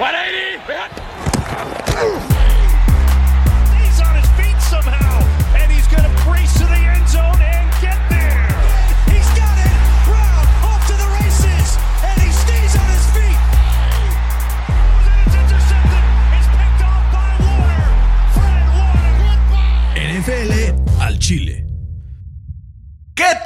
180! 0.00 2.29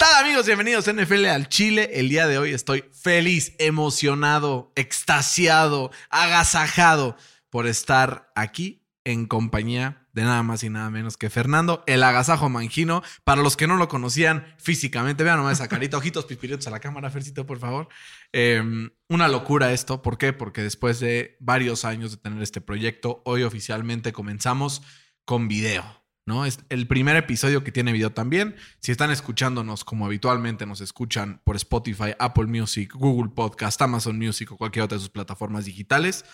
Tal 0.05 0.23
amigos? 0.23 0.45
Bienvenidos 0.45 0.86
a 0.86 0.93
NFL 0.93 1.25
al 1.25 1.48
Chile. 1.48 1.89
El 1.95 2.11
día 2.11 2.27
de 2.27 2.36
hoy 2.36 2.53
estoy 2.53 2.84
feliz, 2.93 3.54
emocionado, 3.59 4.71
extasiado, 4.77 5.91
agasajado 6.11 7.16
por 7.48 7.67
estar 7.67 8.31
aquí 8.35 8.82
en 9.04 9.25
compañía 9.25 10.07
de 10.12 10.25
nada 10.25 10.43
más 10.43 10.62
y 10.62 10.68
nada 10.68 10.90
menos 10.90 11.17
que 11.17 11.31
Fernando, 11.31 11.85
el 11.86 12.03
agasajo 12.03 12.50
mangino. 12.50 13.03
Para 13.25 13.40
los 13.40 13.57
que 13.57 13.67
no 13.67 13.76
lo 13.76 13.89
conocían 13.89 14.45
físicamente, 14.59 15.25
vean 15.25 15.39
nomás 15.39 15.54
esa 15.54 15.68
carita, 15.68 15.96
ojitos 15.96 16.26
pispiritos 16.26 16.67
a 16.67 16.71
la 16.71 16.81
cámara, 16.81 17.11
Fercito, 17.11 17.46
por 17.46 17.59
favor. 17.59 17.89
Eh, 18.34 18.62
una 19.09 19.29
locura 19.29 19.73
esto. 19.73 20.03
¿Por 20.03 20.18
qué? 20.18 20.34
Porque 20.34 20.62
después 20.62 21.00
de 21.00 21.39
varios 21.40 21.86
años 21.86 22.11
de 22.11 22.18
tener 22.18 22.43
este 22.43 22.61
proyecto, 22.61 23.23
hoy 23.25 23.43
oficialmente 23.43 24.12
comenzamos 24.12 24.82
con 25.25 25.48
video. 25.48 26.04
¿No? 26.27 26.45
Es 26.46 26.61
el 26.69 26.87
primer 26.87 27.17
episodio 27.17 27.64
que 27.64 27.73
tiene 27.73 27.93
video 27.93 28.13
también. 28.13 28.57
Si 28.81 28.93
están 28.93 29.11
escuchándonos 29.11 29.85
como 29.85 30.07
habitualmente 30.07 30.67
nos 30.67 30.81
escuchan 30.81 31.41
por 31.45 31.57
Spotify, 31.57 32.15
Apple 32.19 32.47
Music, 32.47 32.92
Google 32.95 33.33
Podcast, 33.34 33.81
Amazon 33.83 34.19
Music 34.19 34.53
o 34.53 34.56
cualquier 34.56 34.84
otra 34.84 34.97
de 34.97 35.03
sus 35.03 35.11
plataformas 35.11 35.65
digitales, 35.65 36.25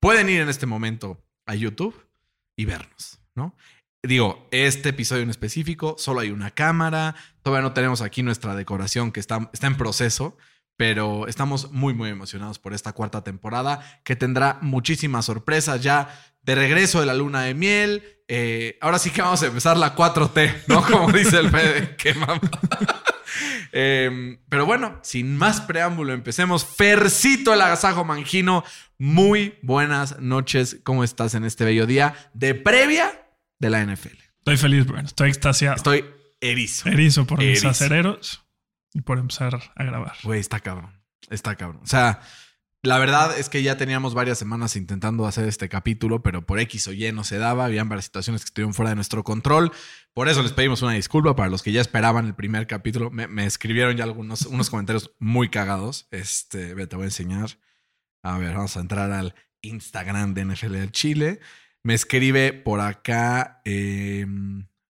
pueden 0.00 0.28
ir 0.28 0.40
en 0.40 0.48
este 0.48 0.66
momento 0.66 1.24
a 1.46 1.54
YouTube 1.54 2.06
y 2.56 2.64
vernos, 2.64 3.18
¿no? 3.34 3.56
Digo, 4.04 4.48
este 4.50 4.88
episodio 4.88 5.22
en 5.22 5.30
específico, 5.30 5.94
solo 5.96 6.20
hay 6.20 6.30
una 6.30 6.50
cámara, 6.50 7.14
todavía 7.42 7.62
no 7.62 7.72
tenemos 7.72 8.00
aquí 8.02 8.24
nuestra 8.24 8.56
decoración 8.56 9.12
que 9.12 9.20
está, 9.20 9.48
está 9.52 9.68
en 9.68 9.76
proceso, 9.76 10.36
pero 10.76 11.28
estamos 11.28 11.70
muy, 11.70 11.94
muy 11.94 12.10
emocionados 12.10 12.58
por 12.58 12.74
esta 12.74 12.92
cuarta 12.92 13.22
temporada 13.22 14.00
que 14.02 14.16
tendrá 14.16 14.58
muchísimas 14.60 15.26
sorpresas 15.26 15.80
ya 15.82 16.08
de 16.42 16.56
regreso 16.56 16.98
de 16.98 17.06
la 17.06 17.14
luna 17.14 17.42
de 17.42 17.54
miel. 17.54 18.02
Eh, 18.34 18.78
ahora 18.80 18.98
sí 18.98 19.10
que 19.10 19.20
vamos 19.20 19.42
a 19.42 19.46
empezar 19.46 19.76
la 19.76 19.94
4T, 19.94 20.62
¿no? 20.66 20.82
Como 20.90 21.12
dice 21.12 21.38
el 21.38 21.50
Fede, 21.50 21.96
qué 21.96 22.14
mamá. 22.14 22.40
Eh, 23.74 24.38
pero 24.50 24.66
bueno, 24.66 25.00
sin 25.02 25.38
más 25.38 25.62
preámbulo, 25.62 26.12
empecemos. 26.12 26.66
Fercito 26.66 27.54
el 27.54 27.62
agasajo 27.62 28.04
mangino. 28.04 28.62
Muy 28.98 29.58
buenas 29.62 30.18
noches. 30.20 30.76
¿Cómo 30.84 31.02
estás 31.02 31.34
en 31.34 31.44
este 31.44 31.64
bello 31.64 31.86
día 31.86 32.14
de 32.34 32.54
previa 32.54 33.10
de 33.58 33.70
la 33.70 33.82
NFL? 33.82 34.18
Estoy 34.40 34.58
feliz, 34.58 34.86
Brian. 34.86 35.06
Estoy 35.06 35.30
extasiado. 35.30 35.76
Estoy 35.76 36.04
erizo. 36.42 36.90
erizo 36.90 37.26
por 37.26 37.38
mis 37.38 37.48
Erizo. 37.48 37.70
acereros 37.70 38.44
y 38.92 39.00
por 39.00 39.18
empezar 39.18 39.58
a 39.74 39.84
grabar. 39.84 40.16
Güey, 40.22 40.40
está 40.40 40.60
cabrón. 40.60 40.92
Está 41.30 41.56
cabrón. 41.56 41.80
O 41.82 41.86
sea, 41.86 42.20
la 42.84 42.98
verdad 42.98 43.38
es 43.38 43.48
que 43.48 43.62
ya 43.62 43.76
teníamos 43.76 44.12
varias 44.12 44.38
semanas 44.38 44.74
intentando 44.74 45.24
hacer 45.26 45.46
este 45.46 45.68
capítulo, 45.68 46.22
pero 46.22 46.44
por 46.44 46.58
X 46.58 46.88
o 46.88 46.92
Y 46.92 47.12
no 47.12 47.22
se 47.22 47.38
daba. 47.38 47.66
Habían 47.66 47.88
varias 47.88 48.06
situaciones 48.06 48.42
que 48.42 48.46
estuvieron 48.46 48.74
fuera 48.74 48.90
de 48.90 48.96
nuestro 48.96 49.22
control. 49.22 49.70
Por 50.12 50.28
eso 50.28 50.42
les 50.42 50.52
pedimos 50.52 50.82
una 50.82 50.92
disculpa 50.92 51.36
para 51.36 51.48
los 51.48 51.62
que 51.62 51.70
ya 51.70 51.80
esperaban 51.80 52.26
el 52.26 52.34
primer 52.34 52.66
capítulo. 52.66 53.10
Me, 53.10 53.46
escribieron 53.46 53.96
ya 53.96 54.02
algunos 54.02 54.46
unos 54.46 54.68
comentarios 54.68 55.12
muy 55.20 55.48
cagados. 55.48 56.08
Este, 56.10 56.74
te 56.86 56.96
voy 56.96 57.04
a 57.04 57.06
enseñar. 57.06 57.50
A 58.24 58.38
ver, 58.38 58.54
vamos 58.54 58.76
a 58.76 58.80
entrar 58.80 59.12
al 59.12 59.36
Instagram 59.60 60.34
de 60.34 60.44
NFL 60.46 60.72
del 60.72 60.90
Chile. 60.90 61.38
Me 61.84 61.94
escribe 61.94 62.52
por 62.52 62.80
acá 62.80 63.60
eh, 63.64 64.26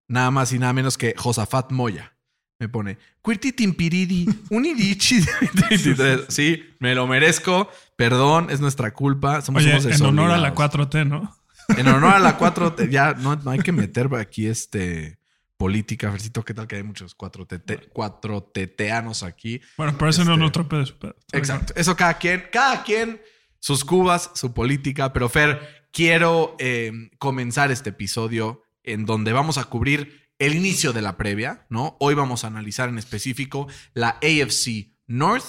nada 0.08 0.30
más 0.30 0.50
y 0.52 0.58
nada 0.58 0.72
menos 0.72 0.96
que 0.96 1.14
Josafat 1.16 1.72
Moya. 1.72 2.16
Me 2.62 2.68
pone, 2.68 2.96
Cuirtitimpiridi, 3.22 4.24
unirichi. 4.50 5.18
2023". 5.18 6.26
Sí, 6.28 6.62
me 6.78 6.94
lo 6.94 7.08
merezco. 7.08 7.68
Perdón, 7.96 8.50
es 8.50 8.60
nuestra 8.60 8.94
culpa. 8.94 9.40
Somos 9.42 9.64
Oye, 9.64 9.72
en 9.72 10.02
honor 10.04 10.30
a 10.30 10.36
la 10.38 10.50
desobligados. 10.50 10.88
4T, 10.90 11.08
¿no? 11.08 11.36
En 11.76 11.88
honor 11.88 12.14
a 12.14 12.18
la 12.20 12.36
4 12.38 12.74
t 12.74 12.88
ya 12.90 13.14
no, 13.14 13.34
no 13.34 13.50
hay 13.50 13.58
que 13.58 13.72
meter 13.72 14.08
aquí 14.14 14.46
este 14.46 15.18
política, 15.56 16.12
Fercito. 16.12 16.44
¿Qué 16.44 16.54
tal 16.54 16.68
que 16.68 16.76
hay 16.76 16.84
muchos 16.84 17.16
4 17.16 17.46
t 17.46 17.88
4 17.92 18.42
teteanos 18.54 19.24
aquí? 19.24 19.60
Bueno, 19.76 19.96
pero 19.98 20.10
eso 20.10 20.24
no 20.24 20.34
es 20.36 20.40
Este, 20.40 20.62
pedo. 20.62 20.84
pero- 21.00 21.16
Exacto. 21.32 21.72
Eso 21.74 21.96
cada 21.96 22.14
quien, 22.14 22.44
cada 22.52 22.84
quien, 22.84 23.20
sus 23.58 23.84
cubas, 23.84 24.30
su 24.36 24.54
política. 24.54 25.12
Pero 25.12 25.28
Fer, 25.28 25.86
quiero 25.92 26.54
eh, 26.60 26.92
comenzar 27.18 27.72
este 27.72 27.90
episodio 27.90 28.62
en 28.84 29.04
donde 29.04 29.32
vamos 29.32 29.58
a 29.58 29.64
cubrir 29.64 30.21
el 30.38 30.54
inicio 30.54 30.92
de 30.92 31.02
la 31.02 31.16
previa, 31.16 31.66
¿no? 31.68 31.96
Hoy 32.00 32.14
vamos 32.14 32.44
a 32.44 32.48
analizar 32.48 32.88
en 32.88 32.98
específico 32.98 33.68
la 33.94 34.18
AFC 34.22 34.92
North 35.06 35.44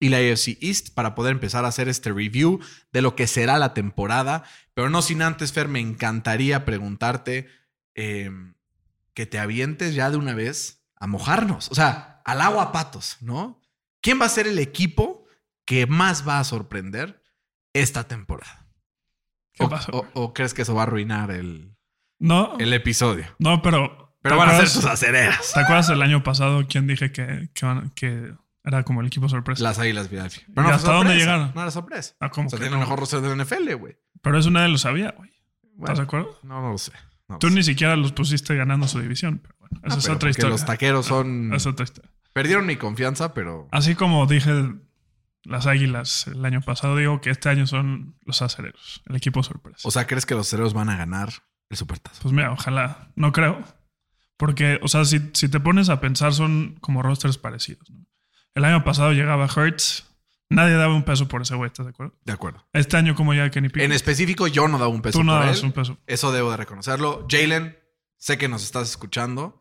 y 0.00 0.08
la 0.10 0.18
AFC 0.18 0.58
East 0.60 0.90
para 0.94 1.14
poder 1.14 1.32
empezar 1.32 1.64
a 1.64 1.68
hacer 1.68 1.88
este 1.88 2.12
review 2.12 2.60
de 2.92 3.00
lo 3.02 3.16
que 3.16 3.26
será 3.26 3.56
la 3.58 3.72
temporada. 3.74 4.44
Pero 4.74 4.90
no 4.90 5.00
sin 5.02 5.22
antes, 5.22 5.52
Fer, 5.52 5.68
me 5.68 5.80
encantaría 5.80 6.64
preguntarte 6.64 7.48
eh, 7.94 8.30
que 9.14 9.24
te 9.26 9.38
avientes 9.38 9.94
ya 9.94 10.10
de 10.10 10.16
una 10.16 10.34
vez 10.34 10.84
a 10.96 11.06
mojarnos, 11.06 11.70
o 11.70 11.74
sea, 11.74 12.20
al 12.24 12.40
agua 12.40 12.64
a 12.64 12.72
patos, 12.72 13.18
¿no? 13.20 13.60
¿Quién 14.02 14.20
va 14.20 14.26
a 14.26 14.30
ser 14.30 14.46
el 14.46 14.58
equipo 14.58 15.26
que 15.64 15.86
más 15.86 16.26
va 16.26 16.38
a 16.38 16.44
sorprender 16.44 17.22
esta 17.72 18.04
temporada? 18.08 18.66
¿Qué 19.52 19.64
O, 19.64 19.68
pasó? 19.70 19.92
o- 19.92 20.06
o 20.24 20.34
crees 20.34 20.52
que 20.52 20.62
eso 20.62 20.74
va 20.74 20.82
a 20.82 20.86
arruinar 20.86 21.30
el, 21.30 21.74
No, 22.18 22.56
el 22.58 22.72
episodio? 22.74 23.34
no, 23.38 23.62
pero. 23.62 24.03
Pero 24.24 24.36
¿te 24.36 24.38
van 24.40 24.48
a 24.48 24.52
ser 24.52 24.60
acuerdas- 24.62 24.72
tus 24.74 24.84
acereras. 24.86 25.52
¿Te 25.52 25.60
acuerdas 25.60 25.88
el 25.90 26.02
año 26.02 26.22
pasado 26.24 26.64
quién 26.68 26.86
dije 26.88 27.12
que, 27.12 27.48
que, 27.54 27.66
van- 27.66 27.90
que 27.90 28.34
era 28.64 28.82
como 28.82 29.02
el 29.02 29.06
equipo 29.06 29.28
sorpresa? 29.28 29.62
Las 29.62 29.78
Águilas 29.78 30.08
Philadelphia. 30.08 30.42
¿Y 30.56 30.60
hasta 30.70 30.92
dónde 30.92 31.14
llegaron? 31.14 31.52
No 31.54 31.60
era 31.62 31.70
sorpresa. 31.70 32.14
Ah, 32.20 32.30
¿cómo 32.30 32.46
o 32.46 32.50
sea, 32.50 32.58
tiene 32.58 32.74
el 32.74 32.80
mejor 32.80 32.98
roster 32.98 33.20
de 33.20 33.28
la 33.28 33.44
NFL, 33.44 33.74
güey. 33.74 33.96
Pero 34.22 34.38
eso 34.38 34.50
nadie 34.50 34.70
lo 34.70 34.78
sabía, 34.78 35.14
güey. 35.16 35.30
Bueno, 35.74 35.84
¿Estás 35.92 35.98
de 35.98 36.04
acuerdo? 36.04 36.38
No, 36.42 36.62
no 36.62 36.70
lo 36.72 36.78
sé. 36.78 36.92
no 37.28 37.34
lo 37.34 37.38
Tú 37.38 37.48
sé. 37.50 37.54
ni 37.54 37.62
siquiera 37.62 37.94
los 37.96 38.12
pusiste 38.12 38.54
ganando 38.56 38.88
su 38.88 38.98
división. 39.00 39.38
Pero 39.42 39.54
bueno, 39.60 39.80
esa 39.84 39.94
Ah, 39.94 39.98
es 39.98 40.04
pero 40.04 40.16
otra 40.16 40.30
historia. 40.30 40.50
Los 40.50 40.64
taqueros 40.64 41.06
son. 41.06 41.52
Es 41.54 41.66
otra 41.66 41.84
historia. 41.84 42.10
Perdieron 42.32 42.64
mi 42.66 42.76
confianza, 42.76 43.34
pero. 43.34 43.68
Así 43.70 43.94
como 43.94 44.26
dije 44.26 44.50
las 45.44 45.66
águilas 45.66 46.26
el 46.28 46.42
año 46.46 46.62
pasado, 46.62 46.96
digo 46.96 47.20
que 47.20 47.28
este 47.28 47.50
año 47.50 47.66
son 47.66 48.16
los 48.24 48.40
acereros, 48.40 49.02
el 49.06 49.16
equipo 49.16 49.42
sorpresa. 49.42 49.86
O 49.86 49.90
sea, 49.90 50.06
¿crees 50.06 50.24
que 50.24 50.34
los 50.34 50.48
cereros 50.48 50.72
van 50.72 50.88
a 50.88 50.96
ganar 50.96 51.28
el 51.68 51.76
supertazo? 51.76 52.22
Pues 52.22 52.32
mira, 52.32 52.50
ojalá. 52.50 53.10
No 53.14 53.30
creo. 53.32 53.62
Porque, 54.36 54.78
o 54.82 54.88
sea, 54.88 55.04
si, 55.04 55.30
si 55.32 55.48
te 55.48 55.60
pones 55.60 55.88
a 55.88 56.00
pensar, 56.00 56.32
son 56.34 56.76
como 56.80 57.02
rosters 57.02 57.38
parecidos. 57.38 57.88
¿no? 57.90 58.04
El 58.54 58.64
año 58.64 58.84
pasado 58.84 59.12
llegaba 59.12 59.46
Hertz. 59.54 60.04
Nadie 60.50 60.74
daba 60.74 60.94
un 60.94 61.04
peso 61.04 61.26
por 61.26 61.42
ese 61.42 61.54
güey, 61.54 61.68
¿estás 61.68 61.86
de 61.86 61.90
acuerdo? 61.90 62.14
De 62.24 62.32
acuerdo. 62.32 62.66
Este 62.72 62.96
año, 62.96 63.14
como 63.14 63.32
ya 63.34 63.50
Kenny 63.50 63.66
En 63.68 63.72
Pickett. 63.72 63.92
específico, 63.92 64.46
yo 64.46 64.68
no 64.68 64.78
daba 64.78 64.88
un 64.90 65.02
peso 65.02 65.18
tú 65.18 65.24
no 65.24 65.32
por 65.32 65.40
dabas 65.42 65.58
él. 65.60 65.64
un 65.66 65.72
peso. 65.72 65.98
Eso 66.06 66.32
debo 66.32 66.50
de 66.50 66.56
reconocerlo. 66.58 67.26
Jalen, 67.30 67.76
sé 68.16 68.36
que 68.38 68.48
nos 68.48 68.62
estás 68.62 68.90
escuchando. 68.90 69.60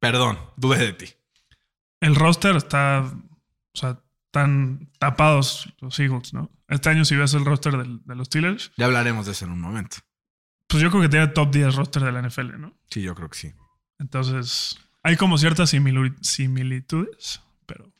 Perdón, 0.00 0.38
dudé 0.56 0.78
de 0.78 0.92
ti. 0.94 1.06
El 2.00 2.16
roster 2.16 2.56
está. 2.56 3.02
O 3.04 3.78
sea, 3.78 4.00
están 4.26 4.90
tapados 4.98 5.72
los 5.80 5.98
Eagles, 6.00 6.32
¿no? 6.32 6.50
Este 6.68 6.88
año, 6.88 7.04
si 7.04 7.14
ves 7.14 7.34
el 7.34 7.44
roster 7.44 7.76
del- 7.76 8.00
de 8.04 8.14
los 8.16 8.26
Steelers, 8.28 8.72
Ya 8.76 8.86
hablaremos 8.86 9.26
de 9.26 9.32
eso 9.32 9.44
en 9.44 9.52
un 9.52 9.60
momento. 9.60 9.98
pues 10.66 10.82
yo 10.82 10.90
creo 10.90 11.02
que 11.02 11.08
tiene 11.10 11.26
top 11.28 11.52
10 11.52 11.74
roster 11.76 12.02
de 12.02 12.10
la 12.12 12.20
NFL, 12.22 12.58
¿no? 12.58 12.74
Sí, 12.90 13.02
yo 13.02 13.14
creo 13.14 13.28
que 13.28 13.38
sí. 13.38 13.52
Entonces, 13.98 14.78
hay 15.02 15.16
como 15.16 15.38
ciertas 15.38 15.70
similitudes, 15.70 17.40
pero. 17.66 17.92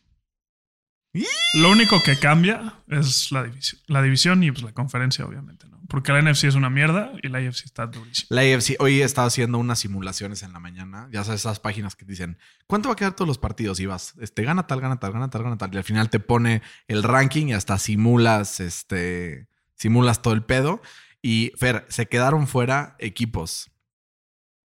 Lo 1.55 1.71
único 1.71 2.03
que 2.03 2.19
cambia 2.19 2.75
es 2.89 3.31
la 3.33 3.43
división, 3.43 3.81
la 3.87 4.03
división 4.03 4.43
y 4.43 4.51
pues 4.51 4.63
la 4.63 4.73
conferencia, 4.73 5.27
obviamente, 5.27 5.67
¿no? 5.69 5.81
Porque 5.89 6.11
la 6.11 6.23
NFC 6.23 6.45
es 6.45 6.55
una 6.55 6.71
mierda 6.71 7.13
y 7.23 7.29
la 7.29 7.39
AFC 7.39 7.67
está 7.67 7.87
durísima. 7.87 8.29
La 8.31 8.41
AFC, 8.41 8.77
hoy 8.79 9.03
he 9.03 9.05
estado 9.05 9.27
haciendo 9.27 9.59
unas 9.59 9.81
simulaciones 9.81 10.43
en 10.43 10.55
la 10.55 10.61
mañana. 10.61 11.09
Ya 11.13 11.23
sabes, 11.23 11.41
esas 11.41 11.61
páginas 11.61 11.97
que 11.97 12.07
te 12.07 12.13
dicen, 12.13 12.39
¿cuánto 12.67 12.89
va 12.89 12.95
a 12.95 12.97
quedar 12.97 13.15
todos 13.15 13.29
los 13.29 13.37
partidos? 13.37 13.79
Y 13.81 13.85
vas, 13.85 14.15
este, 14.21 14.43
gana 14.43 14.67
tal, 14.67 14.81
gana 14.81 14.99
tal, 14.99 15.13
gana 15.13 15.29
tal, 15.29 15.43
gana 15.43 15.59
tal. 15.59 15.75
Y 15.75 15.77
al 15.77 15.85
final 15.85 16.09
te 16.09 16.21
pone 16.21 16.63
el 16.89 17.03
ranking 17.03 17.49
y 17.49 17.53
hasta 17.53 17.79
simulas, 17.79 18.61
este, 18.61 19.49
simulas 19.75 20.23
todo 20.23 20.33
el 20.33 20.45
pedo. 20.45 20.81
Y 21.21 21.53
Fer, 21.59 21.85
se 21.89 22.07
quedaron 22.07 22.47
fuera 22.47 22.97
equipos. 22.99 23.72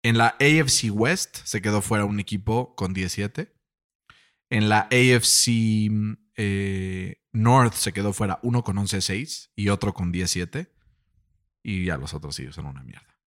En 0.08 0.18
la 0.18 0.38
AFC 0.40 0.90
West 0.90 1.40
se 1.44 1.62
quedó 1.62 1.82
fuera 1.82 2.06
un 2.06 2.22
equipo 2.22 2.76
con 2.76 2.94
17. 2.94 3.54
En 4.50 4.70
la 4.70 4.88
AFC 4.90 5.92
eh, 6.38 7.22
North 7.34 7.74
se 7.74 7.92
quedó 7.92 8.14
fuera 8.14 8.40
uno 8.42 8.64
con 8.64 8.78
11-6 8.78 9.50
y 9.58 9.68
otro 9.68 9.94
con 9.94 10.14
17. 10.14 10.74
Y 11.62 11.84
ya 11.84 11.98
los 11.98 12.14
otros 12.14 12.38
sí 12.38 12.50
son 12.54 12.68
una 12.68 12.84
mierda. 12.84 13.20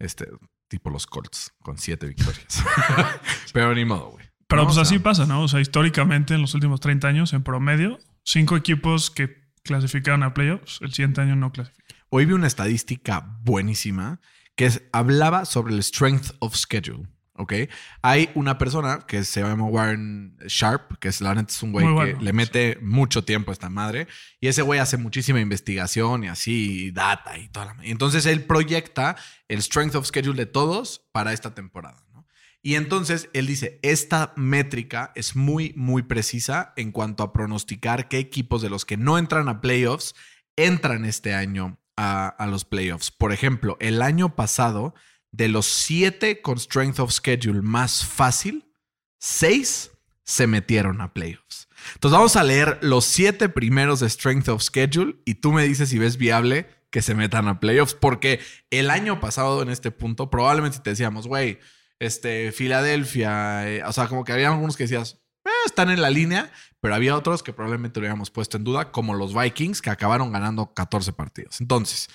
Este, 0.00 0.26
tipo 0.66 0.90
los 0.90 1.06
Colts, 1.06 1.54
con 1.60 1.78
7 1.78 2.08
victorias. 2.08 2.60
Pero 3.52 3.72
ni 3.72 3.84
modo, 3.84 4.10
güey. 4.10 4.26
Pero 4.48 4.62
No, 4.62 4.66
pues 4.66 4.78
o 4.78 4.80
así 4.80 4.98
pasa, 4.98 5.26
¿no? 5.26 5.42
O 5.42 5.48
sea, 5.48 5.60
históricamente 5.60 6.34
en 6.34 6.40
los 6.40 6.54
últimos 6.54 6.80
30 6.80 7.06
años, 7.06 7.32
en 7.34 7.44
promedio, 7.44 8.00
cinco 8.24 8.56
equipos 8.56 9.12
que 9.12 9.44
clasificaron 9.62 10.24
a 10.24 10.34
playoffs, 10.34 10.80
el 10.82 10.92
siguiente 10.92 11.20
año 11.20 11.36
no 11.36 11.52
clasifican. 11.52 11.96
Hoy 12.08 12.26
vi 12.26 12.32
una 12.32 12.48
estadística 12.48 13.38
buenísima 13.44 14.20
que 14.56 14.66
es- 14.66 14.82
hablaba 14.92 15.44
sobre 15.44 15.74
el 15.74 15.80
strength 15.82 16.32
of 16.40 16.56
schedule. 16.56 17.08
¿Ok? 17.38 17.52
Hay 18.00 18.30
una 18.34 18.56
persona 18.56 19.00
que 19.06 19.22
se 19.22 19.42
llama 19.42 19.64
Warren 19.66 20.38
Sharp, 20.46 20.98
que 20.98 21.08
es 21.08 21.20
la 21.20 21.34
neta 21.34 21.52
es 21.52 21.62
un 21.62 21.70
güey 21.70 21.84
que 21.84 22.24
le 22.24 22.32
mete 22.32 22.78
mucho 22.80 23.24
tiempo 23.24 23.50
a 23.50 23.52
esta 23.52 23.68
madre. 23.68 24.08
Y 24.40 24.48
ese 24.48 24.62
güey 24.62 24.80
hace 24.80 24.96
muchísima 24.96 25.38
investigación 25.38 26.24
y 26.24 26.28
así, 26.28 26.86
y 26.86 26.90
data 26.92 27.36
y 27.36 27.48
toda 27.48 27.66
la. 27.66 27.84
Y 27.86 27.90
entonces 27.90 28.24
él 28.24 28.44
proyecta 28.46 29.16
el 29.48 29.58
strength 29.60 29.96
of 29.96 30.06
schedule 30.06 30.34
de 30.38 30.46
todos 30.46 31.06
para 31.12 31.34
esta 31.34 31.54
temporada. 31.54 32.06
¿no? 32.14 32.26
Y 32.62 32.76
entonces 32.76 33.28
él 33.34 33.46
dice: 33.46 33.80
Esta 33.82 34.32
métrica 34.36 35.12
es 35.14 35.36
muy, 35.36 35.74
muy 35.76 36.04
precisa 36.04 36.72
en 36.76 36.90
cuanto 36.90 37.22
a 37.22 37.34
pronosticar 37.34 38.08
qué 38.08 38.16
equipos 38.16 38.62
de 38.62 38.70
los 38.70 38.86
que 38.86 38.96
no 38.96 39.18
entran 39.18 39.50
a 39.50 39.60
playoffs 39.60 40.14
entran 40.56 41.04
este 41.04 41.34
año 41.34 41.78
a, 41.96 42.46
los 42.48 42.64
playoffs. 42.64 43.10
Por 43.10 43.32
ejemplo, 43.32 43.76
el 43.80 44.02
año 44.02 44.34
pasado, 44.34 44.94
de 45.32 45.48
los 45.48 45.66
siete 45.66 46.42
con 46.42 46.58
strength 46.58 47.00
of 47.00 47.12
schedule 47.12 47.62
más 47.62 48.04
fácil, 48.04 48.70
seis 49.18 49.90
se 50.24 50.46
metieron 50.46 51.00
a 51.00 51.12
playoffs. 51.12 51.68
Entonces 51.94 52.16
vamos 52.16 52.36
a 52.36 52.44
leer 52.44 52.78
los 52.82 53.04
siete 53.04 53.48
primeros 53.48 54.00
de 54.00 54.10
strength 54.10 54.48
of 54.48 54.62
schedule 54.62 55.16
y 55.24 55.34
tú 55.36 55.52
me 55.52 55.64
dices 55.64 55.88
si 55.88 55.98
ves 55.98 56.16
viable 56.16 56.68
que 56.90 57.02
se 57.02 57.14
metan 57.14 57.48
a 57.48 57.60
playoffs, 57.60 57.94
porque 57.94 58.40
el 58.70 58.90
año 58.90 59.20
pasado 59.20 59.62
en 59.62 59.68
este 59.68 59.90
punto 59.90 60.30
probablemente 60.30 60.78
te 60.80 60.90
decíamos, 60.90 61.26
güey, 61.26 61.58
este, 61.98 62.52
Filadelfia, 62.52 63.70
eh, 63.70 63.82
o 63.84 63.92
sea, 63.92 64.08
como 64.08 64.24
que 64.24 64.32
había 64.32 64.48
algunos 64.48 64.76
que 64.76 64.84
decías, 64.84 65.14
"Eh, 65.14 65.25
están 65.66 65.90
en 65.90 66.00
la 66.00 66.10
línea, 66.10 66.50
pero 66.80 66.94
había 66.94 67.16
otros 67.16 67.42
que 67.42 67.52
probablemente 67.52 68.00
lo 68.00 68.04
hubiéramos 68.04 68.30
puesto 68.30 68.56
en 68.56 68.64
duda, 68.64 68.92
como 68.92 69.14
los 69.14 69.34
Vikings, 69.34 69.82
que 69.82 69.90
acabaron 69.90 70.32
ganando 70.32 70.72
14 70.72 71.12
partidos. 71.12 71.60
Entonces, 71.60 72.08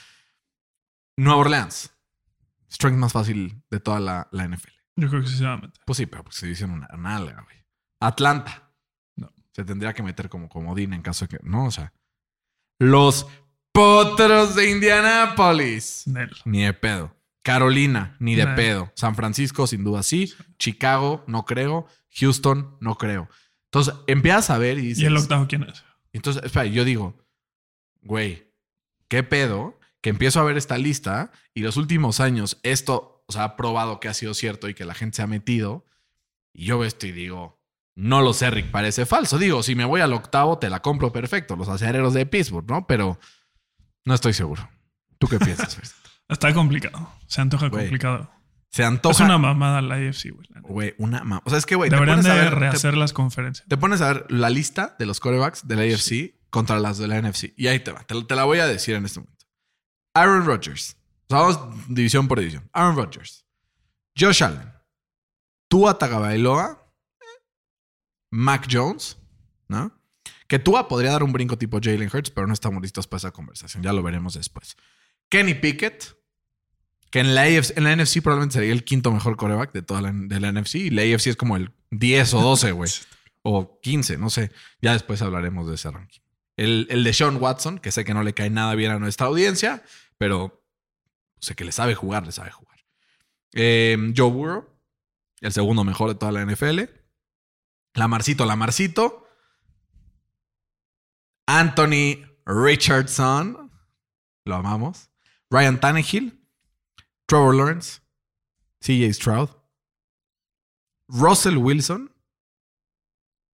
Nueva 1.17 1.41
Orleans, 1.41 1.91
strength 2.71 2.97
más 2.97 3.13
fácil 3.13 3.61
de 3.69 3.79
toda 3.79 3.99
la, 3.99 4.27
la 4.31 4.47
NFL. 4.47 4.71
Yo 4.95 5.09
creo 5.09 5.21
que 5.21 5.27
sí 5.27 5.37
se 5.37 5.45
va 5.45 5.53
a 5.53 5.57
meter. 5.57 5.81
Pues 5.85 5.97
sí, 5.97 6.05
pero 6.05 6.23
porque 6.23 6.37
se 6.37 6.47
dicen 6.47 6.71
una 6.71 6.87
nalga, 6.97 7.41
güey. 7.43 7.57
Atlanta. 7.99 8.71
No. 9.15 9.31
Se 9.53 9.63
tendría 9.63 9.93
que 9.93 10.03
meter 10.03 10.29
como 10.29 10.49
comodín 10.49 10.93
en 10.93 11.01
caso 11.01 11.25
de 11.25 11.37
que. 11.37 11.43
No, 11.43 11.65
o 11.65 11.71
sea. 11.71 11.93
Los 12.79 13.27
potros 13.71 14.55
de 14.55 14.69
Indianápolis. 14.69 16.03
Nel. 16.07 16.31
Ni 16.45 16.63
de 16.63 16.73
pedo. 16.73 17.15
Carolina, 17.43 18.15
ni 18.19 18.35
de 18.35 18.45
pedo. 18.47 18.91
San 18.95 19.15
Francisco, 19.15 19.65
sin 19.65 19.83
duda 19.83 20.03
sí. 20.03 20.33
Chicago, 20.59 21.23
no 21.27 21.45
creo. 21.45 21.87
Houston, 22.19 22.77
no 22.79 22.97
creo. 22.97 23.29
Entonces 23.65 23.93
empiezas 24.07 24.49
a 24.49 24.57
ver 24.57 24.77
y 24.77 24.87
dices. 24.87 25.03
¿Y 25.03 25.05
el 25.05 25.17
octavo 25.17 25.47
quién 25.47 25.63
es? 25.63 25.83
Entonces, 26.13 26.43
espera, 26.43 26.65
yo 26.65 26.83
digo, 26.83 27.17
güey, 28.01 28.51
¿qué 29.07 29.23
pedo? 29.23 29.79
Que 30.01 30.09
empiezo 30.09 30.39
a 30.39 30.43
ver 30.43 30.57
esta 30.57 30.77
lista 30.77 31.31
y 31.53 31.61
los 31.61 31.77
últimos 31.77 32.19
años 32.19 32.59
esto, 32.63 33.23
o 33.27 33.31
sea, 33.31 33.43
ha 33.43 33.55
probado 33.55 33.99
que 33.99 34.09
ha 34.09 34.13
sido 34.13 34.33
cierto 34.33 34.67
y 34.67 34.73
que 34.73 34.83
la 34.83 34.93
gente 34.93 35.17
se 35.17 35.21
ha 35.21 35.27
metido. 35.27 35.85
Y 36.53 36.65
yo 36.65 36.79
veo 36.79 36.87
esto 36.87 37.07
y 37.07 37.11
digo, 37.13 37.61
no 37.95 38.21
lo 38.21 38.33
sé, 38.33 38.49
Rick, 38.49 38.71
parece 38.71 39.05
falso. 39.05 39.37
Digo, 39.37 39.63
si 39.63 39.75
me 39.75 39.85
voy 39.85 40.01
al 40.01 40.11
octavo, 40.13 40.57
te 40.57 40.69
la 40.69 40.81
compro 40.81 41.13
perfecto, 41.13 41.55
los 41.55 41.69
acereros 41.69 42.13
de 42.13 42.25
Pittsburgh, 42.25 42.67
¿no? 42.69 42.87
Pero 42.87 43.19
no 44.03 44.13
estoy 44.13 44.33
seguro. 44.33 44.69
¿Tú 45.17 45.27
qué 45.27 45.39
piensas? 45.39 45.79
Está 46.27 46.53
complicado. 46.53 47.13
Se 47.27 47.41
antoja 47.41 47.67
Güey, 47.67 47.83
complicado. 47.83 48.31
Se 48.71 48.83
antoja. 48.85 49.13
Es 49.15 49.19
una 49.19 49.37
mamada 49.37 49.81
la 49.81 49.95
AFC, 49.95 50.31
güey. 50.31 50.47
Güey, 50.61 50.95
una 50.97 51.23
ma- 51.23 51.41
O 51.45 51.49
sea, 51.49 51.59
es 51.59 51.65
que, 51.65 51.75
güey, 51.75 51.89
te 51.89 51.95
Deberían 51.95 52.19
pones, 52.21 52.31
a 52.31 52.35
de 52.35 52.49
te- 52.49 52.55
rehacer 52.55 52.95
las 52.95 53.11
conferencias. 53.13 53.67
te 53.67 53.75
pones 53.77 53.99
a 54.01 54.13
ver 54.13 54.25
la 54.31 54.49
lista 54.49 54.95
de 54.97 55.05
los 55.05 55.19
corebacks 55.19 55.67
de 55.67 55.75
la 55.75 55.81
AFC 55.83 56.39
contra 56.49 56.79
las 56.79 56.97
de 56.97 57.07
la 57.07 57.17
NFC. 57.21 57.53
Y 57.57 57.67
ahí 57.67 57.79
te 57.81 57.91
va. 57.91 58.03
Te, 58.05 58.21
te 58.23 58.35
la 58.35 58.45
voy 58.45 58.59
a 58.59 58.67
decir 58.67 58.95
en 58.95 59.03
este 59.05 59.19
momento. 59.19 59.45
Aaron 60.13 60.45
Rodgers. 60.45 60.95
O 61.27 61.35
sea, 61.35 61.39
vamos 61.43 61.85
división 61.89 62.27
por 62.27 62.39
división. 62.39 62.69
Aaron 62.73 62.95
Rodgers. 62.95 63.45
Josh 64.17 64.43
Allen. 64.43 64.71
Tua 65.69 65.97
Tagovailoa. 65.97 66.87
eh, 67.21 67.25
Mac 68.31 68.67
Jones. 68.71 69.17
¿No? 69.67 69.91
Que 70.47 70.59
Tua 70.59 70.87
podría 70.87 71.11
dar 71.11 71.23
un 71.23 71.31
brinco 71.33 71.57
tipo 71.57 71.79
Jalen 71.81 72.09
Hurts, 72.13 72.29
pero 72.31 72.45
no 72.47 72.53
estamos 72.53 72.81
listos 72.81 73.07
para 73.07 73.17
esa 73.19 73.31
conversación. 73.31 73.83
Ya 73.83 73.93
lo 73.93 74.03
veremos 74.03 74.33
después. 74.33 74.75
Kenny 75.29 75.53
Pickett. 75.55 76.15
Que 77.11 77.19
en 77.19 77.35
la, 77.35 77.43
AFC, 77.43 77.77
en 77.77 77.83
la 77.83 77.95
NFC 77.95 78.21
probablemente 78.21 78.53
sería 78.53 78.71
el 78.71 78.83
quinto 78.83 79.11
mejor 79.11 79.37
coreback 79.37 79.73
de 79.73 79.81
toda 79.81 80.01
la, 80.01 80.11
de 80.13 80.39
la 80.39 80.51
NFC. 80.51 80.75
Y 80.75 80.89
la 80.89 81.03
AFC 81.03 81.27
es 81.27 81.35
como 81.35 81.57
el 81.57 81.71
10 81.91 82.33
o 82.35 82.41
12, 82.41 82.71
güey. 82.71 82.91
O 83.43 83.79
15, 83.81 84.19
no 84.19 84.29
sé. 84.29 84.51
Ya 84.83 84.93
después 84.93 85.19
hablaremos 85.23 85.67
de 85.67 85.73
ese 85.73 85.89
ranking. 85.89 86.19
El, 86.57 86.85
el 86.91 87.03
de 87.03 87.11
Sean 87.11 87.37
Watson, 87.37 87.79
que 87.79 87.91
sé 87.91 88.05
que 88.05 88.13
no 88.13 88.21
le 88.21 88.35
cae 88.35 88.51
nada 88.51 88.75
bien 88.75 88.91
a 88.91 88.99
nuestra 88.99 89.25
audiencia, 89.25 89.83
pero 90.19 90.63
sé 91.39 91.55
que 91.55 91.65
le 91.65 91.71
sabe 91.71 91.95
jugar, 91.95 92.23
le 92.23 92.31
sabe 92.31 92.51
jugar. 92.51 92.77
Eh, 93.53 94.13
Joe 94.15 94.29
Burrow, 94.29 94.69
el 95.41 95.51
segundo 95.51 95.83
mejor 95.83 96.09
de 96.09 96.15
toda 96.15 96.31
la 96.31 96.45
NFL. 96.45 96.81
Lamarcito, 97.95 98.45
Lamarcito. 98.45 99.27
Anthony 101.47 102.23
Richardson, 102.45 103.71
lo 104.45 104.55
amamos. 104.55 105.09
Ryan 105.49 105.79
Tannehill. 105.79 106.40
Trevor 107.31 107.55
Lawrence. 107.55 108.01
CJ 108.81 109.13
Stroud. 109.13 109.49
Russell 111.07 111.55
Wilson. 111.55 112.09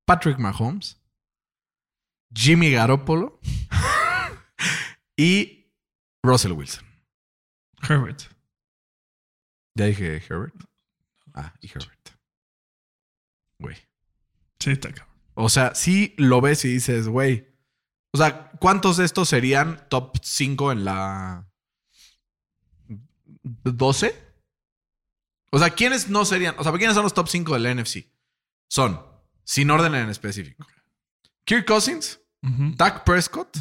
Patrick 0.07 0.39
Mahomes. 0.39 0.95
Jimmy 2.33 2.71
Garoppolo. 2.71 3.39
y 5.15 5.71
Russell 6.23 6.53
Wilson. 6.53 6.85
Herbert. 7.87 8.23
Ya 9.75 9.85
dije 9.85 10.23
Herbert. 10.27 10.55
Ah, 11.35 11.53
y 11.61 11.67
Herbert. 11.67 12.09
Güey. 13.59 13.77
Sí, 14.59 14.71
está 14.71 14.91
cabrón. 14.91 15.15
O 15.35 15.49
sea, 15.49 15.75
sí 15.75 16.15
lo 16.17 16.41
ves 16.41 16.65
y 16.65 16.69
dices, 16.69 17.07
güey. 17.07 17.47
O 18.11 18.17
sea, 18.17 18.49
¿cuántos 18.59 18.97
de 18.97 19.05
estos 19.05 19.29
serían 19.29 19.87
top 19.87 20.17
5 20.19 20.71
en 20.71 20.83
la 20.83 21.47
12? 23.63 24.27
O 25.51 25.59
sea, 25.59 25.69
¿quiénes 25.71 26.09
no 26.09 26.25
serían? 26.25 26.55
O 26.57 26.63
sea, 26.63 26.71
¿quiénes 26.73 26.93
son 26.95 27.03
los 27.03 27.13
top 27.13 27.27
5 27.27 27.53
de 27.53 27.59
la 27.59 27.73
NFC? 27.73 28.07
Son, 28.69 29.01
sin 29.43 29.69
orden 29.71 29.95
en 29.95 30.09
específico. 30.09 30.65
Kirk 31.45 31.65
Cousins, 31.65 32.19
Ujú. 32.43 32.73
Dak 32.75 33.03
Prescott. 33.05 33.57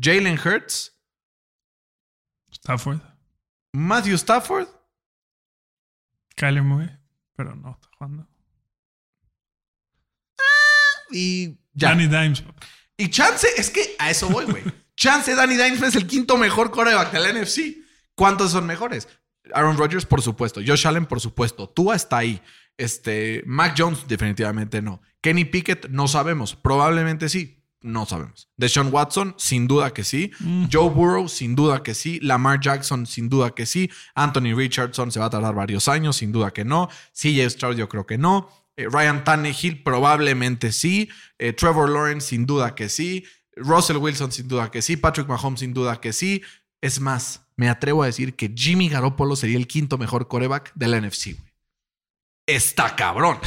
Jalen 0.00 0.38
Hurts, 0.38 0.92
Stafford. 2.52 3.00
Matthew 3.72 4.14
Stafford, 4.16 4.66
Kyler 6.36 6.62
Murray. 6.62 6.90
Pero 7.36 7.54
no 7.54 7.72
está 7.72 7.88
jugando. 7.96 8.26
y 11.10 11.48
ya. 11.72 11.90
Danny 11.90 12.06
Dimes. 12.06 12.42
Y 12.96 13.08
Chance, 13.10 13.46
es 13.56 13.70
que 13.70 13.94
a 13.98 14.10
eso 14.10 14.28
voy, 14.28 14.44
güey. 14.46 14.64
Chance 14.96 15.34
Danny 15.34 15.56
Dimes 15.56 15.82
es 15.82 15.94
el 15.96 16.06
quinto 16.06 16.36
mejor 16.36 16.70
coreback 16.70 17.12
de 17.12 17.20
la 17.20 17.32
NFC. 17.32 17.76
¿Cuántos 18.16 18.50
son 18.50 18.66
mejores? 18.66 19.06
Aaron 19.54 19.76
Rodgers, 19.76 20.06
por 20.06 20.22
supuesto. 20.22 20.60
Josh 20.64 20.86
Allen, 20.86 21.06
por 21.06 21.20
supuesto. 21.20 21.68
Tua 21.68 21.96
está 21.96 22.18
ahí. 22.18 22.40
Este, 22.76 23.42
Mac 23.46 23.74
Jones, 23.76 24.06
definitivamente 24.06 24.80
no. 24.82 25.00
Kenny 25.20 25.44
Pickett, 25.44 25.88
no 25.90 26.08
sabemos. 26.08 26.54
Probablemente 26.54 27.28
sí. 27.28 27.58
No 27.80 28.06
sabemos. 28.06 28.48
Deshaun 28.56 28.92
Watson, 28.92 29.34
sin 29.38 29.68
duda 29.68 29.92
que 29.92 30.02
sí. 30.02 30.32
Joe 30.70 30.90
Burrow, 30.90 31.28
sin 31.28 31.54
duda 31.54 31.82
que 31.82 31.94
sí. 31.94 32.18
Lamar 32.20 32.60
Jackson, 32.60 33.06
sin 33.06 33.28
duda 33.28 33.54
que 33.54 33.66
sí. 33.66 33.88
Anthony 34.14 34.54
Richardson 34.56 35.12
se 35.12 35.20
va 35.20 35.26
a 35.26 35.30
tardar 35.30 35.54
varios 35.54 35.86
años, 35.86 36.16
sin 36.16 36.32
duda 36.32 36.50
que 36.52 36.64
no. 36.64 36.88
CJ 37.12 37.50
Stroud, 37.50 37.76
yo 37.76 37.88
creo 37.88 38.04
que 38.04 38.18
no. 38.18 38.48
Eh, 38.76 38.88
Ryan 38.90 39.22
Tannehill, 39.22 39.82
probablemente 39.84 40.72
sí. 40.72 41.08
Eh, 41.38 41.52
Trevor 41.52 41.88
Lawrence, 41.88 42.28
sin 42.28 42.46
duda 42.46 42.74
que 42.74 42.88
sí. 42.88 43.24
Russell 43.56 43.98
Wilson, 43.98 44.32
sin 44.32 44.48
duda 44.48 44.72
que 44.72 44.82
sí. 44.82 44.96
Patrick 44.96 45.28
Mahomes, 45.28 45.60
sin 45.60 45.72
duda 45.72 46.00
que 46.00 46.12
sí. 46.12 46.42
Es 46.82 47.00
más, 47.00 47.46
me 47.56 47.68
atrevo 47.68 48.02
a 48.02 48.06
decir 48.06 48.36
que 48.36 48.52
Jimmy 48.54 48.88
Garoppolo 48.88 49.36
sería 49.36 49.56
el 49.56 49.66
quinto 49.66 49.98
mejor 49.98 50.28
coreback 50.28 50.72
de 50.74 50.88
la 50.88 51.00
NFC. 51.00 51.36
güey. 51.38 51.52
Está 52.46 52.94
cabrón. 52.96 53.38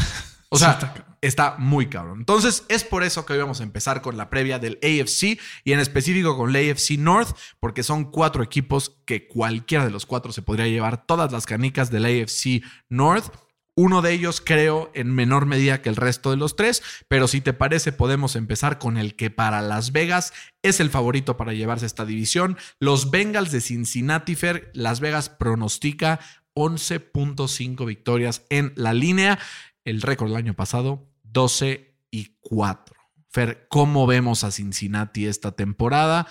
O 0.50 0.58
Sí, 0.58 0.64
sea, 0.66 0.74
está 0.74 1.12
está 1.22 1.56
muy 1.58 1.88
cabrón. 1.88 2.20
Entonces, 2.20 2.66
es 2.68 2.84
por 2.84 3.04
eso 3.04 3.26
que 3.26 3.34
hoy 3.34 3.40
vamos 3.40 3.60
a 3.62 3.64
empezar 3.64 4.02
con 4.02 4.18
la 4.18 4.30
previa 4.30 4.60
del 4.60 4.80
AFC 4.84 5.40
y 5.64 5.72
en 5.72 5.80
específico 5.80 6.36
con 6.36 6.52
la 6.52 6.60
AFC 6.60 6.98
North, 6.98 7.38
porque 7.60 7.84
son 7.84 8.12
cuatro 8.12 8.44
equipos 8.44 9.02
que 9.06 9.28
cualquiera 9.28 9.86
de 9.86 9.92
los 9.92 10.06
cuatro 10.06 10.32
se 10.34 10.42
podría 10.42 10.68
llevar 10.68 11.06
todas 11.06 11.32
las 11.32 11.46
canicas 11.46 11.92
del 11.92 12.06
AFC 12.06 12.64
North. 12.90 13.34
Uno 13.76 14.02
de 14.02 14.12
ellos 14.12 14.42
creo 14.42 14.92
en 14.94 15.14
menor 15.14 15.46
medida 15.46 15.82
que 15.82 15.90
el 15.90 15.96
resto 15.96 16.30
de 16.30 16.38
los 16.38 16.56
tres, 16.56 16.84
pero 17.08 17.28
si 17.28 17.40
te 17.40 17.54
parece 17.54 17.94
podemos 17.94 18.36
empezar 18.36 18.80
con 18.80 18.98
el 18.98 19.16
que 19.16 19.30
para 19.30 19.62
Las 19.62 19.94
Vegas 19.94 20.34
es 20.62 20.80
el 20.82 20.90
favorito 20.90 21.38
para 21.38 21.54
llevarse 21.54 21.86
esta 21.86 22.06
división. 22.06 22.58
Los 22.80 23.12
Bengals 23.12 23.52
de 23.52 23.62
Cincinnati 23.62 24.36
Fair, 24.36 24.72
Las 24.74 25.00
Vegas 25.00 25.30
pronostica 25.30 26.20
11.5 26.54 27.86
victorias 27.86 28.44
en 28.50 28.74
la 28.76 28.94
línea. 28.94 29.40
El 29.86 30.02
récord 30.02 30.30
del 30.30 30.38
año 30.38 30.54
pasado, 30.54 31.08
12 31.24 31.96
y 32.12 32.36
4. 32.42 32.96
Fer, 33.30 33.68
¿cómo 33.70 34.06
vemos 34.06 34.44
a 34.44 34.52
Cincinnati 34.52 35.28
esta 35.28 35.54
temporada? 35.54 36.28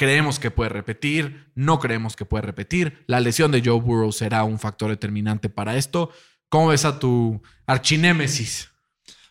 creemos 0.00 0.38
que 0.38 0.50
puede 0.50 0.70
repetir, 0.70 1.52
no 1.54 1.78
creemos 1.78 2.16
que 2.16 2.24
puede 2.24 2.40
repetir. 2.40 3.04
La 3.06 3.20
lesión 3.20 3.52
de 3.52 3.60
Joe 3.62 3.78
Burrow 3.78 4.12
será 4.12 4.44
un 4.44 4.58
factor 4.58 4.88
determinante 4.88 5.50
para 5.50 5.76
esto. 5.76 6.10
¿Cómo 6.50 6.68
ves 6.68 6.84
a 6.84 6.98
tu 6.98 7.42
archinémesis? 7.66 8.70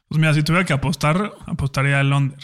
Pues 0.08 0.18
mira, 0.20 0.34
si 0.34 0.42
tuviera 0.42 0.66
que 0.66 0.74
apostar, 0.74 1.32
apostaría 1.46 2.00
al 2.00 2.12
under 2.12 2.40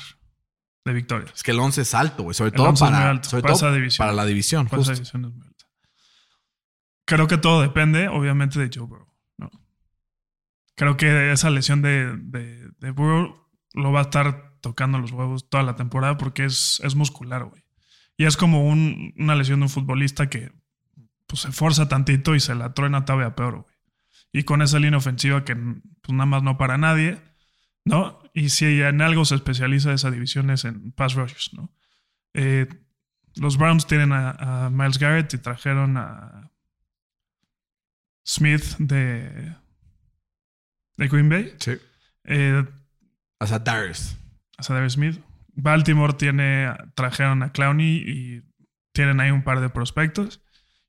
de 0.85 0.93
victorias. 0.93 1.31
Es 1.33 1.41
que 1.41 1.49
el 1.51 1.59
11 1.59 1.81
es 1.81 1.93
alto, 1.95 2.21
güey. 2.23 2.35
Sobre 2.35 2.49
El 2.49 2.55
todo, 2.57 2.69
11 2.69 2.83
es 2.85 2.91
muy 2.91 2.99
para, 2.99 3.09
alto, 3.09 3.29
sobre 3.29 3.41
para 3.41 3.53
todo 3.55 3.67
esa 3.69 3.75
división. 3.75 4.05
para 4.05 4.13
la 4.15 4.25
división. 4.25 4.67
Pues 4.67 4.83
esa 4.83 4.93
división 4.93 5.25
es 5.25 5.33
muy 5.33 5.47
alta. 5.47 5.65
Creo 7.05 7.27
que 7.27 7.37
todo 7.37 7.61
depende, 7.61 8.07
obviamente, 8.07 8.59
de 8.59 8.69
Joe 8.71 8.85
Burrow. 8.87 9.07
¿no? 9.37 9.49
Creo 10.75 10.97
que 10.97 11.31
esa 11.31 11.49
lesión 11.49 11.81
de, 11.81 12.15
de, 12.17 12.69
de 12.79 12.91
Burrow 12.91 13.47
lo 13.73 13.91
va 13.91 13.99
a 13.99 14.03
estar 14.03 14.53
tocando 14.61 14.97
los 14.99 15.11
huevos 15.11 15.49
toda 15.49 15.63
la 15.63 15.75
temporada 15.75 16.17
porque 16.17 16.45
es, 16.45 16.79
es 16.83 16.95
muscular, 16.95 17.45
güey. 17.45 17.63
Y 18.17 18.25
es 18.25 18.37
como 18.37 18.67
un- 18.67 19.13
una 19.17 19.35
lesión 19.35 19.59
de 19.59 19.63
un 19.65 19.69
futbolista 19.69 20.29
que 20.29 20.51
pues, 21.27 21.41
se 21.41 21.51
forza 21.51 21.87
tantito 21.87 22.35
y 22.35 22.39
se 22.39 22.55
la 22.55 22.73
truena 22.73 23.05
todavía 23.05 23.35
peor, 23.35 23.61
güey. 23.63 23.74
Y 24.35 24.43
con 24.43 24.61
esa 24.61 24.79
línea 24.79 24.97
ofensiva 24.97 25.45
que 25.45 25.55
pues, 25.55 26.09
nada 26.09 26.25
más 26.25 26.43
no 26.43 26.57
para 26.57 26.77
nadie, 26.77 27.21
¿no? 27.85 28.19
Y 28.33 28.49
si 28.49 28.81
en 28.81 29.01
algo 29.01 29.23
se 29.23 29.35
especializa 29.35 29.93
esa 29.93 30.11
división 30.11 30.49
es 30.49 30.65
en 30.65 30.91
pass 30.91 31.13
rushers, 31.13 31.51
¿no? 31.53 31.73
Eh, 32.33 32.67
los 33.35 33.57
Browns 33.57 33.87
tienen 33.87 34.11
a, 34.11 34.65
a 34.65 34.69
Miles 34.69 34.99
Garrett 34.99 35.33
y 35.33 35.37
trajeron 35.37 35.95
a 35.95 36.51
Smith 38.27 38.75
de, 38.77 39.55
de 40.97 41.07
Green 41.07 41.29
Bay. 41.29 41.55
Sí. 41.57 41.77
Eh, 42.25 42.65
sea, 43.45 43.59
Darius. 43.59 44.17
a 44.57 44.89
Smith. 44.89 45.21
Baltimore 45.53 46.11
tiene, 46.11 46.75
trajeron 46.93 47.41
a 47.41 47.53
Clowney 47.53 48.03
y 48.05 48.43
tienen 48.91 49.21
ahí 49.21 49.31
un 49.31 49.45
par 49.45 49.61
de 49.61 49.69
prospectos. 49.69 50.43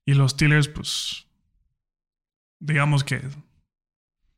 Y 0.05 0.15
los 0.15 0.31
Steelers, 0.31 0.67
pues, 0.67 1.26
digamos 2.59 3.03
que 3.03 3.21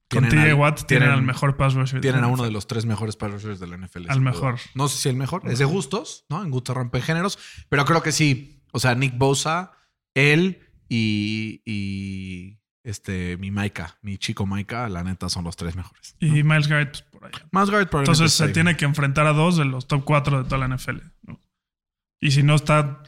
con 0.09 0.27
TJ 0.27 0.53
Watt 0.55 0.85
tienen, 0.87 0.87
tienen- 0.87 1.09
al 1.11 1.21
mejor 1.21 1.55
pass 1.55 1.75
rusher. 1.75 2.01
Tienen 2.01 2.23
a 2.23 2.27
uno 2.27 2.43
de 2.43 2.51
los 2.51 2.65
tres 2.67 2.85
mejores 2.85 3.15
pass 3.15 3.31
rushers 3.31 3.59
de 3.59 3.67
la 3.67 3.77
NFL. 3.77 4.09
Al 4.09 4.19
duda. 4.19 4.31
mejor. 4.31 4.59
No 4.73 4.87
sé 4.87 4.97
si 4.97 5.09
el 5.09 5.15
mejor. 5.15 5.43
Es 5.45 5.59
de 5.59 5.65
gustos, 5.65 6.25
¿no? 6.29 6.43
En 6.43 6.49
gusto 6.49 6.73
rompe 6.73 7.01
géneros. 7.01 7.37
Pero 7.69 7.85
creo 7.85 8.01
que 8.01 8.11
sí. 8.11 8.63
O 8.71 8.79
sea, 8.79 8.95
Nick 8.95 9.17
Bosa, 9.17 9.71
él 10.15 10.67
y, 10.89 11.61
y 11.65 12.59
este, 12.83 13.37
mi 13.37 13.51
Maika, 13.51 13.97
mi 14.01 14.17
chico 14.17 14.45
Maika, 14.47 14.89
la 14.89 15.03
neta 15.03 15.29
son 15.29 15.43
los 15.43 15.55
tres 15.55 15.75
mejores. 15.75 16.15
¿no? 16.19 16.27
Y 16.35 16.43
Miles 16.43 16.67
Garrett, 16.67 16.91
pues, 16.91 17.03
por 17.11 17.25
allá. 17.25 17.47
Más 17.51 17.69
Garrett 17.69 17.89
probablemente 17.89 18.23
Entonces 18.23 18.33
se 18.47 18.49
tiene 18.53 18.75
que 18.77 18.85
enfrentar 18.85 19.27
a 19.27 19.33
dos 19.33 19.57
de 19.57 19.65
los 19.65 19.87
top 19.87 20.03
cuatro 20.05 20.39
de 20.43 20.49
toda 20.49 20.67
la 20.67 20.75
NFL. 20.75 21.01
¿no? 21.23 21.39
Y 22.19 22.31
si 22.31 22.41
no 22.41 22.55
está 22.55 23.03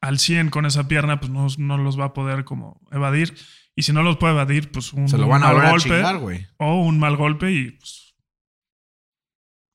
al 0.00 0.18
100 0.18 0.50
con 0.50 0.66
esa 0.66 0.86
pierna, 0.86 1.18
pues 1.18 1.32
no, 1.32 1.46
no 1.58 1.78
los 1.78 1.98
va 1.98 2.06
a 2.06 2.12
poder 2.14 2.44
como 2.44 2.80
evadir. 2.92 3.34
Y 3.76 3.82
si 3.82 3.92
no 3.92 4.02
los 4.02 4.16
puede 4.16 4.34
evadir, 4.34 4.70
pues 4.70 4.92
un 4.92 5.08
Se 5.08 5.18
lo 5.18 5.26
van 5.26 5.42
a 5.42 5.46
mal 5.46 5.54
volver 5.54 5.68
a 5.68 5.70
golpe 5.72 5.88
chingar, 5.88 6.18
güey. 6.18 6.46
o 6.58 6.80
un 6.82 6.98
mal 6.98 7.16
golpe 7.16 7.50
y 7.50 7.70
pues 7.72 8.14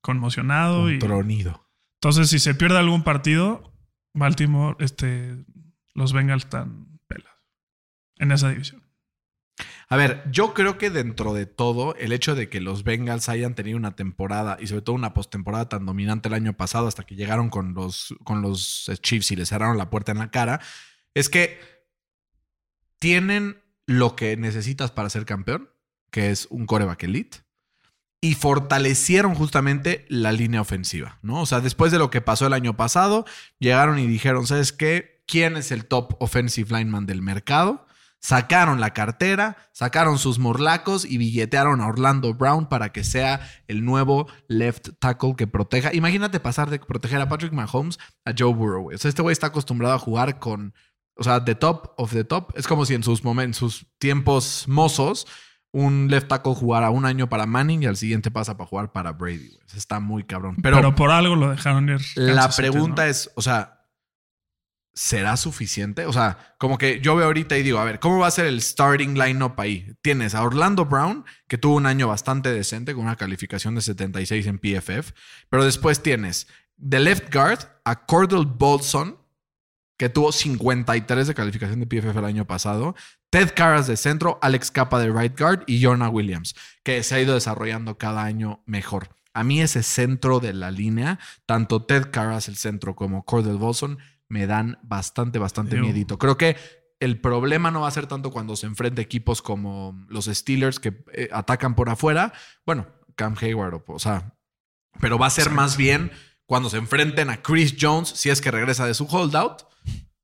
conmocionado. 0.01 0.83
Un 0.83 0.95
y, 0.95 0.99
tronido. 0.99 1.69
entonces, 2.01 2.29
si 2.29 2.39
se 2.39 2.55
pierde 2.55 2.77
algún 2.77 3.03
partido, 3.03 3.73
Baltimore, 4.13 4.77
este, 4.79 5.43
los 5.93 6.13
Bengals 6.13 6.45
están 6.45 6.99
pelas 7.07 7.33
en 8.17 8.31
esa 8.31 8.49
división. 8.49 8.89
A 9.91 9.97
ver, 9.97 10.23
yo 10.31 10.53
creo 10.53 10.77
que 10.77 10.91
dentro 10.91 11.33
de 11.33 11.47
todo, 11.47 11.95
el 11.95 12.11
hecho 12.11 12.35
de 12.35 12.47
que 12.47 12.61
los 12.61 12.83
Bengals 12.83 13.27
hayan 13.27 13.55
tenido 13.55 13.75
una 13.75 13.95
temporada 13.95 14.57
y 14.59 14.67
sobre 14.67 14.83
todo 14.83 14.95
una 14.95 15.15
postemporada 15.15 15.67
tan 15.67 15.85
dominante 15.85 16.29
el 16.29 16.35
año 16.35 16.53
pasado 16.55 16.87
hasta 16.87 17.03
que 17.03 17.15
llegaron 17.15 17.49
con 17.49 17.73
los, 17.73 18.15
con 18.23 18.43
los 18.43 18.89
Chiefs 19.01 19.31
y 19.31 19.35
les 19.35 19.49
cerraron 19.49 19.79
la 19.79 19.89
puerta 19.89 20.11
en 20.11 20.19
la 20.19 20.29
cara, 20.29 20.61
es 21.15 21.27
que 21.27 21.59
tienen 22.99 23.61
lo 23.89 24.15
que 24.15 24.37
necesitas 24.37 24.91
para 24.91 25.09
ser 25.09 25.25
campeón, 25.25 25.71
que 26.11 26.29
es 26.29 26.45
un 26.51 26.67
coreback 26.67 27.01
elite, 27.05 27.39
y 28.21 28.35
fortalecieron 28.35 29.33
justamente 29.33 30.05
la 30.09 30.31
línea 30.31 30.61
ofensiva, 30.61 31.17
¿no? 31.23 31.41
O 31.41 31.47
sea, 31.47 31.59
después 31.59 31.91
de 31.91 31.97
lo 31.97 32.11
que 32.11 32.21
pasó 32.21 32.45
el 32.45 32.53
año 32.53 32.77
pasado, 32.77 33.25
llegaron 33.57 33.97
y 33.97 34.05
dijeron, 34.05 34.45
¿sabes 34.45 34.73
qué? 34.73 35.23
¿Quién 35.25 35.57
es 35.57 35.71
el 35.71 35.87
top 35.87 36.15
offensive 36.19 36.77
lineman 36.77 37.07
del 37.07 37.23
mercado? 37.23 37.87
Sacaron 38.19 38.79
la 38.79 38.93
cartera, 38.93 39.57
sacaron 39.71 40.19
sus 40.19 40.37
morlacos 40.37 41.03
y 41.03 41.17
billetearon 41.17 41.81
a 41.81 41.87
Orlando 41.87 42.35
Brown 42.35 42.69
para 42.69 42.91
que 42.91 43.03
sea 43.03 43.49
el 43.67 43.83
nuevo 43.83 44.27
left 44.47 44.89
tackle 44.99 45.35
que 45.35 45.47
proteja. 45.47 45.95
Imagínate 45.95 46.39
pasar 46.39 46.69
de 46.69 46.77
proteger 46.77 47.21
a 47.21 47.29
Patrick 47.29 47.53
Mahomes 47.53 47.97
a 48.23 48.33
Joe 48.37 48.53
Burrow. 48.53 48.93
O 48.93 48.97
sea, 48.99 49.09
este 49.09 49.23
güey 49.23 49.31
está 49.33 49.47
acostumbrado 49.47 49.95
a 49.95 49.99
jugar 49.99 50.37
con, 50.37 50.75
o 51.19 51.23
sea, 51.23 51.43
the 51.43 51.55
top 51.55 51.93
of 51.97 52.11
the 52.11 52.23
top. 52.23 52.51
Es 52.55 52.67
como 52.67 52.85
si 52.85 52.93
en 52.93 53.03
sus 53.03 53.23
momentos, 53.23 53.57
sus 53.57 53.87
tiempos 53.99 54.65
mozos, 54.67 55.27
un 55.71 56.07
left 56.09 56.27
tackle 56.29 56.55
jugara 56.55 56.89
un 56.89 57.05
año 57.05 57.29
para 57.29 57.45
Manning 57.45 57.83
y 57.83 57.85
al 57.85 57.97
siguiente 57.97 58.31
pasa 58.31 58.57
para 58.57 58.67
jugar 58.67 58.91
para 58.91 59.11
Brady. 59.11 59.49
güey. 59.49 59.59
Está 59.75 59.99
muy 59.99 60.23
cabrón. 60.23 60.55
Pero, 60.61 60.77
Pero, 60.77 60.95
por 60.95 61.11
algo 61.11 61.35
lo 61.35 61.51
dejaron 61.51 61.89
ir. 61.89 62.01
la 62.15 62.49
pregunta 62.49 63.03
¿no? 63.03 63.09
es, 63.09 63.29
o 63.35 63.41
sea, 63.41 63.79
¿será 64.93 65.37
suficiente? 65.37 66.05
O 66.05 66.13
sea, 66.13 66.55
como 66.57 66.77
que 66.77 67.01
yo 67.01 67.15
veo 67.15 67.27
ahorita 67.27 67.57
y 67.57 67.63
digo, 67.63 67.79
a 67.79 67.83
ver, 67.83 67.99
¿cómo 67.99 68.17
va 68.19 68.27
a 68.27 68.31
ser 68.31 68.47
el 68.47 68.61
starting 68.61 69.13
lineup 69.13 69.59
ahí? 69.59 69.93
Tienes 70.01 70.33
a 70.33 70.43
Orlando 70.43 70.85
Brown, 70.85 71.23
que 71.47 71.57
tuvo 71.57 71.75
un 71.75 71.85
año 71.85 72.07
bastante 72.07 72.51
decente 72.51 72.93
con 72.93 73.03
una 73.03 73.15
calificación 73.15 73.75
de 73.75 73.81
76 73.81 74.47
en 74.47 74.59
PFF, 74.59 75.11
pero 75.49 75.63
después 75.63 76.01
tienes 76.01 76.47
de 76.75 76.99
left 76.99 77.33
guard 77.33 77.59
a 77.85 78.05
Cordell 78.05 78.45
Bolson, 78.45 79.18
que 79.99 80.07
tuvo 80.07 80.31
53 80.31 81.27
de 81.27 81.35
calificación 81.35 81.81
de 81.81 81.85
PFF 81.85 82.17
el 82.17 82.23
año 82.23 82.47
pasado, 82.47 82.95
Ted 83.29 83.51
Carras 83.53 83.85
de 83.85 83.97
centro, 83.97 84.39
Alex 84.41 84.71
Capa 84.71 84.97
de 84.97 85.11
right 85.11 85.37
guard 85.37 85.63
y 85.67 85.83
Jonah 85.83 86.07
Williams, 86.07 86.55
que 86.83 87.03
se 87.03 87.15
ha 87.15 87.21
ido 87.21 87.33
desarrollando 87.33 87.97
cada 87.97 88.23
año 88.23 88.63
mejor. 88.65 89.09
A 89.33 89.43
mí 89.43 89.61
ese 89.61 89.83
centro 89.83 90.39
de 90.39 90.53
la 90.53 90.71
línea, 90.71 91.19
tanto 91.45 91.83
Ted 91.83 92.11
Carras 92.11 92.47
el 92.47 92.55
centro 92.55 92.95
como 92.95 93.25
Cordell 93.25 93.57
Bolson, 93.57 93.99
me 94.29 94.47
dan 94.47 94.79
bastante, 94.83 95.37
bastante 95.37 95.75
Ew. 95.75 95.81
miedito. 95.81 96.17
Creo 96.17 96.37
que 96.37 96.55
el 97.01 97.19
problema 97.19 97.69
no 97.69 97.81
va 97.81 97.89
a 97.89 97.91
ser 97.91 98.07
tanto 98.07 98.31
cuando 98.31 98.55
se 98.55 98.67
enfrente 98.67 99.01
equipos 99.01 99.41
como 99.41 100.05
los 100.07 100.27
Steelers 100.27 100.79
que 100.79 101.03
eh, 101.11 101.27
atacan 101.33 101.75
por 101.75 101.89
afuera. 101.89 102.31
Bueno, 102.65 102.87
Cam 103.15 103.35
Hayward, 103.41 103.73
o, 103.73 103.83
o 103.85 103.99
sea, 103.99 104.33
pero 105.01 105.19
va 105.19 105.27
a 105.27 105.29
ser 105.29 105.49
más 105.49 105.75
bien 105.75 106.11
cuando 106.45 106.69
se 106.69 106.77
enfrenten 106.77 107.29
a 107.29 107.41
Chris 107.41 107.75
Jones, 107.77 108.07
si 108.09 108.29
es 108.29 108.39
que 108.39 108.49
regresa 108.49 108.87
de 108.87 108.93
su 108.93 109.05
holdout, 109.05 109.67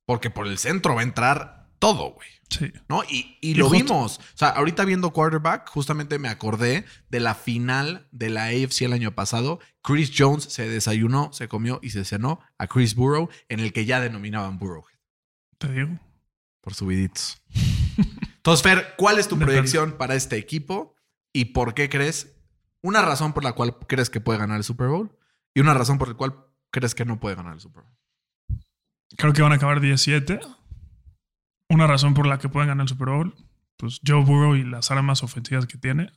porque 0.06 0.30
por 0.30 0.48
el 0.48 0.58
centro 0.58 0.96
va 0.96 1.02
a 1.02 1.04
entrar 1.04 1.70
todo, 1.80 2.12
güey. 2.14 2.28
Sí. 2.50 2.72
¿No? 2.88 3.04
Y, 3.04 3.38
y 3.42 3.52
Y 3.52 3.54
lo 3.56 3.70
justo- 3.70 3.84
vimos. 3.94 4.18
O 4.20 4.38
sea, 4.38 4.50
ahorita 4.50 4.86
viendo 4.86 5.12
quarterback, 5.12 5.68
justamente 5.70 6.20
me 6.20 6.30
acordé 6.30 6.86
de 7.10 7.20
la 7.20 7.34
final 7.34 8.08
de 8.12 8.30
la 8.30 8.46
AFC 8.46 8.84
el 8.84 8.94
año 8.94 9.14
pasado. 9.16 9.60
Chris 9.82 10.12
Jones 10.16 10.44
se 10.44 10.70
desayunó, 10.70 11.34
se 11.34 11.48
comió 11.48 11.80
y 11.82 11.90
se 11.90 12.06
cenó 12.06 12.40
a 12.60 12.68
Chris 12.68 12.94
Burrow, 12.96 13.30
en 13.50 13.60
el 13.60 13.74
que 13.74 13.86
ya 13.86 14.00
denominaban 14.00 14.60
Burrowhead 14.60 14.96
Te 15.58 15.72
digo. 15.72 16.00
por 16.62 16.76
subiditos. 16.76 17.42
Entonces, 18.38 18.62
Fer, 18.64 18.94
¿cuál 18.98 19.18
es 19.18 19.28
tu 19.28 19.40
proyección 19.40 19.94
para 19.98 20.14
este 20.16 20.38
equipo 20.38 20.96
y 21.34 21.46
por 21.46 21.74
qué 21.74 21.90
crees? 21.90 22.32
Una 22.84 23.02
razón 23.02 23.34
por 23.34 23.44
la 23.44 23.54
cual 23.54 23.78
crees 23.88 24.12
que 24.12 24.22
puede 24.22 24.38
ganar 24.38 24.58
el 24.58 24.64
Super 24.64 24.88
Bowl 24.88 25.18
y 25.56 25.62
una 25.62 25.74
razón 25.74 25.98
por 25.98 26.10
la 26.10 26.14
cual 26.14 26.46
crees 26.70 26.94
que 26.94 27.06
no 27.06 27.20
puede 27.20 27.36
ganar 27.36 27.54
el 27.54 27.60
Super 27.60 27.82
Bowl. 27.84 27.92
Creo 29.18 29.34
que 29.34 29.42
van 29.42 29.52
a 29.52 29.56
acabar 29.56 29.80
17. 29.80 30.40
Una 31.70 31.88
razón 31.88 32.14
por 32.14 32.28
la 32.28 32.38
que 32.38 32.50
pueden 32.50 32.70
ganar 32.70 32.84
el 32.84 32.90
Super 32.90 33.10
Bowl, 33.10 33.36
pues 33.78 34.00
Joe 34.06 34.24
Burrow 34.24 34.56
y 34.56 34.64
las 34.64 34.92
armas 34.92 35.24
ofensivas 35.24 35.66
que 35.66 35.78
tiene. 35.78 36.12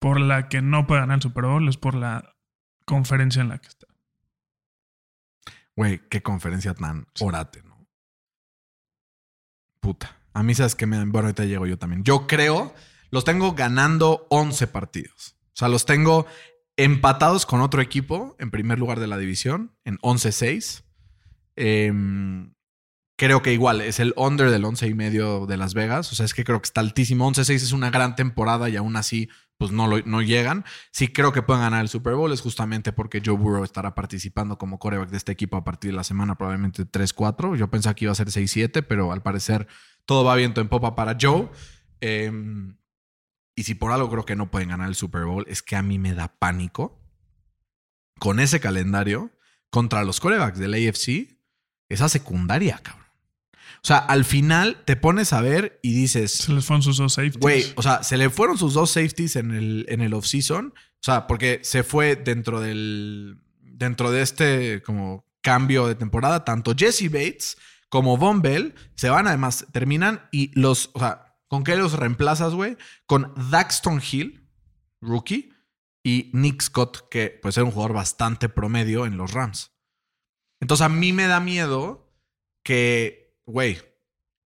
Por 0.00 0.20
la 0.20 0.48
que 0.48 0.62
no 0.62 0.86
puede 0.86 1.00
ganar 1.00 1.16
el 1.16 1.22
Super 1.22 1.44
Bowl 1.44 1.68
es 1.68 1.76
por 1.76 1.94
la 1.94 2.36
conferencia 2.84 3.42
en 3.42 3.48
la 3.48 3.58
que 3.58 3.68
está. 3.68 3.86
Güey, 5.76 6.00
qué 6.08 6.22
conferencia 6.22 6.74
tan 6.74 7.06
orate, 7.20 7.62
¿no? 7.62 7.86
Puta. 9.80 10.20
A 10.32 10.42
mí, 10.42 10.54
¿sabes 10.54 10.74
qué 10.74 10.86
me 10.86 10.98
Bueno, 11.06 11.28
ahorita 11.28 11.44
llego 11.44 11.66
yo 11.66 11.78
también. 11.78 12.04
Yo 12.04 12.26
creo, 12.26 12.74
los 13.10 13.24
tengo 13.24 13.54
ganando 13.54 14.26
11 14.30 14.66
partidos. 14.66 15.36
O 15.46 15.56
sea, 15.56 15.68
los 15.68 15.86
tengo 15.86 16.26
empatados 16.76 17.46
con 17.46 17.60
otro 17.60 17.82
equipo 17.82 18.36
en 18.38 18.50
primer 18.50 18.78
lugar 18.78 19.00
de 19.00 19.06
la 19.06 19.18
división, 19.18 19.76
en 19.84 19.98
11-6. 19.98 20.84
Em, 21.62 22.54
creo 23.18 23.42
que 23.42 23.52
igual 23.52 23.82
es 23.82 24.00
el 24.00 24.14
under 24.16 24.50
del 24.50 24.64
11 24.64 24.86
y 24.88 24.94
medio 24.94 25.44
de 25.46 25.58
Las 25.58 25.74
Vegas. 25.74 26.10
O 26.10 26.14
sea, 26.14 26.24
es 26.24 26.32
que 26.32 26.42
creo 26.42 26.60
que 26.60 26.66
está 26.66 26.80
altísimo. 26.80 27.26
11-6 27.30 27.50
es 27.56 27.72
una 27.72 27.90
gran 27.90 28.16
temporada 28.16 28.70
y 28.70 28.76
aún 28.76 28.96
así, 28.96 29.28
pues 29.58 29.70
no, 29.72 29.86
lo- 29.86 30.00
no 30.06 30.22
llegan. 30.22 30.64
Sí 30.90 31.08
creo 31.08 31.32
que 31.32 31.42
pueden 31.42 31.62
ganar 31.62 31.82
el 31.82 31.90
Super 31.90 32.14
Bowl. 32.14 32.32
Es 32.32 32.40
justamente 32.40 32.92
porque 32.94 33.20
Joe 33.22 33.36
Burrow 33.36 33.62
estará 33.62 33.94
participando 33.94 34.56
como 34.56 34.78
coreback 34.78 35.10
de 35.10 35.18
este 35.18 35.32
equipo 35.32 35.58
a 35.58 35.64
partir 35.64 35.90
de 35.90 35.96
la 35.98 36.04
semana, 36.04 36.36
probablemente 36.38 36.86
3-4. 36.86 37.56
Yo 37.56 37.68
pensaba 37.70 37.94
que 37.94 38.06
iba 38.06 38.12
a 38.12 38.14
ser 38.14 38.28
6-7, 38.30 38.82
pero 38.82 39.12
al 39.12 39.20
parecer 39.22 39.66
todo 40.06 40.24
va 40.24 40.34
viento 40.36 40.62
en 40.62 40.68
popa 40.68 40.94
para 40.94 41.16
Joe. 41.20 41.50
Em, 42.00 42.78
y 43.54 43.64
si 43.64 43.74
por 43.74 43.92
algo 43.92 44.08
creo 44.10 44.24
que 44.24 44.34
no 44.36 44.50
pueden 44.50 44.70
ganar 44.70 44.88
el 44.88 44.94
Super 44.94 45.26
Bowl, 45.26 45.44
es 45.46 45.62
que 45.62 45.76
a 45.76 45.82
mí 45.82 45.98
me 45.98 46.14
da 46.14 46.28
pánico 46.38 46.98
con 48.18 48.40
ese 48.40 48.60
calendario 48.60 49.30
contra 49.68 50.04
los 50.04 50.20
corebacks 50.20 50.58
del 50.58 50.72
AFC 50.74 51.38
esa 51.90 52.08
secundaria, 52.08 52.80
cabrón. 52.82 53.06
O 53.82 53.86
sea, 53.86 53.98
al 53.98 54.24
final 54.24 54.82
te 54.84 54.96
pones 54.96 55.32
a 55.32 55.40
ver 55.40 55.78
y 55.82 55.94
dices, 55.94 56.32
Se 56.32 56.52
les 56.52 56.64
fueron 56.64 56.82
sus 56.82 56.98
dos 56.98 57.14
safeties. 57.14 57.40
güey, 57.40 57.72
o 57.76 57.82
sea, 57.82 58.02
se 58.02 58.16
le 58.16 58.28
fueron 58.28 58.58
sus 58.58 58.74
dos 58.74 58.90
safeties 58.90 59.36
en 59.36 59.52
el, 59.52 59.86
en 59.88 60.00
el 60.02 60.12
offseason. 60.12 60.74
O 60.76 61.02
sea, 61.02 61.26
porque 61.26 61.60
se 61.62 61.82
fue 61.82 62.16
dentro 62.16 62.60
del. 62.60 63.38
Dentro 63.62 64.10
de 64.10 64.20
este 64.20 64.82
como 64.82 65.24
cambio 65.40 65.86
de 65.86 65.94
temporada, 65.94 66.44
tanto 66.44 66.74
Jesse 66.76 67.10
Bates 67.10 67.56
como 67.88 68.18
Von 68.18 68.42
Bell 68.42 68.74
se 68.94 69.08
van, 69.08 69.26
además, 69.26 69.66
terminan 69.72 70.28
y 70.30 70.50
los. 70.58 70.90
O 70.92 70.98
sea, 70.98 71.36
¿con 71.48 71.64
qué 71.64 71.76
los 71.76 71.94
reemplazas, 71.94 72.52
güey? 72.52 72.76
Con 73.06 73.32
Daxton 73.50 74.02
Hill, 74.02 74.46
rookie, 75.00 75.54
y 76.02 76.30
Nick 76.34 76.60
Scott, 76.60 77.08
que 77.10 77.38
pues 77.40 77.56
era 77.56 77.64
un 77.64 77.72
jugador 77.72 77.94
bastante 77.94 78.50
promedio 78.50 79.06
en 79.06 79.16
los 79.16 79.32
Rams. 79.32 79.72
Entonces 80.60 80.84
a 80.84 80.88
mí 80.88 81.12
me 81.12 81.26
da 81.26 81.40
miedo 81.40 82.12
que, 82.62 83.34
güey, 83.46 83.78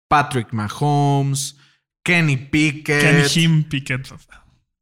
Patrick 0.07 0.53
Mahomes, 0.53 1.57
Kenny 2.03 2.37
Pickett, 2.37 3.01
Kenny 3.01 3.23
Jim 3.29 3.63
Pickett. 3.63 4.07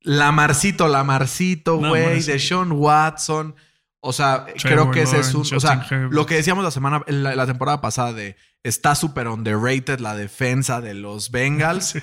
Lamarcito, 0.02 0.88
Lamarcito, 0.88 1.78
güey, 1.78 2.22
de 2.22 2.38
Sean 2.40 2.74
Watson. 2.74 3.56
O 4.02 4.12
sea, 4.12 4.46
creo 4.62 4.92
que 4.92 5.04
ese 5.04 5.20
es 5.22 5.34
un. 5.34 5.42
O 5.56 5.60
sea, 5.62 5.86
Herbert. 5.90 6.12
lo 6.12 6.26
que 6.26 6.36
decíamos 6.36 6.64
la 6.64 6.72
semana, 6.72 7.02
la, 7.08 7.36
la 7.36 7.46
temporada 7.46 7.80
pasada 7.80 8.12
de 8.12 8.36
está 8.64 8.96
súper 8.96 9.30
underrated 9.30 10.00
la 10.00 10.16
defensa 10.16 10.82
de 10.82 10.94
los 10.94 11.32
Bengals, 11.32 11.86
Sí, 11.92 12.00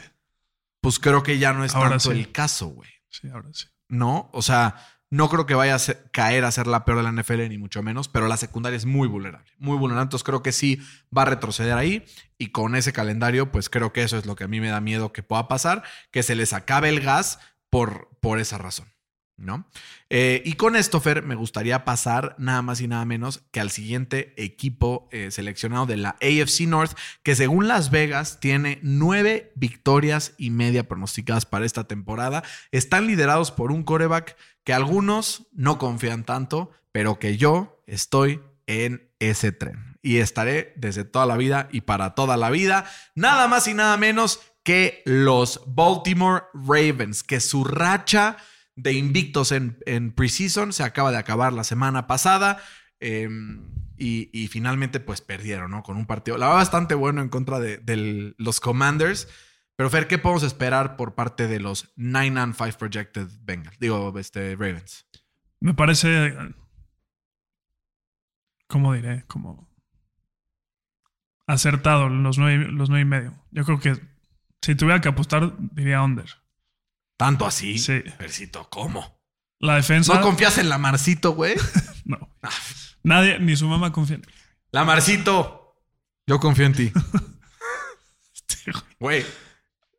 pues 0.80 0.98
creo 0.98 1.22
que 1.22 1.38
ya 1.38 1.52
no 1.52 1.62
es 1.62 1.74
Ahora 1.74 1.90
tanto 1.90 2.10
sí. 2.12 2.18
el 2.18 2.32
caso, 2.32 2.68
güey. 2.68 2.88
sí, 3.10 3.28
ahora 3.28 3.50
sí. 3.52 3.66
¿No? 3.88 4.30
O 4.32 4.40
sea, 4.40 4.76
no 5.10 5.28
creo 5.28 5.44
que 5.44 5.54
vaya 5.54 5.74
a 5.74 5.80
caer 6.12 6.44
a 6.44 6.52
ser 6.52 6.68
la 6.68 6.84
peor 6.84 6.98
de 6.98 7.02
la 7.02 7.12
NFL, 7.12 7.48
ni 7.48 7.58
mucho 7.58 7.82
menos, 7.82 8.08
pero 8.08 8.28
la 8.28 8.36
secundaria 8.36 8.76
es 8.76 8.86
muy 8.86 9.08
vulnerable. 9.08 9.50
Muy 9.58 9.76
vulnerable. 9.76 10.04
Entonces 10.04 10.24
creo 10.24 10.42
que 10.42 10.52
sí 10.52 10.80
va 11.16 11.22
a 11.22 11.26
retroceder 11.26 11.76
ahí. 11.76 12.04
Y 12.38 12.48
con 12.48 12.76
ese 12.76 12.92
calendario, 12.92 13.50
pues 13.50 13.68
creo 13.68 13.92
que 13.92 14.02
eso 14.02 14.16
es 14.16 14.24
lo 14.24 14.36
que 14.36 14.44
a 14.44 14.48
mí 14.48 14.60
me 14.60 14.68
da 14.68 14.80
miedo 14.80 15.12
que 15.12 15.24
pueda 15.24 15.48
pasar, 15.48 15.82
que 16.12 16.22
se 16.22 16.36
les 16.36 16.52
acabe 16.52 16.88
el 16.88 17.00
gas 17.00 17.40
por, 17.70 18.08
por 18.20 18.38
esa 18.38 18.56
razón. 18.58 18.89
Eh, 20.08 20.42
y 20.44 20.54
con 20.54 20.76
esto, 20.76 21.00
Fer, 21.00 21.22
me 21.22 21.34
gustaría 21.34 21.84
pasar 21.84 22.34
nada 22.38 22.62
más 22.62 22.80
y 22.80 22.88
nada 22.88 23.04
menos 23.04 23.42
que 23.50 23.60
al 23.60 23.70
siguiente 23.70 24.34
equipo 24.36 25.08
eh, 25.12 25.30
seleccionado 25.30 25.86
de 25.86 25.96
la 25.96 26.16
AFC 26.20 26.66
North, 26.66 26.96
que 27.22 27.34
según 27.34 27.68
Las 27.68 27.90
Vegas 27.90 28.38
tiene 28.40 28.78
nueve 28.82 29.52
victorias 29.54 30.34
y 30.36 30.50
media 30.50 30.88
pronosticadas 30.88 31.46
para 31.46 31.64
esta 31.64 31.84
temporada. 31.84 32.42
Están 32.70 33.06
liderados 33.06 33.50
por 33.50 33.72
un 33.72 33.82
coreback 33.82 34.36
que 34.64 34.72
algunos 34.72 35.46
no 35.52 35.78
confían 35.78 36.24
tanto, 36.24 36.70
pero 36.92 37.18
que 37.18 37.36
yo 37.36 37.82
estoy 37.86 38.40
en 38.66 39.08
ese 39.18 39.52
tren. 39.52 39.98
Y 40.02 40.18
estaré 40.18 40.72
desde 40.76 41.04
toda 41.04 41.26
la 41.26 41.36
vida 41.36 41.68
y 41.72 41.82
para 41.82 42.14
toda 42.14 42.36
la 42.36 42.50
vida, 42.50 42.90
nada 43.14 43.48
más 43.48 43.66
y 43.68 43.74
nada 43.74 43.96
menos 43.96 44.40
que 44.62 45.02
los 45.04 45.62
Baltimore 45.66 46.44
Ravens, 46.54 47.22
que 47.22 47.40
su 47.40 47.64
racha 47.64 48.36
de 48.82 48.92
invictos 48.94 49.52
en, 49.52 49.78
en 49.86 50.12
preseason 50.12 50.72
se 50.72 50.82
acaba 50.82 51.10
de 51.10 51.18
acabar 51.18 51.52
la 51.52 51.64
semana 51.64 52.06
pasada. 52.06 52.58
eh, 53.00 53.28
y, 54.02 54.30
y 54.32 54.48
finalmente, 54.48 54.98
pues 54.98 55.20
perdieron, 55.20 55.70
¿no? 55.72 55.82
Con 55.82 55.98
un 55.98 56.06
partido, 56.06 56.38
la 56.38 56.46
verdad, 56.46 56.60
bastante 56.60 56.94
bueno 56.94 57.20
en 57.20 57.28
contra 57.28 57.60
de, 57.60 57.76
del- 57.78 58.34
los 58.38 58.58
Commanders. 58.58 59.28
Pero, 59.76 59.90
Fer, 59.90 60.06
¿qué 60.08 60.16
podemos 60.16 60.42
esperar 60.42 60.96
por 60.96 61.14
parte 61.14 61.46
de 61.48 61.60
los 61.60 61.92
9 61.96 62.40
and 62.40 62.54
5 62.54 62.78
projected 62.78 63.28
Bengals? 63.42 63.78
Digo, 63.78 64.18
este, 64.18 64.52
Ravens. 64.56 65.06
Me 65.60 65.74
parece. 65.74 66.34
¿Cómo 68.68 68.94
diré? 68.94 69.24
Como. 69.26 69.68
Acertado 71.46 72.08
los 72.08 72.38
nueve, 72.38 72.68
los 72.70 72.88
nueve 72.88 73.02
y 73.02 73.04
medio. 73.06 73.34
Yo 73.50 73.64
creo 73.64 73.80
que 73.80 74.00
si 74.62 74.74
tuviera 74.76 75.00
que 75.00 75.08
apostar, 75.08 75.52
diría 75.58 76.02
under. 76.02 76.26
Tanto 77.20 77.44
así. 77.44 77.78
Sí. 77.78 78.02
Percito, 78.16 78.66
¿cómo? 78.70 79.20
La 79.58 79.74
defensa. 79.74 80.14
¿No 80.14 80.22
confías 80.22 80.56
en 80.56 80.70
Lamarcito, 80.70 81.32
güey? 81.32 81.54
No. 82.06 82.18
Nadie, 83.02 83.38
ni 83.38 83.56
su 83.56 83.68
mamá 83.68 83.92
confía 83.92 84.16
en 84.16 84.22
él. 84.22 84.34
Lamarcito. 84.72 85.76
Yo 86.26 86.40
confío 86.40 86.64
en 86.64 86.72
ti. 86.72 86.92
Este, 88.34 88.72
güey. 88.98 89.26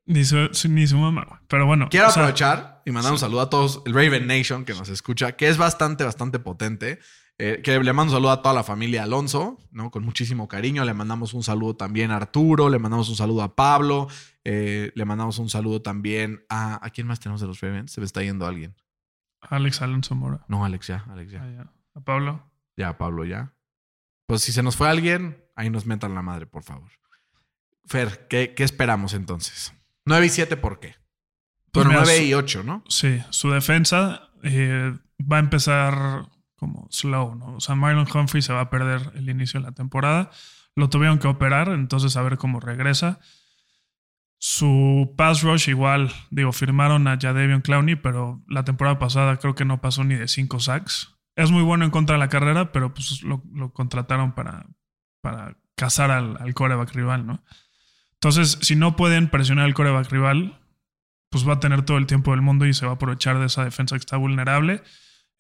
Ni 0.06 0.26
su, 0.26 0.50
ni 0.68 0.88
su 0.88 0.98
mamá, 0.98 1.26
güey. 1.30 1.40
Pero 1.48 1.68
bueno. 1.68 1.90
quiero 1.92 2.10
sea, 2.10 2.24
aprovechar 2.24 2.82
y 2.88 2.92
mandar 2.92 3.12
un 3.12 3.20
saludo 3.20 3.42
a 3.42 3.50
todos, 3.52 3.84
el 3.86 3.94
Raven 3.94 4.26
Nation 4.26 4.66
que 4.66 4.74
nos 4.74 4.90
escucha, 4.90 5.34
que 5.34 5.48
es 5.48 5.58
bastante, 5.58 6.04
bastante 6.04 6.40
potente. 6.40 6.98
Eh, 7.44 7.62
que 7.64 7.80
le 7.80 7.92
mando 7.94 8.12
un 8.14 8.18
saludo 8.18 8.32
a 8.32 8.42
toda 8.44 8.54
la 8.54 8.64
familia 8.64 9.02
Alonso, 9.04 9.58
¿no? 9.72 9.90
Con 9.90 10.04
muchísimo 10.04 10.48
cariño. 10.48 10.86
Le 10.86 10.94
mandamos 10.94 11.34
un 11.34 11.42
saludo 11.42 11.76
también 11.76 12.12
a 12.12 12.18
Arturo, 12.18 12.70
le 12.70 12.78
mandamos 12.78 13.10
un 13.10 13.16
saludo 13.16 13.42
a 13.42 13.56
Pablo, 13.56 14.08
eh, 14.44 14.92
le 14.94 15.06
mandamos 15.06 15.40
un 15.40 15.50
saludo 15.50 15.82
también 15.82 16.46
a. 16.50 16.86
¿A 16.86 16.90
quién 16.92 17.08
más 17.08 17.20
tenemos 17.20 17.42
de 17.42 17.48
los 17.48 17.60
Ravens? 17.60 17.92
Se 17.94 18.00
me 18.00 18.06
está 18.06 18.22
yendo 18.22 18.46
alguien. 18.46 18.76
Alex 19.42 19.82
Alonso 19.82 20.14
Mora. 20.14 20.46
No, 20.48 20.64
Alex, 20.66 20.86
ya, 20.88 21.04
Alex, 21.10 21.32
ya. 21.32 21.42
Ah, 21.44 21.50
ya. 21.52 21.74
A 21.96 22.02
Pablo. 22.04 22.48
Ya, 22.78 22.98
Pablo, 23.00 23.26
ya. 23.26 23.54
Pues 24.28 24.42
si 24.44 24.52
se 24.52 24.62
nos 24.62 24.76
fue 24.78 24.88
alguien, 24.88 25.44
ahí 25.56 25.70
nos 25.72 25.88
metan 25.88 26.14
la 26.14 26.22
madre, 26.22 26.46
por 26.46 26.62
favor. 26.64 26.92
Fer, 27.88 28.28
¿qué, 28.30 28.54
qué 28.56 28.64
esperamos 28.64 29.14
entonces? 29.16 29.74
9 30.06 30.26
y 30.28 30.30
7, 30.30 30.58
¿por 30.58 30.80
qué? 30.80 30.96
Pues 31.72 31.86
Bueno, 31.86 31.90
mira, 31.90 32.04
9 32.04 32.18
su- 32.20 32.24
y 32.26 32.34
8, 32.36 32.64
¿no? 32.64 32.84
Sí, 32.88 33.20
su 33.32 33.50
defensa 33.50 34.30
eh, 34.44 34.94
va 35.20 35.38
a 35.38 35.40
empezar 35.40 36.30
como 36.62 36.88
slow, 36.92 37.34
¿no? 37.34 37.56
O 37.56 37.60
sea, 37.60 37.74
Marlon 37.74 38.06
Humphrey 38.14 38.44
se 38.44 38.54
va 38.54 38.62
a 38.62 38.70
perder 38.70 39.12
el 39.16 39.28
inicio 39.28 39.60
de 39.60 39.66
la 39.66 39.72
temporada. 39.72 40.30
Lo 40.76 40.90
tuvieron 40.90 41.18
que 41.18 41.28
operar, 41.28 41.70
entonces 41.70 42.16
a 42.16 42.22
ver 42.22 42.38
cómo 42.38 42.60
regresa. 42.60 43.20
Su 44.38 45.16
pass 45.18 45.42
rush 45.42 45.70
igual, 45.70 46.12
digo, 46.30 46.52
firmaron 46.52 47.08
a 47.08 47.18
Jadevion 47.20 47.62
Clowney, 47.62 47.96
pero 47.96 48.44
la 48.48 48.64
temporada 48.64 49.00
pasada 49.00 49.38
creo 49.38 49.56
que 49.56 49.66
no 49.66 49.82
pasó 49.82 50.04
ni 50.04 50.14
de 50.14 50.28
5 50.28 50.60
sacks. 50.60 51.16
Es 51.36 51.50
muy 51.50 51.64
bueno 51.64 51.84
en 51.84 51.90
contra 51.90 52.14
de 52.14 52.20
la 52.20 52.30
carrera, 52.30 52.72
pero 52.72 52.94
pues 52.94 53.24
lo, 53.24 53.42
contrataron 53.74 54.34
para, 54.34 54.68
para 55.22 55.58
cazar 55.76 56.12
al, 56.12 56.38
al 56.40 56.54
coreback 56.54 56.94
rival, 56.94 57.26
¿no? 57.26 57.44
Entonces, 58.14 58.60
si 58.62 58.76
no 58.76 58.96
pueden 58.96 59.32
presionar 59.32 59.66
al 59.66 59.74
coreback 59.74 60.12
rival, 60.12 60.60
pues 61.32 61.48
va 61.48 61.54
a 61.54 61.60
tener 61.60 61.82
todo 61.82 61.98
el 61.98 62.06
tiempo 62.06 62.32
del 62.32 62.42
mundo 62.42 62.68
y 62.68 62.76
se 62.76 62.86
va 62.86 62.92
a 62.92 62.96
aprovechar 62.96 63.40
de 63.40 63.48
esa 63.48 63.64
defensa 63.64 63.96
que 63.96 64.02
está 64.02 64.18
vulnerable, 64.18 64.84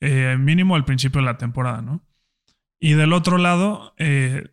eh, 0.02 0.36
mínimo 0.40 0.76
al 0.76 0.84
principio 0.86 1.22
de 1.22 1.26
la 1.26 1.38
temporada, 1.38 1.82
¿no? 1.82 2.06
Y 2.80 2.94
del 2.94 3.14
otro 3.14 3.38
lado, 3.38 3.94
eh, 3.98 4.50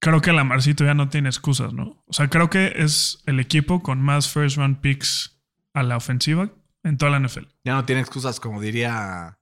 creo 0.00 0.20
que 0.22 0.32
Lamarcito 0.32 0.84
ya 0.84 0.94
no 0.94 1.08
tiene 1.08 1.28
excusas, 1.28 1.72
¿no? 1.72 2.02
O 2.06 2.12
sea, 2.12 2.28
creo 2.28 2.48
que 2.48 2.72
es 2.76 3.22
el 3.26 3.40
equipo 3.40 3.82
con 3.82 4.00
más 4.00 4.28
first 4.32 4.56
round 4.56 4.80
picks 4.80 5.38
a 5.74 5.82
la 5.82 5.96
ofensiva 5.96 6.50
en 6.84 6.96
toda 6.96 7.10
la 7.10 7.18
NFL. 7.20 7.44
Ya 7.64 7.74
no 7.74 7.84
tiene 7.84 8.00
excusas, 8.00 8.38
como 8.40 8.60
diría. 8.60 9.38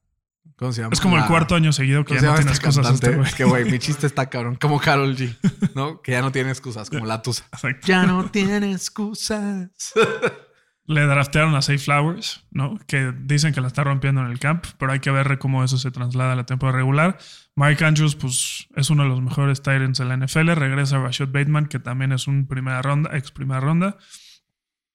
¿Cómo 0.56 0.72
se 0.72 0.82
llama? 0.82 0.92
Es 0.92 1.00
como 1.00 1.16
el 1.16 1.22
La- 1.22 1.28
cuarto 1.28 1.54
año 1.56 1.72
seguido 1.72 2.04
que 2.04 2.14
¿Cómo 2.14 2.20
ya 2.20 2.28
no 2.28 2.34
tiene 2.36 2.52
esta 2.52 2.68
excusas 2.68 2.94
este 2.94 3.16
güey. 3.16 3.32
que, 3.32 3.44
güey, 3.44 3.70
mi 3.70 3.78
chiste 3.78 4.06
está 4.06 4.30
cabrón. 4.30 4.56
Como 4.56 4.78
Carol 4.80 5.16
G, 5.16 5.36
¿no? 5.74 6.00
Que 6.00 6.12
ya 6.12 6.22
no 6.22 6.30
tiene 6.32 6.50
excusas, 6.50 6.88
como 6.90 7.06
la 7.06 7.22
tusa. 7.22 7.44
Exacto. 7.52 7.86
Ya 7.86 8.06
no 8.06 8.30
tiene 8.30 8.72
excusas. 8.72 9.70
Le 10.86 11.06
draftearon 11.06 11.54
a 11.54 11.62
Safe 11.62 11.78
Flowers, 11.78 12.46
¿no? 12.50 12.78
Que 12.86 13.12
dicen 13.12 13.54
que 13.54 13.60
la 13.62 13.68
está 13.68 13.84
rompiendo 13.84 14.20
en 14.20 14.30
el 14.30 14.38
camp, 14.38 14.66
pero 14.78 14.92
hay 14.92 15.00
que 15.00 15.10
ver 15.10 15.38
cómo 15.38 15.64
eso 15.64 15.78
se 15.78 15.90
traslada 15.90 16.34
a 16.34 16.36
la 16.36 16.44
temporada 16.44 16.76
regular. 16.76 17.18
Mike 17.56 17.84
Andrews, 17.84 18.16
pues, 18.16 18.68
es 18.76 18.90
uno 18.90 19.04
de 19.04 19.08
los 19.08 19.22
mejores 19.22 19.62
Tyrants 19.62 19.98
de 19.98 20.04
la 20.04 20.16
NFL. 20.16 20.50
Regresa 20.50 20.98
Rashad 20.98 21.28
Bateman, 21.28 21.66
que 21.66 21.78
también 21.78 22.12
es 22.12 22.26
un 22.26 22.46
primera 22.46 22.82
ronda, 22.82 23.16
ex 23.16 23.30
primera 23.30 23.60
ronda. 23.60 23.96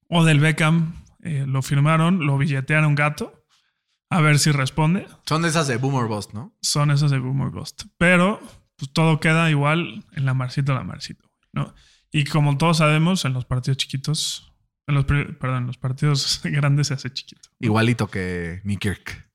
Odell 0.09 0.39
Beckham, 0.39 0.93
eh, 1.23 1.45
lo 1.47 1.61
firmaron, 1.61 2.25
lo 2.25 2.37
billetearon 2.37 2.93
gato. 2.95 3.45
A 4.11 4.21
ver 4.21 4.39
si 4.39 4.51
responde. 4.51 5.07
Son 5.25 5.45
esas 5.45 5.67
de 5.67 5.77
Boomer 5.77 6.07
Bust, 6.07 6.33
¿no? 6.33 6.55
Son 6.61 6.91
esas 6.91 7.11
de 7.11 7.19
Boomer 7.19 7.49
Ghost. 7.49 7.83
Pero, 7.97 8.39
pues, 8.75 8.91
todo 8.91 9.19
queda 9.19 9.49
igual 9.49 10.05
en 10.13 10.25
la 10.25 10.33
marcito, 10.33 10.73
la 10.73 10.83
marcito, 10.83 11.29
¿no? 11.51 11.73
Y 12.11 12.23
como 12.25 12.57
todos 12.57 12.77
sabemos, 12.77 13.25
en 13.25 13.33
los 13.33 13.45
partidos 13.45 13.77
chiquitos, 13.77 14.48
en 14.89 14.95
los, 14.95 15.05
perdón, 15.05 15.57
en 15.59 15.67
los 15.67 15.77
partidos 15.77 16.41
grandes 16.43 16.87
se 16.87 16.95
hace 16.95 17.11
chiquito. 17.13 17.49
Igualito 17.59 18.07
que 18.07 18.61
Kirk. 18.79 19.29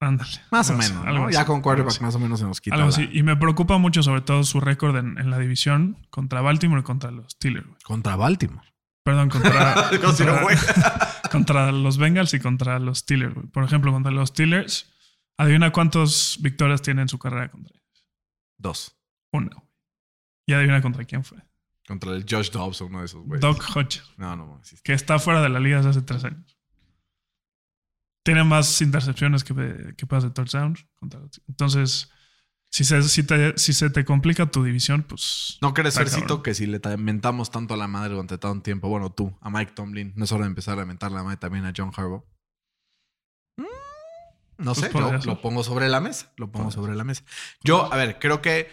Ándale. 0.00 0.30
Más 0.50 0.68
o 0.70 0.74
así, 0.76 0.92
menos, 0.92 1.06
algo 1.06 1.18
¿no? 1.20 1.24
así, 1.28 1.34
Ya 1.34 1.46
con 1.46 1.62
quarterback 1.62 1.94
así. 1.94 2.02
más 2.02 2.14
o 2.14 2.18
menos 2.18 2.38
se 2.40 2.44
nos 2.44 2.60
quita. 2.60 2.76
Algo 2.76 2.88
la- 2.88 2.94
así. 2.94 3.08
Y 3.12 3.22
me 3.22 3.36
preocupa 3.36 3.78
mucho, 3.78 4.02
sobre 4.02 4.20
todo, 4.20 4.44
su 4.44 4.60
récord 4.60 4.96
en, 4.96 5.16
en 5.18 5.30
la 5.30 5.38
división 5.38 6.06
contra 6.10 6.42
Baltimore 6.42 6.80
y 6.80 6.84
contra 6.84 7.10
los 7.10 7.32
Steelers. 7.32 7.66
güey. 7.66 7.78
Contra 7.82 8.16
Baltimore. 8.16 8.66
Perdón, 9.04 9.30
contra, 9.30 9.90
los 11.72 11.96
Bengals 11.96 12.34
y 12.34 12.40
contra 12.40 12.78
los 12.78 12.98
Steelers. 12.98 13.34
güey. 13.34 13.46
Por 13.46 13.64
ejemplo, 13.64 13.90
contra 13.92 14.12
los 14.12 14.28
Steelers, 14.30 14.92
adivina 15.38 15.70
cuántas 15.72 16.38
victorias 16.42 16.82
tiene 16.82 17.02
en 17.02 17.08
su 17.08 17.18
carrera 17.18 17.50
contra 17.50 17.72
ellos. 17.74 18.06
Dos. 18.58 18.96
Una. 19.32 19.48
güey. 19.54 19.66
Y 20.48 20.52
adivina 20.52 20.82
contra 20.82 21.04
quién 21.04 21.24
fue. 21.24 21.38
Contra 21.86 22.12
el 22.12 22.24
Josh 22.28 22.50
Dobbs 22.50 22.80
o 22.80 22.86
uno 22.86 22.98
de 23.00 23.06
esos, 23.06 23.24
güey. 23.24 23.40
Doc 23.40 23.62
Hodges, 23.76 24.02
No, 24.16 24.34
no, 24.36 24.46
no. 24.46 24.60
sí. 24.64 24.76
que 24.82 24.92
está 24.92 25.18
fuera 25.18 25.40
de 25.40 25.48
la 25.48 25.60
liga 25.60 25.76
desde 25.76 25.90
hace 25.90 26.02
tres 26.02 26.24
años. 26.24 26.56
Tiene 28.24 28.42
más 28.42 28.80
intercepciones 28.82 29.44
que, 29.44 29.94
que 29.96 30.06
pases 30.06 30.30
de 30.30 30.34
touchdown. 30.34 30.76
contra 30.96 31.20
los- 31.20 31.40
Entonces, 31.48 32.10
Si 32.68 32.82
se, 32.84 33.00
si, 33.04 33.22
te, 33.22 33.56
si 33.56 33.72
se 33.72 33.88
te 33.90 34.04
complica 34.04 34.50
tu 34.50 34.64
división, 34.64 35.04
pues. 35.04 35.56
¿No 35.62 35.72
crees, 35.72 35.94
Fercito, 35.94 36.42
que 36.42 36.52
si 36.52 36.66
le 36.66 36.80
mentamos 36.98 37.52
tanto 37.52 37.74
a 37.74 37.76
la 37.76 37.86
madre 37.86 38.10
durante 38.14 38.36
tanto 38.38 38.62
tiempo, 38.64 38.88
bueno, 38.88 39.12
tú, 39.12 39.38
a 39.40 39.48
Mike 39.48 39.72
Tomlin, 39.72 40.12
no 40.16 40.24
es 40.24 40.32
hora 40.32 40.42
de 40.42 40.48
empezar 40.48 40.78
a 40.80 40.84
mentar 40.84 41.12
la 41.12 41.22
madre 41.22 41.36
también 41.36 41.64
a 41.64 41.72
John 41.74 41.92
Harbaugh? 41.96 42.24
Mm, 43.56 43.62
No 44.58 44.74
Pues 44.74 44.78
sé, 44.78 44.90
yo 44.92 45.08
ser. 45.10 45.26
lo 45.26 45.40
pongo 45.40 45.62
sobre 45.62 45.88
la 45.88 46.00
mesa. 46.00 46.32
Lo 46.36 46.50
pongo 46.50 46.72
sobre 46.72 46.96
la 46.96 47.04
mesa. 47.04 47.22
Yo, 47.62 47.90
a 47.92 47.96
ver, 47.96 48.18
creo 48.18 48.42
que 48.42 48.68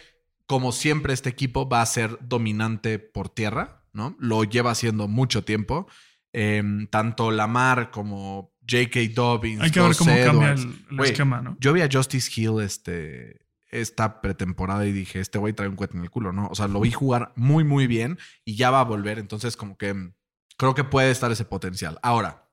como 0.46 0.72
siempre 0.72 1.14
este 1.14 1.30
equipo 1.30 1.68
va 1.68 1.82
a 1.82 1.86
ser 1.86 2.18
dominante 2.22 3.00
por 3.00 3.30
tierra, 3.30 3.84
¿no? 3.94 4.16
Lo 4.20 4.44
lleva 4.44 4.72
haciendo 4.72 5.08
mucho 5.08 5.44
tiempo. 5.44 5.88
Em, 6.34 6.88
tanto 6.88 7.32
Lamar 7.32 7.92
como 7.92 8.54
J.K. 8.70 9.00
Dobbins. 9.14 9.62
Hay 9.62 9.72
que 9.72 9.80
ver 9.80 9.96
cómo 9.96 10.12
cambia 10.12 10.52
el, 10.54 11.00
esquema, 11.02 11.42
¿no? 11.42 11.58
Yo 11.60 11.74
vi 11.74 11.82
a 11.82 11.90
Justice 11.92 12.32
Hill 12.36 12.60
este, 12.62 13.46
esta 13.70 14.22
pretemporada 14.22 14.86
y 14.86 14.92
dije, 14.92 15.20
este 15.20 15.38
güey 15.38 15.54
trae 15.54 15.70
un 15.70 15.76
cohete 15.76 15.98
en 15.98 16.04
el 16.04 16.10
culo, 16.10 16.32
¿no? 16.32 16.48
O 16.48 16.56
sea, 16.56 16.68
lo 16.68 16.80
vi 16.80 16.92
jugar 16.92 17.34
muy, 17.36 17.64
muy 17.64 17.88
bien 17.88 18.18
y 18.46 18.56
ya 18.56 18.72
va 18.72 18.80
a 18.80 18.86
volver. 18.86 19.20
Entonces, 19.20 19.56
como 19.56 19.78
que 19.78 20.12
creo 20.58 20.74
que 20.74 20.84
puede 20.84 21.12
estar 21.12 21.32
ese 21.32 21.46
potencial. 21.46 22.00
Ahora, 22.02 22.50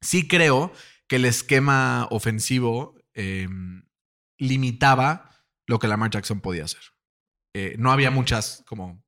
sí 0.00 0.26
creo 0.26 0.72
que 1.06 1.16
el 1.16 1.24
esquema 1.24 2.06
ofensivo 2.10 2.96
eh, 3.14 3.48
limitaba 4.38 5.30
lo 5.66 5.78
que 5.78 5.88
Lamar 5.88 6.10
Jackson 6.10 6.40
podía 6.40 6.64
hacer. 6.64 6.82
Eh, 7.54 7.74
no 7.78 7.90
había 7.90 8.10
muchas 8.10 8.62
como 8.66 9.02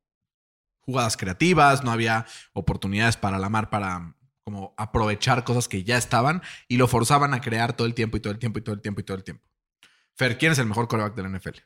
jugadas 0.80 1.16
creativas, 1.16 1.84
no 1.84 1.92
había 1.92 2.26
oportunidades 2.52 3.16
para 3.16 3.38
Lamar 3.38 3.70
para 3.70 4.16
como 4.44 4.74
aprovechar 4.76 5.44
cosas 5.44 5.68
que 5.68 5.84
ya 5.84 5.96
estaban 5.96 6.42
y 6.66 6.76
lo 6.76 6.88
forzaban 6.88 7.32
a 7.34 7.40
crear 7.40 7.74
todo 7.74 7.86
el 7.86 7.94
tiempo 7.94 8.16
y 8.16 8.20
todo 8.20 8.32
el 8.32 8.38
tiempo 8.38 8.58
y 8.58 8.62
todo 8.62 8.74
el 8.74 8.80
tiempo 8.80 9.00
y 9.00 9.04
todo 9.04 9.16
el 9.16 9.24
tiempo. 9.24 9.44
Fer, 10.14 10.36
¿quién 10.36 10.52
es 10.52 10.58
el 10.58 10.66
mejor 10.66 10.88
coreback 10.88 11.14
de 11.14 11.22
la 11.22 11.28
NFL? 11.28 11.58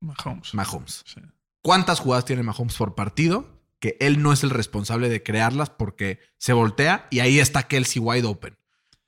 Mahomes. 0.00 0.54
Mahomes. 0.54 1.02
Sí. 1.06 1.20
¿Cuántas 1.62 2.00
jugadas 2.00 2.24
tiene 2.24 2.42
Mahomes 2.42 2.76
por 2.76 2.94
partido? 2.94 3.60
Que 3.80 3.96
él 4.00 4.22
no 4.22 4.32
es 4.32 4.44
el 4.44 4.50
responsable 4.50 5.08
de 5.08 5.22
crearlas 5.22 5.70
porque 5.70 6.20
se 6.38 6.52
voltea 6.52 7.06
y 7.10 7.20
ahí 7.20 7.38
está 7.38 7.64
Kelsey 7.64 8.00
wide 8.00 8.26
open. 8.26 8.56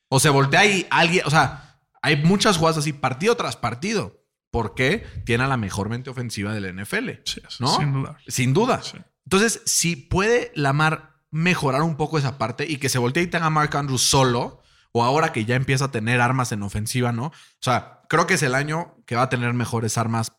O 0.09 0.21
se 0.21 0.31
voltea 0.31 0.65
y 0.67 0.87
alguien, 0.91 1.25
o 1.27 1.31
sea, 1.31 1.81
hay 2.03 2.17
muchas 2.17 2.57
jugadas 2.57 2.79
así, 2.79 2.93
partido 2.93 3.37
tras 3.37 3.57
partido. 3.57 4.26
Porque 4.57 5.07
tiene 5.25 5.45
a 5.45 5.49
la 5.49 5.59
mejor 5.59 5.91
mente 5.91 6.09
ofensiva 6.09 6.55
de 6.55 6.61
la 6.61 6.73
NFL. 6.73 7.11
Sí, 7.25 7.43
¿No? 7.61 7.77
sin 7.77 7.93
duda. 7.93 8.19
Sin 8.27 8.55
duda. 8.55 8.83
Sí. 8.83 8.97
Entonces, 9.27 9.61
si 9.67 9.97
puede 9.97 10.51
Lamar 10.55 11.17
mejorar 11.31 11.83
un 11.83 11.97
poco 11.97 12.17
esa 12.17 12.39
parte 12.39 12.65
y 12.67 12.79
que 12.79 12.89
se 12.89 12.99
voltee 12.99 13.25
y 13.25 13.27
tenga 13.27 13.47
a 13.47 13.51
Mark 13.51 13.77
Andrews 13.77 14.01
solo, 14.01 14.63
o 14.93 15.05
ahora 15.05 15.31
que 15.33 15.45
ya 15.45 15.57
empieza 15.57 15.85
a 15.85 15.91
tener 15.91 16.23
armas 16.23 16.53
en 16.53 16.63
ofensiva, 16.63 17.13
¿no? 17.13 17.27
O 17.27 17.33
sea, 17.61 18.01
creo 18.09 18.27
que 18.27 18.35
es 18.35 18.43
el 18.43 18.55
año 18.55 18.95
que 19.05 19.15
va 19.15 19.23
a 19.23 19.29
tener 19.29 19.53
mejores 19.53 19.99
armas 19.99 20.33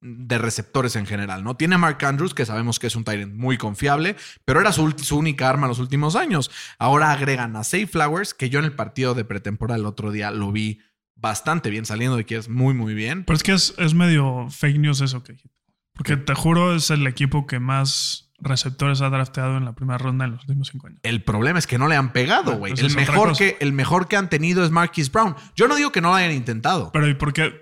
de 0.00 0.38
receptores 0.38 0.94
en 0.94 1.06
general, 1.06 1.42
¿no? 1.42 1.56
Tiene 1.56 1.74
a 1.74 1.78
Mark 1.78 2.04
Andrews, 2.04 2.32
que 2.32 2.46
sabemos 2.46 2.78
que 2.78 2.86
es 2.86 2.94
un 2.94 3.02
Tyrant 3.02 3.34
muy 3.34 3.58
confiable, 3.58 4.14
pero 4.44 4.60
era 4.60 4.70
su, 4.70 4.88
su 4.98 5.18
única 5.18 5.48
arma 5.48 5.66
en 5.66 5.70
los 5.70 5.80
últimos 5.80 6.14
años. 6.14 6.50
Ahora 6.78 7.10
agregan 7.10 7.56
a 7.56 7.64
Safe 7.64 7.88
Flowers, 7.88 8.34
que 8.34 8.50
yo 8.50 8.60
en 8.60 8.66
el 8.66 8.76
partido 8.76 9.14
de 9.14 9.24
pretemporada 9.24 9.80
el 9.80 9.86
otro 9.86 10.12
día 10.12 10.30
lo 10.30 10.52
vi 10.52 10.80
bastante 11.16 11.70
bien, 11.70 11.86
saliendo 11.86 12.16
de 12.16 12.24
que 12.24 12.36
es 12.36 12.48
muy, 12.48 12.74
muy 12.74 12.94
bien. 12.94 13.24
Pero 13.24 13.36
es 13.36 13.42
que 13.42 13.52
es, 13.52 13.74
es 13.78 13.94
medio 13.94 14.48
fake 14.50 14.78
news 14.78 15.00
eso 15.00 15.22
que 15.22 15.32
dijiste. 15.32 15.54
Porque 15.94 16.16
te 16.16 16.34
juro, 16.34 16.74
es 16.74 16.90
el 16.90 17.06
equipo 17.06 17.46
que 17.46 17.60
más 17.60 18.32
receptores 18.38 19.00
ha 19.00 19.10
drafteado 19.10 19.56
en 19.56 19.64
la 19.64 19.74
primera 19.74 19.98
ronda 19.98 20.24
en 20.24 20.32
los 20.32 20.42
últimos 20.42 20.68
cinco 20.68 20.88
años. 20.88 21.00
El 21.02 21.22
problema 21.22 21.58
es 21.58 21.66
que 21.66 21.78
no 21.78 21.88
le 21.88 21.96
han 21.96 22.12
pegado, 22.12 22.58
güey. 22.58 22.74
el, 22.76 22.94
mejor 22.94 23.36
que, 23.36 23.56
el 23.60 23.72
mejor 23.72 24.08
que 24.08 24.16
han 24.16 24.28
tenido 24.28 24.64
es 24.64 24.70
Marquis 24.70 25.10
Brown. 25.10 25.36
Yo 25.54 25.68
no 25.68 25.76
digo 25.76 25.92
que 25.92 26.00
no 26.00 26.08
lo 26.08 26.14
hayan 26.14 26.32
intentado. 26.32 26.90
Pero 26.92 27.08
¿y 27.08 27.14
por 27.14 27.32
qué, 27.32 27.52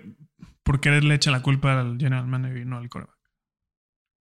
por 0.63 0.79
qué 0.79 0.89
le 1.01 1.15
echa 1.15 1.31
la 1.31 1.41
culpa 1.41 1.79
al 1.79 1.97
general 1.99 2.27
manager 2.27 2.57
y 2.57 2.65
no 2.65 2.77
al 2.77 2.89
coreback? 2.89 3.15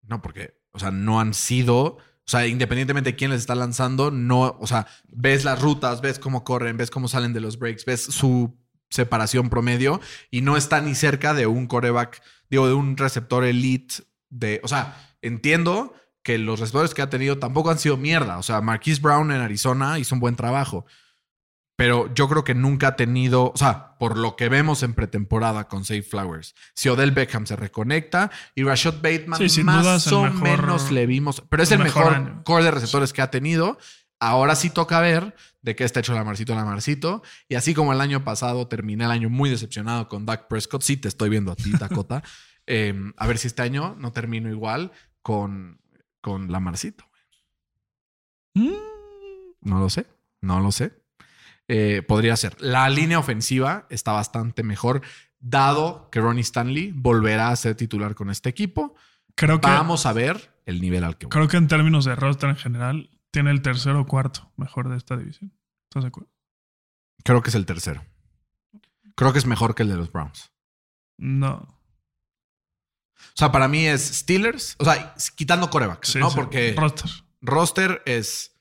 No, 0.03 0.21
porque, 0.21 0.55
o 0.73 0.79
sea, 0.79 0.91
no 0.91 1.21
han 1.21 1.33
sido. 1.35 1.97
O 2.25 2.31
sea, 2.31 2.47
independientemente 2.47 3.11
de 3.11 3.17
quién 3.17 3.31
les 3.31 3.41
está 3.41 3.55
lanzando, 3.55 4.11
no, 4.11 4.57
o 4.61 4.67
sea, 4.67 4.87
ves 5.09 5.45
las 5.45 5.61
rutas, 5.61 6.01
ves 6.01 6.19
cómo 6.19 6.45
corren, 6.45 6.77
ves 6.77 6.91
cómo 6.91 7.09
salen 7.09 7.33
de 7.33 7.41
los 7.41 7.59
breaks, 7.59 7.85
ves 7.85 8.03
su 8.05 8.62
separación 8.93 9.49
promedio 9.51 10.01
y 10.31 10.43
no 10.43 10.57
está 10.57 10.81
ni 10.81 10.95
cerca 10.95 11.35
de 11.35 11.47
un 11.49 11.67
coreback, 11.67 12.23
digo, 12.49 12.69
de 12.69 12.75
un 12.75 12.97
receptor 12.97 13.45
elite 13.45 14.05
de, 14.31 14.61
o 14.63 14.69
sea, 14.69 14.97
entiendo 15.23 15.95
que 16.23 16.39
los 16.39 16.61
receptores 16.61 16.95
que 16.95 17.03
ha 17.03 17.11
tenido 17.11 17.39
tampoco 17.39 17.71
han 17.71 17.79
sido 17.81 17.97
mierda. 17.97 18.39
O 18.39 18.43
sea, 18.45 18.61
Marquise 18.61 19.01
Brown 19.01 19.33
en 19.33 19.41
Arizona 19.41 19.99
hizo 19.99 20.15
un 20.15 20.21
buen 20.21 20.37
trabajo. 20.37 20.87
Pero 21.75 22.13
yo 22.15 22.29
creo 22.29 22.45
que 22.45 22.55
nunca 22.55 22.89
ha 22.89 22.97
tenido, 22.97 23.51
o 23.53 23.57
sea, 23.57 23.97
por 23.99 24.17
lo 24.19 24.37
que 24.37 24.49
vemos 24.49 24.83
en 24.83 24.95
pretemporada 24.95 25.67
con 25.69 25.85
Safe 25.85 26.03
Flowers, 26.03 26.55
si 26.75 26.89
Odell 26.91 27.11
Beckham 27.13 27.47
se 27.47 27.57
reconecta 27.57 28.31
y 28.55 28.63
Rashad 28.63 28.97
Bateman 29.03 29.49
Sí, 29.49 29.65
más 29.65 30.07
o 30.13 30.23
mejor- 30.25 30.43
menos 30.43 30.91
le 30.93 31.07
vimos, 31.07 31.43
pero 31.49 31.63
es 31.63 31.71
el 31.73 31.79
el 31.81 31.85
mejor, 31.85 32.21
mejor 32.21 32.45
core 32.45 32.65
de 32.65 32.71
receptores 32.73 33.13
que 33.13 33.23
ha 33.23 33.31
tenido. 33.31 33.79
Ahora 34.21 34.55
sí 34.55 34.71
toca 34.71 35.01
ver 35.01 35.35
de 35.63 35.75
qué 35.77 35.85
está 35.85 36.01
hecho 36.01 36.13
Lamarcito 36.15 36.55
Lamarcito. 36.55 37.23
Y 37.49 37.55
así 37.55 37.73
como 37.75 37.93
el 37.93 38.01
año 38.01 38.25
pasado 38.25 38.69
terminé 38.69 39.05
el 39.05 39.11
año 39.11 39.31
muy 39.31 39.49
decepcionado 39.49 40.09
con 40.09 40.27
Dak 40.27 40.49
Prescott, 40.49 40.83
sí 40.83 40.97
te 40.97 41.09
estoy 41.09 41.31
viendo 41.31 41.53
a 41.53 41.57
ti, 41.57 41.71
Dakota. 41.79 42.23
Eh, 42.67 42.95
a 43.17 43.27
ver 43.27 43.39
si 43.39 43.47
este 43.47 43.63
año 43.63 43.97
no 43.99 44.13
termino 44.13 44.51
igual 44.51 44.93
con, 45.23 45.81
con 46.21 46.51
Lamarcito. 46.53 47.05
Mm, 48.55 48.73
No 49.63 49.79
lo 49.81 49.89
sé, 49.89 50.07
no 50.41 50.61
lo 50.61 50.73
sé. 50.73 50.93
Eh, 51.69 52.03
podría 52.07 52.37
ser. 52.37 52.61
La 52.61 52.89
línea 52.91 53.19
ofensiva 53.19 53.87
está 53.89 54.13
bastante 54.13 54.63
mejor, 54.63 55.01
dado 55.39 56.11
que 56.11 56.21
Ronnie 56.21 56.43
Stanley 56.43 56.93
volverá 56.95 57.49
a 57.49 57.57
ser 57.57 57.77
titular 57.77 58.15
con 58.15 58.31
este 58.31 58.49
equipo. 58.49 58.95
Creo 59.35 59.61
que, 59.61 59.69
Vamos 59.69 60.05
a 60.07 60.13
ver 60.13 60.53
el 60.67 60.81
nivel 60.81 61.05
al 61.05 61.17
que 61.17 61.29
creo 61.29 61.49
que 61.49 61.57
en 61.57 61.69
términos 61.69 62.05
de 62.05 62.15
roster 62.15 62.51
en 62.51 62.57
general, 62.57 63.11
tiene 63.33 63.51
el 63.51 63.63
tercero 63.63 64.01
o 64.03 64.07
cuarto 64.07 64.53
mejor 64.57 64.89
de 64.89 64.97
esta 64.97 65.17
división. 65.17 65.53
¿Estás 65.89 66.05
de 66.05 66.09
acuerdo? 66.09 66.31
Creo 67.25 67.43
que 67.43 67.49
es 67.51 67.55
el 67.57 67.67
tercero. 67.67 68.05
Creo 69.17 69.33
que 69.33 69.39
es 69.41 69.47
mejor 69.47 69.75
que 69.75 69.83
el 69.83 69.89
de 69.89 69.97
los 69.97 70.13
Browns. 70.13 70.53
No. 71.19 71.81
O 73.17 73.35
sea, 73.37 73.51
para 73.53 73.69
mí 73.69 73.87
es 73.87 74.03
Steelers, 74.03 74.77
o 74.79 74.85
sea, 74.85 75.15
quitando 75.37 75.71
corebacks, 75.71 76.09
Sí, 76.09 76.19
¿no? 76.19 76.31
sí. 76.31 76.37
Porque 76.37 76.75
Roster. 76.77 77.11
roster 77.41 78.03
es, 78.07 78.57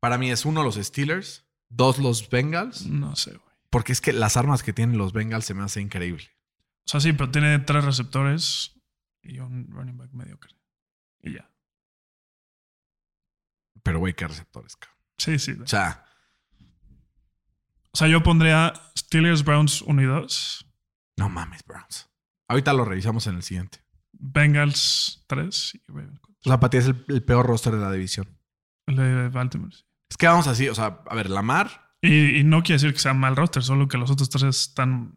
para 0.00 0.18
mí 0.18 0.30
es 0.30 0.44
uno 0.44 0.62
los 0.62 0.76
Steelers, 0.76 1.44
dos 1.68 1.98
los 1.98 2.28
Bengals, 2.30 2.86
No 2.86 3.16
sé, 3.16 3.30
güey. 3.32 3.54
porque 3.70 3.92
es 3.92 4.00
que 4.00 4.12
las 4.12 4.36
armas 4.36 4.62
que 4.62 4.72
tienen 4.72 4.98
los 4.98 5.12
Bengals 5.12 5.44
se 5.46 5.54
me 5.54 5.62
hace 5.64 5.80
increíble. 5.80 6.30
O 6.86 6.88
sea, 6.88 7.00
sí, 7.00 7.12
pero 7.12 7.30
tiene 7.30 7.58
tres 7.60 7.84
receptores 7.84 8.80
y 9.22 9.38
un 9.40 9.66
running 9.70 9.96
back 9.96 10.12
mediocre. 10.12 10.54
Y 11.20 11.32
ya. 11.34 11.50
Pero, 13.84 14.00
güey, 14.00 14.14
qué 14.14 14.26
receptores, 14.26 14.74
cabrón. 14.76 14.98
Sí, 15.18 15.38
sí. 15.38 15.52
O 15.62 15.66
sea, 15.68 16.04
O 17.92 17.96
sea, 17.96 18.08
yo 18.08 18.22
pondría 18.24 18.72
Steelers, 18.98 19.44
Browns 19.44 19.82
1 19.82 20.02
y 20.02 20.04
2, 20.06 20.66
no 21.18 21.28
mames, 21.28 21.62
Browns. 21.64 22.10
Ahorita 22.48 22.72
lo 22.72 22.84
revisamos 22.84 23.26
en 23.28 23.36
el 23.36 23.42
siguiente. 23.44 23.78
Bengals 24.12 25.24
3 25.28 25.74
y 25.76 25.82
Ravens 25.92 26.18
4. 26.20 26.36
O 26.44 26.48
sea, 26.50 26.60
para 26.60 26.70
ti 26.70 26.76
es 26.78 26.86
el, 26.86 27.04
el 27.08 27.22
peor 27.22 27.46
roster 27.46 27.72
de 27.74 27.80
la 27.80 27.92
división. 27.92 28.36
El 28.86 28.96
de 28.96 29.28
Baltimore. 29.28 29.72
sí. 29.74 29.84
Es 30.10 30.16
que 30.16 30.26
vamos 30.26 30.46
así, 30.46 30.68
o 30.68 30.74
sea, 30.74 31.00
a 31.08 31.14
ver, 31.14 31.30
Lamar, 31.30 31.92
Y, 32.02 32.38
y 32.40 32.44
no 32.44 32.62
quiere 32.62 32.74
decir 32.74 32.92
que 32.92 32.98
sea 33.00 33.14
mal 33.14 33.34
roster, 33.36 33.62
solo 33.62 33.88
que 33.88 33.96
los 33.98 34.10
otros 34.10 34.28
tres 34.28 34.42
están 34.44 35.14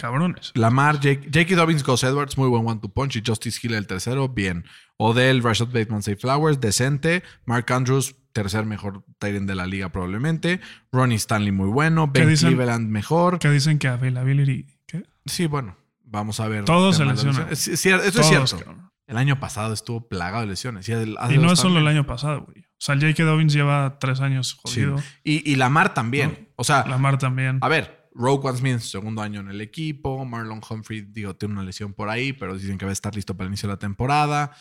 cabrones. 0.00 0.52
Lamar, 0.54 0.98
Jake, 1.00 1.24
J.K. 1.32 1.54
Dobbins, 1.56 1.84
Gus 1.84 2.02
Edwards, 2.04 2.36
muy 2.38 2.48
buen 2.48 2.66
one 2.66 2.80
to 2.80 2.88
punch. 2.88 3.16
Y 3.16 3.22
Justice 3.26 3.58
Hill, 3.62 3.74
el 3.74 3.86
tercero, 3.86 4.28
bien. 4.28 4.64
Odell, 4.96 5.42
Rashad 5.42 5.68
Bateman, 5.68 6.02
Safe 6.02 6.16
Flowers, 6.16 6.60
decente. 6.60 7.22
Mark 7.46 7.70
Andrews, 7.72 8.16
tercer 8.32 8.64
mejor 8.66 9.04
end 9.22 9.48
de 9.48 9.54
la 9.54 9.66
liga 9.66 9.90
probablemente. 9.90 10.60
Ronnie 10.92 11.16
Stanley, 11.16 11.52
muy 11.52 11.68
bueno. 11.68 12.12
¿Qué 12.12 12.20
Ben 12.20 12.28
dicen? 12.30 12.48
Cleveland, 12.54 12.88
mejor. 12.88 13.38
Que 13.38 13.50
dicen 13.50 13.78
que 13.78 13.88
availability. 13.88 14.66
¿Qué? 14.86 15.04
Sí, 15.26 15.46
bueno, 15.46 15.76
vamos 16.04 16.40
a 16.40 16.48
ver. 16.48 16.64
Todos 16.64 16.96
se 16.96 17.04
lesionan. 17.04 17.48
lesiones. 17.50 17.68
Es- 17.68 17.68
es 17.68 17.84
cier- 17.84 18.00
Eso 18.00 18.20
Todos, 18.20 18.26
es 18.44 18.50
cierto. 18.50 18.64
cabrón. 18.66 18.90
El 19.06 19.16
año 19.16 19.40
pasado 19.40 19.72
estuvo 19.74 20.06
plagado 20.08 20.42
de 20.42 20.48
lesiones. 20.48 20.88
Y, 20.88 20.92
el- 20.92 21.16
hace 21.18 21.34
Y 21.34 21.38
no 21.38 21.50
es 21.52 21.58
solo 21.58 21.80
el 21.80 21.86
año 21.88 22.06
pasado, 22.06 22.42
güey. 22.42 22.60
O 22.62 22.82
sea, 22.82 22.94
el 22.94 23.00
J.K. 23.00 23.24
Dobbins 23.24 23.52
lleva 23.52 23.98
tres 23.98 24.20
años 24.20 24.58
Sí. 24.66 24.80
jodido. 24.82 25.02
Y, 25.24 25.50
y 25.50 25.56
Lamar 25.56 25.92
también. 25.94 26.48
O 26.56 26.64
sea, 26.64 26.86
Lamar 26.86 27.18
también. 27.18 27.58
A 27.60 27.68
ver, 27.68 27.99
Roquan 28.12 28.56
Smith, 28.56 28.80
segundo 28.80 29.22
año 29.22 29.40
en 29.40 29.48
el 29.48 29.60
equipo. 29.60 30.24
Marlon 30.24 30.60
Humphrey, 30.68 31.02
digo, 31.02 31.36
tiene 31.36 31.54
una 31.54 31.64
lesión 31.64 31.94
por 31.94 32.08
ahí, 32.08 32.32
pero 32.32 32.56
dicen 32.56 32.78
que 32.78 32.84
va 32.84 32.90
a 32.90 32.92
estar 32.92 33.14
listo 33.14 33.36
para 33.36 33.46
el 33.46 33.50
inicio 33.50 33.68
de 33.68 33.74
la 33.74 33.78
temporada. 33.78 34.56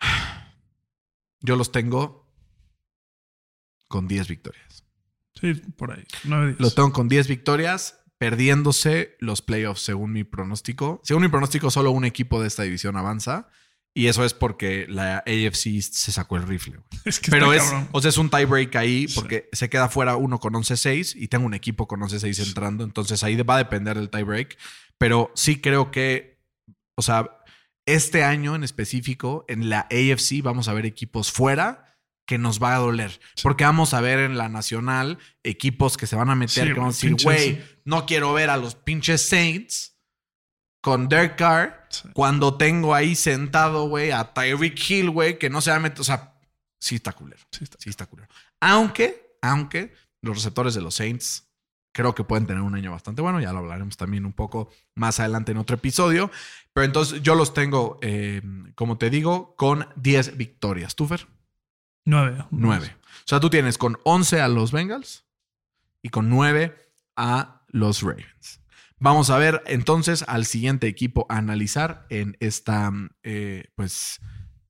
Yo 1.40 1.56
los 1.56 1.70
tengo 1.72 2.24
con 3.88 4.08
10 4.08 4.28
victorias. 4.28 4.84
Sí, 5.40 5.54
por 5.76 5.92
ahí. 5.92 6.04
9 6.24 6.46
días. 6.46 6.60
Los 6.60 6.74
tengo 6.74 6.92
con 6.92 7.08
10 7.08 7.28
victorias, 7.28 8.02
perdiéndose 8.18 9.16
los 9.20 9.42
playoffs 9.42 9.82
según 9.82 10.12
mi 10.12 10.24
pronóstico. 10.24 11.00
Según 11.04 11.24
mi 11.24 11.28
pronóstico, 11.28 11.70
solo 11.70 11.90
un 11.90 12.04
equipo 12.04 12.40
de 12.40 12.48
esta 12.48 12.62
división 12.62 12.96
avanza. 12.96 13.48
Y 13.96 14.08
eso 14.08 14.24
es 14.24 14.34
porque 14.34 14.86
la 14.88 15.18
AFC 15.18 15.80
se 15.80 16.10
sacó 16.12 16.36
el 16.36 16.42
rifle. 16.42 16.76
güey. 16.76 16.84
Es 17.04 17.20
que 17.20 17.30
Pero 17.30 17.52
es, 17.52 17.62
cabrón. 17.62 17.88
o 17.92 18.00
sea, 18.00 18.08
es 18.08 18.18
un 18.18 18.28
tiebreak 18.28 18.74
ahí 18.76 19.06
Sí. 19.08 19.14
porque 19.14 19.48
se 19.52 19.70
queda 19.70 19.88
fuera 19.88 20.16
uno 20.16 20.40
con 20.40 20.52
11-6 20.54 21.14
y 21.16 21.28
tengo 21.28 21.46
un 21.46 21.54
equipo 21.54 21.86
con 21.86 22.00
11-6 22.00 22.44
entrando. 22.46 22.82
Entonces 22.84 23.22
ahí 23.22 23.36
va 23.36 23.54
a 23.54 23.58
depender 23.58 23.96
del 23.96 24.10
tiebreak. 24.10 24.58
Pero 24.98 25.30
sí 25.34 25.60
creo 25.60 25.90
que 25.90 26.34
o 26.96 27.02
sea, 27.02 27.28
este 27.86 28.22
año 28.24 28.54
en 28.54 28.64
específico, 28.64 29.44
en 29.48 29.68
la 29.68 29.80
AFC, 29.90 30.42
vamos 30.42 30.68
a 30.68 30.72
ver 30.74 30.86
equipos 30.86 31.30
fuera 31.32 31.98
que 32.26 32.38
nos 32.38 32.62
va 32.62 32.74
a 32.74 32.78
doler. 32.78 33.20
Porque 33.42 33.64
vamos 33.64 33.94
a 33.94 34.00
ver 34.00 34.18
en 34.20 34.38
la 34.38 34.48
nacional 34.48 35.18
equipos 35.42 35.96
que 35.96 36.06
se 36.06 36.16
van 36.16 36.30
a 36.30 36.34
meter, 36.34 36.68
que 36.68 36.74
van 36.80 36.84
a 36.88 36.92
decir, 36.92 37.16
güey, 37.22 37.62
no 37.84 38.06
quiero 38.06 38.32
ver 38.32 38.48
a 38.50 38.56
los 38.56 38.74
pinches 38.76 39.22
Saints 39.22 39.98
con 40.80 41.08
Derek 41.08 41.36
Carr 41.36 41.83
Sí. 42.02 42.08
cuando 42.12 42.56
tengo 42.56 42.94
ahí 42.94 43.14
sentado, 43.14 43.88
güey, 43.88 44.10
a 44.10 44.32
Tyreek 44.32 44.90
Hill, 44.90 45.10
güey, 45.10 45.38
que 45.38 45.50
no 45.50 45.60
se 45.60 45.70
va 45.70 45.76
a 45.76 45.80
meter. 45.80 46.00
O 46.00 46.04
sea, 46.04 46.34
sí 46.78 46.96
está 46.96 47.12
culero. 47.12 47.42
Sí, 47.50 47.64
está. 47.64 47.76
Sí 47.80 47.90
está 47.90 48.06
culero. 48.06 48.28
Aunque, 48.60 49.36
aunque 49.42 49.92
los 50.20 50.36
receptores 50.36 50.74
de 50.74 50.80
los 50.80 50.94
Saints 50.94 51.48
creo 51.94 52.14
que 52.14 52.24
pueden 52.24 52.46
tener 52.46 52.62
un 52.62 52.74
año 52.74 52.90
bastante 52.90 53.22
bueno. 53.22 53.40
Ya 53.40 53.52
lo 53.52 53.60
hablaremos 53.60 53.96
también 53.96 54.26
un 54.26 54.32
poco 54.32 54.68
más 54.94 55.20
adelante 55.20 55.52
en 55.52 55.58
otro 55.58 55.76
episodio. 55.76 56.30
Pero 56.72 56.84
entonces 56.84 57.22
yo 57.22 57.36
los 57.36 57.54
tengo, 57.54 57.98
eh, 58.02 58.42
como 58.74 58.98
te 58.98 59.08
digo, 59.10 59.54
con 59.56 59.86
10 59.96 60.36
victorias. 60.36 60.96
¿Tú, 60.96 61.06
Fer? 61.06 61.26
Nueve. 62.04 62.44
9. 62.50 62.96
O 62.96 63.26
sea, 63.26 63.40
tú 63.40 63.48
tienes 63.48 63.78
con 63.78 63.96
11 64.04 64.40
a 64.40 64.48
los 64.48 64.72
Bengals 64.72 65.24
y 66.02 66.10
con 66.10 66.28
9 66.28 66.76
a 67.16 67.62
los 67.68 68.02
Ravens. 68.02 68.60
Vamos 68.98 69.30
a 69.30 69.38
ver 69.38 69.62
entonces 69.66 70.24
al 70.28 70.46
siguiente 70.46 70.86
equipo 70.86 71.26
a 71.28 71.38
analizar 71.38 72.06
en 72.10 72.36
esta 72.40 72.92
eh, 73.22 73.70
pues 73.74 74.20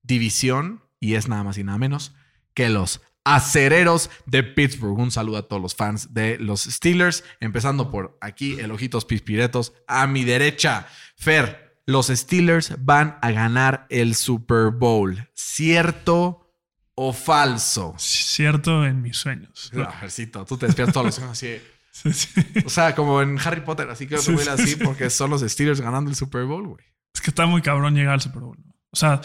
división 0.02 0.82
y 0.98 1.14
es 1.14 1.28
nada 1.28 1.44
más 1.44 1.58
y 1.58 1.64
nada 1.64 1.78
menos 1.78 2.14
que 2.54 2.68
los 2.68 3.00
acereros 3.24 4.10
de 4.26 4.42
Pittsburgh. 4.42 4.98
Un 4.98 5.10
saludo 5.10 5.38
a 5.38 5.48
todos 5.48 5.60
los 5.60 5.74
fans 5.74 6.14
de 6.14 6.38
los 6.38 6.62
Steelers, 6.62 7.24
empezando 7.40 7.90
por 7.90 8.16
aquí 8.20 8.58
el 8.60 8.70
ojitos 8.70 9.04
pispiretos 9.04 9.72
a 9.86 10.06
mi 10.06 10.24
derecha. 10.24 10.86
Fer, 11.16 11.80
los 11.86 12.06
Steelers 12.06 12.74
van 12.78 13.18
a 13.22 13.30
ganar 13.30 13.86
el 13.90 14.14
Super 14.14 14.70
Bowl. 14.70 15.28
¿Cierto 15.34 16.52
o 16.94 17.12
falso? 17.12 17.94
Cierto 17.98 18.86
en 18.86 19.02
mis 19.02 19.16
sueños. 19.16 19.70
Fercito, 20.00 20.44
tú 20.44 20.56
te 20.56 20.66
despiertas 20.66 20.94
todos 20.94 21.06
los 21.06 21.18
ojos 21.18 21.30
así. 21.32 21.60
Sí, 21.94 22.12
sí. 22.12 22.28
O 22.66 22.68
sea, 22.68 22.92
como 22.94 23.22
en 23.22 23.38
Harry 23.38 23.60
Potter, 23.60 23.88
así 23.88 24.08
que 24.08 24.18
Sí, 24.18 24.34
así 24.50 24.66
sí. 24.66 24.76
porque 24.84 25.08
son 25.10 25.30
los 25.30 25.42
Steelers 25.42 25.80
ganando 25.80 26.10
el 26.10 26.16
Super 26.16 26.44
Bowl, 26.44 26.66
güey. 26.66 26.84
Es 27.14 27.20
que 27.20 27.30
está 27.30 27.46
muy 27.46 27.62
cabrón 27.62 27.94
llegar 27.94 28.14
al 28.14 28.20
Super 28.20 28.42
Bowl. 28.42 28.58
O 28.90 28.96
sea, 28.96 29.20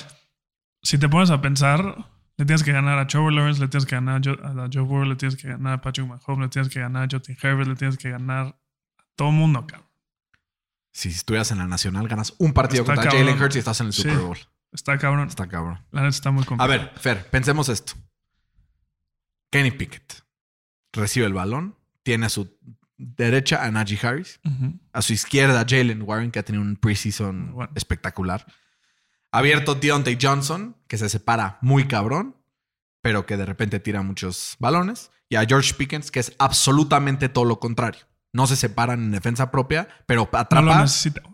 si 0.83 0.99
te 0.99 1.09
pones 1.09 1.31
a 1.31 1.41
pensar, 1.41 1.83
le 2.37 2.45
tienes 2.45 2.61
que 2.63 2.71
ganar 2.71 2.99
a 2.99 3.07
Trevor 3.07 3.33
Lawrence, 3.33 3.59
le 3.59 3.67
tienes 3.69 3.87
que 3.87 3.95
ganar 3.95 4.17
a 4.17 4.21
Joe, 4.23 4.37
a 4.43 4.69
Joe 4.71 4.83
Burrow, 4.83 5.05
le 5.05 5.15
tienes 5.15 5.35
que 5.35 5.47
ganar 5.47 5.73
a 5.73 5.81
Patrick 5.81 6.07
Mahomes, 6.07 6.39
le 6.45 6.49
tienes 6.49 6.71
que 6.71 6.79
ganar 6.79 7.03
a 7.03 7.07
Justin 7.11 7.35
Herbert, 7.41 7.67
le 7.67 7.75
tienes 7.75 7.97
que 7.97 8.11
ganar 8.11 8.45
a 8.45 8.55
todo 9.15 9.29
el 9.29 9.35
mundo, 9.35 9.65
cabrón. 9.65 9.89
Si 10.93 11.09
estuvieras 11.09 11.49
en 11.51 11.57
la 11.57 11.65
Nacional, 11.67 12.07
ganas 12.07 12.35
un 12.37 12.53
partido 12.53 12.83
Está 12.83 12.93
contra. 12.95 13.11
Jalen 13.11 13.41
Hurts 13.41 13.55
y 13.55 13.59
estás 13.59 13.79
en 13.81 13.87
el. 13.87 13.93
Super 13.93 14.17
Bowl. 14.19 14.37
Está 14.71 14.97
cabrón. 14.99 15.27
Está 15.27 15.47
cabrón. 15.47 15.83
La 15.91 16.01
neta 16.01 16.09
está 16.09 16.29
muy 16.29 16.43
A 16.43 16.45
complicado. 16.45 16.69
ver, 16.69 16.99
Fer, 16.99 17.25
pensemos 17.31 17.67
esto. 17.69 17.93
Kenny 19.51 19.71
Pickett 19.71 20.23
recibe 20.93 21.25
el 21.25 21.33
balón, 21.33 21.75
tiene 22.03 22.25
a 22.25 22.29
su 22.29 22.57
derecha 22.97 23.63
a 23.63 23.71
Najee 23.71 23.99
Harris, 24.05 24.39
a 24.91 25.01
su 25.01 25.13
izquierda 25.13 25.61
a 25.61 25.65
Jalen 25.67 26.01
Warren, 26.01 26.31
que 26.31 26.39
ha 26.39 26.43
tenido 26.43 26.63
un 26.63 26.75
preseason 26.75 27.53
bueno. 27.53 27.71
espectacular. 27.75 28.45
Abierto 29.31 29.75
Deontay 29.75 30.17
Johnson, 30.21 30.75
que 30.87 30.97
se 30.97 31.07
separa 31.07 31.59
muy 31.61 31.87
cabrón, 31.87 32.35
pero 33.01 33.25
que 33.25 33.37
de 33.37 33.45
repente 33.45 33.79
tira 33.79 34.01
muchos 34.01 34.55
balones. 34.59 35.11
Y 35.29 35.35
a 35.35 35.45
George 35.45 35.73
Pickens, 35.75 36.11
que 36.11 36.19
es 36.19 36.33
absolutamente 36.39 37.29
todo 37.29 37.45
lo 37.45 37.59
contrario. 37.59 38.01
No 38.33 38.47
se 38.47 38.55
separan 38.55 39.01
en 39.01 39.11
defensa 39.11 39.51
propia, 39.51 39.87
pero 40.05 40.29
No 40.31 40.61
lo 40.61 40.73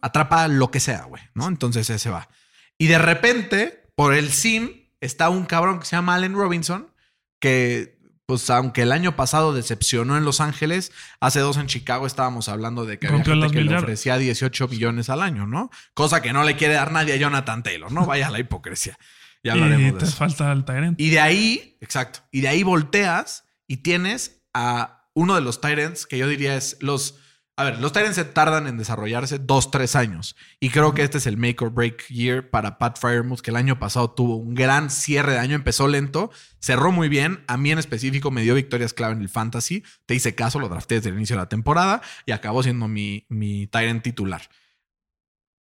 atrapa 0.01 0.47
lo 0.47 0.71
que 0.71 0.79
sea, 0.79 1.03
güey, 1.03 1.23
¿no? 1.33 1.47
Entonces 1.47 1.89
ese 1.89 2.09
va. 2.09 2.29
Y 2.77 2.87
de 2.87 2.97
repente, 2.97 3.89
por 3.95 4.13
el 4.13 4.31
sim, 4.31 4.69
está 5.01 5.29
un 5.29 5.45
cabrón 5.45 5.79
que 5.79 5.85
se 5.85 5.95
llama 5.95 6.15
Allen 6.15 6.33
Robinson, 6.33 6.91
que, 7.39 7.94
pues, 8.25 8.49
aunque 8.49 8.81
el 8.81 8.91
año 8.91 9.15
pasado 9.15 9.53
decepcionó 9.53 10.17
en 10.17 10.25
Los 10.25 10.41
Ángeles, 10.41 10.91
hace 11.19 11.39
dos 11.39 11.57
en 11.57 11.67
Chicago 11.67 12.07
estábamos 12.07 12.49
hablando 12.49 12.85
de 12.85 12.97
que 12.97 13.07
había 13.07 13.17
Rompió 13.17 13.33
gente 13.33 13.45
las 13.45 13.51
que 13.51 13.61
le 13.61 13.77
ofrecía 13.77 14.17
18 14.17 14.67
billones 14.67 15.09
al 15.09 15.21
año, 15.21 15.45
¿no? 15.45 15.69
Cosa 15.93 16.21
que 16.21 16.33
no 16.33 16.43
le 16.43 16.55
quiere 16.55 16.73
dar 16.73 16.91
nadie 16.91 17.13
a 17.13 17.17
Jonathan 17.17 17.61
Taylor, 17.61 17.91
¿no? 17.91 18.05
Vaya 18.05 18.31
la 18.31 18.39
hipocresía. 18.39 18.97
Ya 19.43 19.51
y 19.55 19.59
hablaremos 19.59 19.93
de 19.93 19.99
te 19.99 20.05
eso. 20.05 20.17
falta 20.17 20.51
el 20.51 20.65
Tyrant. 20.65 20.99
Y 20.99 21.11
de 21.11 21.19
ahí, 21.19 21.77
exacto, 21.81 22.21
y 22.31 22.41
de 22.41 22.47
ahí 22.47 22.63
volteas 22.63 23.45
y 23.67 23.77
tienes 23.77 24.41
a 24.53 25.07
uno 25.13 25.35
de 25.35 25.41
los 25.41 25.61
Tyrants 25.61 26.05
que 26.05 26.17
yo 26.17 26.27
diría 26.27 26.55
es 26.55 26.77
los... 26.81 27.19
A 27.57 27.63
ver, 27.63 27.79
los 27.79 27.93
Tyrants 27.93 28.17
se 28.17 28.25
tardan 28.25 28.67
en 28.67 28.77
desarrollarse 28.77 29.39
dos, 29.39 29.71
tres 29.71 29.95
años. 29.95 30.35
Y 30.59 30.71
creo 30.71 30.93
que 30.93 31.03
este 31.03 31.19
es 31.19 31.25
el 31.25 31.37
make 31.37 31.63
or 31.63 31.71
break 31.71 32.05
year 32.09 32.49
para 32.49 32.77
Pat 32.77 32.99
Fryermuth, 32.99 33.39
que 33.39 33.51
el 33.51 33.55
año 33.55 33.79
pasado 33.79 34.11
tuvo 34.11 34.35
un 34.35 34.55
gran 34.55 34.89
cierre 34.89 35.33
de 35.33 35.39
año. 35.39 35.55
Empezó 35.55 35.87
lento, 35.87 36.31
cerró 36.59 36.91
muy 36.91 37.07
bien. 37.07 37.45
A 37.47 37.55
mí 37.55 37.71
en 37.71 37.79
específico 37.79 38.29
me 38.29 38.41
dio 38.41 38.55
victorias 38.55 38.93
clave 38.93 39.13
en 39.13 39.21
el 39.21 39.29
fantasy. 39.29 39.83
Te 40.05 40.15
hice 40.15 40.35
caso, 40.35 40.59
lo 40.59 40.67
drafté 40.67 40.95
desde 40.95 41.09
el 41.09 41.15
inicio 41.15 41.37
de 41.37 41.43
la 41.43 41.49
temporada 41.49 42.01
y 42.25 42.33
acabó 42.33 42.61
siendo 42.61 42.89
mi, 42.89 43.25
mi 43.29 43.67
Tyrant 43.67 44.03
titular. 44.03 44.49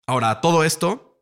Ahora, 0.06 0.40
todo 0.40 0.64
esto 0.64 1.13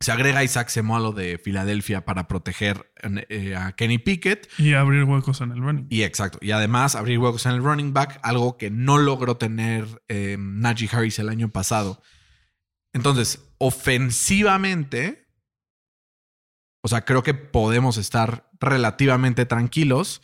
se 0.00 0.12
agrega 0.12 0.42
Isaac 0.42 0.68
Semualo 0.68 1.12
de 1.12 1.36
Filadelfia 1.36 2.06
para 2.06 2.26
proteger 2.26 2.90
eh, 3.28 3.54
a 3.54 3.72
Kenny 3.72 3.98
Pickett. 3.98 4.48
Y 4.58 4.72
abrir 4.72 5.04
huecos 5.04 5.42
en 5.42 5.52
el 5.52 5.60
running. 5.60 5.86
Y 5.90 6.02
exacto. 6.04 6.38
Y 6.40 6.52
además 6.52 6.94
abrir 6.94 7.18
huecos 7.18 7.44
en 7.44 7.52
el 7.52 7.62
running 7.62 7.92
back, 7.92 8.18
algo 8.22 8.56
que 8.56 8.70
no 8.70 8.96
logró 8.96 9.36
tener 9.36 10.02
eh, 10.08 10.36
Najee 10.38 10.88
Harris 10.90 11.18
el 11.18 11.28
año 11.28 11.50
pasado. 11.50 12.02
Entonces, 12.94 13.44
ofensivamente, 13.58 15.28
o 16.82 16.88
sea, 16.88 17.04
creo 17.04 17.22
que 17.22 17.34
podemos 17.34 17.98
estar 17.98 18.48
relativamente 18.58 19.44
tranquilos 19.44 20.22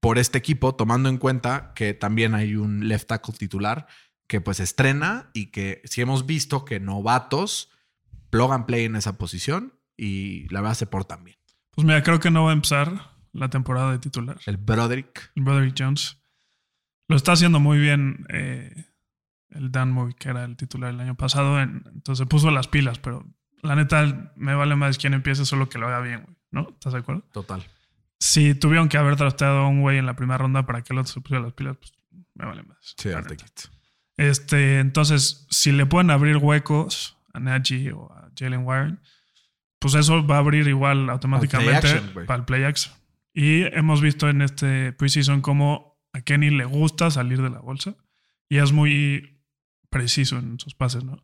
por 0.00 0.18
este 0.18 0.36
equipo, 0.36 0.74
tomando 0.74 1.08
en 1.08 1.16
cuenta 1.16 1.72
que 1.74 1.94
también 1.94 2.34
hay 2.34 2.56
un 2.56 2.88
left 2.88 3.08
tackle 3.08 3.34
titular 3.34 3.86
que 4.28 4.42
pues 4.42 4.60
estrena 4.60 5.30
y 5.32 5.46
que 5.46 5.80
si 5.84 6.02
hemos 6.02 6.26
visto 6.26 6.66
que 6.66 6.78
novatos 6.78 7.70
plug 8.30 8.52
and 8.52 8.66
play 8.66 8.84
en 8.84 8.96
esa 8.96 9.16
posición 9.18 9.74
y 9.96 10.48
la 10.52 10.60
verdad 10.60 10.74
se 10.74 10.86
portan 10.86 11.24
bien. 11.24 11.36
Pues 11.72 11.86
mira, 11.86 12.02
creo 12.02 12.20
que 12.20 12.30
no 12.30 12.44
va 12.44 12.50
a 12.50 12.54
empezar 12.54 13.12
la 13.32 13.50
temporada 13.50 13.92
de 13.92 13.98
titular. 13.98 14.38
El 14.46 14.56
Broderick. 14.56 15.30
El 15.34 15.42
Broderick 15.42 15.74
Jones. 15.78 16.18
Lo 17.08 17.16
está 17.16 17.32
haciendo 17.32 17.60
muy 17.60 17.78
bien 17.78 18.26
eh, 18.30 18.86
el 19.50 19.70
Dan 19.70 19.92
Moore, 19.92 20.14
que 20.18 20.28
era 20.30 20.44
el 20.44 20.56
titular 20.56 20.90
el 20.90 21.00
año 21.00 21.14
pasado. 21.16 21.60
en- 21.60 21.84
entonces 21.94 22.26
puso 22.26 22.50
las 22.50 22.66
pilas, 22.68 22.98
pero 22.98 23.24
la 23.62 23.76
neta 23.76 24.32
me 24.36 24.54
vale 24.54 24.74
más 24.76 24.98
quién 24.98 25.14
empiece, 25.14 25.44
solo 25.44 25.68
que 25.68 25.78
lo 25.78 25.86
haga 25.86 26.00
bien, 26.00 26.22
güey. 26.22 26.36
¿No? 26.50 26.68
¿Estás 26.70 26.92
de 26.94 27.00
acuerdo? 27.00 27.22
Total. 27.32 27.62
Si 28.18 28.54
tuvieron 28.54 28.88
que 28.88 28.96
haber 28.96 29.16
trasteado 29.16 29.58
a 29.58 29.68
un 29.68 29.82
güey 29.82 29.98
en 29.98 30.06
la 30.06 30.16
primera 30.16 30.38
ronda 30.38 30.64
para 30.64 30.82
que 30.82 30.94
el 30.94 30.98
otro 31.00 31.12
se 31.12 31.20
pusiera 31.20 31.42
las 31.42 31.52
pilas, 31.52 31.76
pues 31.76 31.92
me 32.34 32.46
vale 32.46 32.62
más. 32.62 32.94
Sí. 32.96 33.10
Este, 34.16 34.80
entonces, 34.80 35.46
si 35.50 35.72
le 35.72 35.84
pueden 35.86 36.10
abrir 36.10 36.38
huecos 36.38 37.15
a 37.36 37.40
Najee 37.40 37.92
o 37.92 38.10
a 38.12 38.30
Jalen 38.38 38.64
Warren, 38.64 39.00
pues 39.78 39.94
eso 39.94 40.26
va 40.26 40.36
a 40.36 40.38
abrir 40.38 40.66
igual 40.68 41.08
automáticamente 41.10 42.00
para 42.26 42.40
el 42.40 42.44
play 42.44 42.64
action. 42.64 42.94
Y 43.34 43.62
hemos 43.76 44.00
visto 44.00 44.28
en 44.28 44.42
este 44.42 44.92
preseason 44.92 45.40
cómo 45.42 45.98
a 46.12 46.22
Kenny 46.22 46.50
le 46.50 46.64
gusta 46.64 47.10
salir 47.10 47.42
de 47.42 47.50
la 47.50 47.58
bolsa 47.60 47.94
y 48.48 48.56
es 48.58 48.72
muy 48.72 49.38
preciso 49.90 50.38
en 50.38 50.58
sus 50.58 50.74
pases, 50.74 51.04
¿no? 51.04 51.22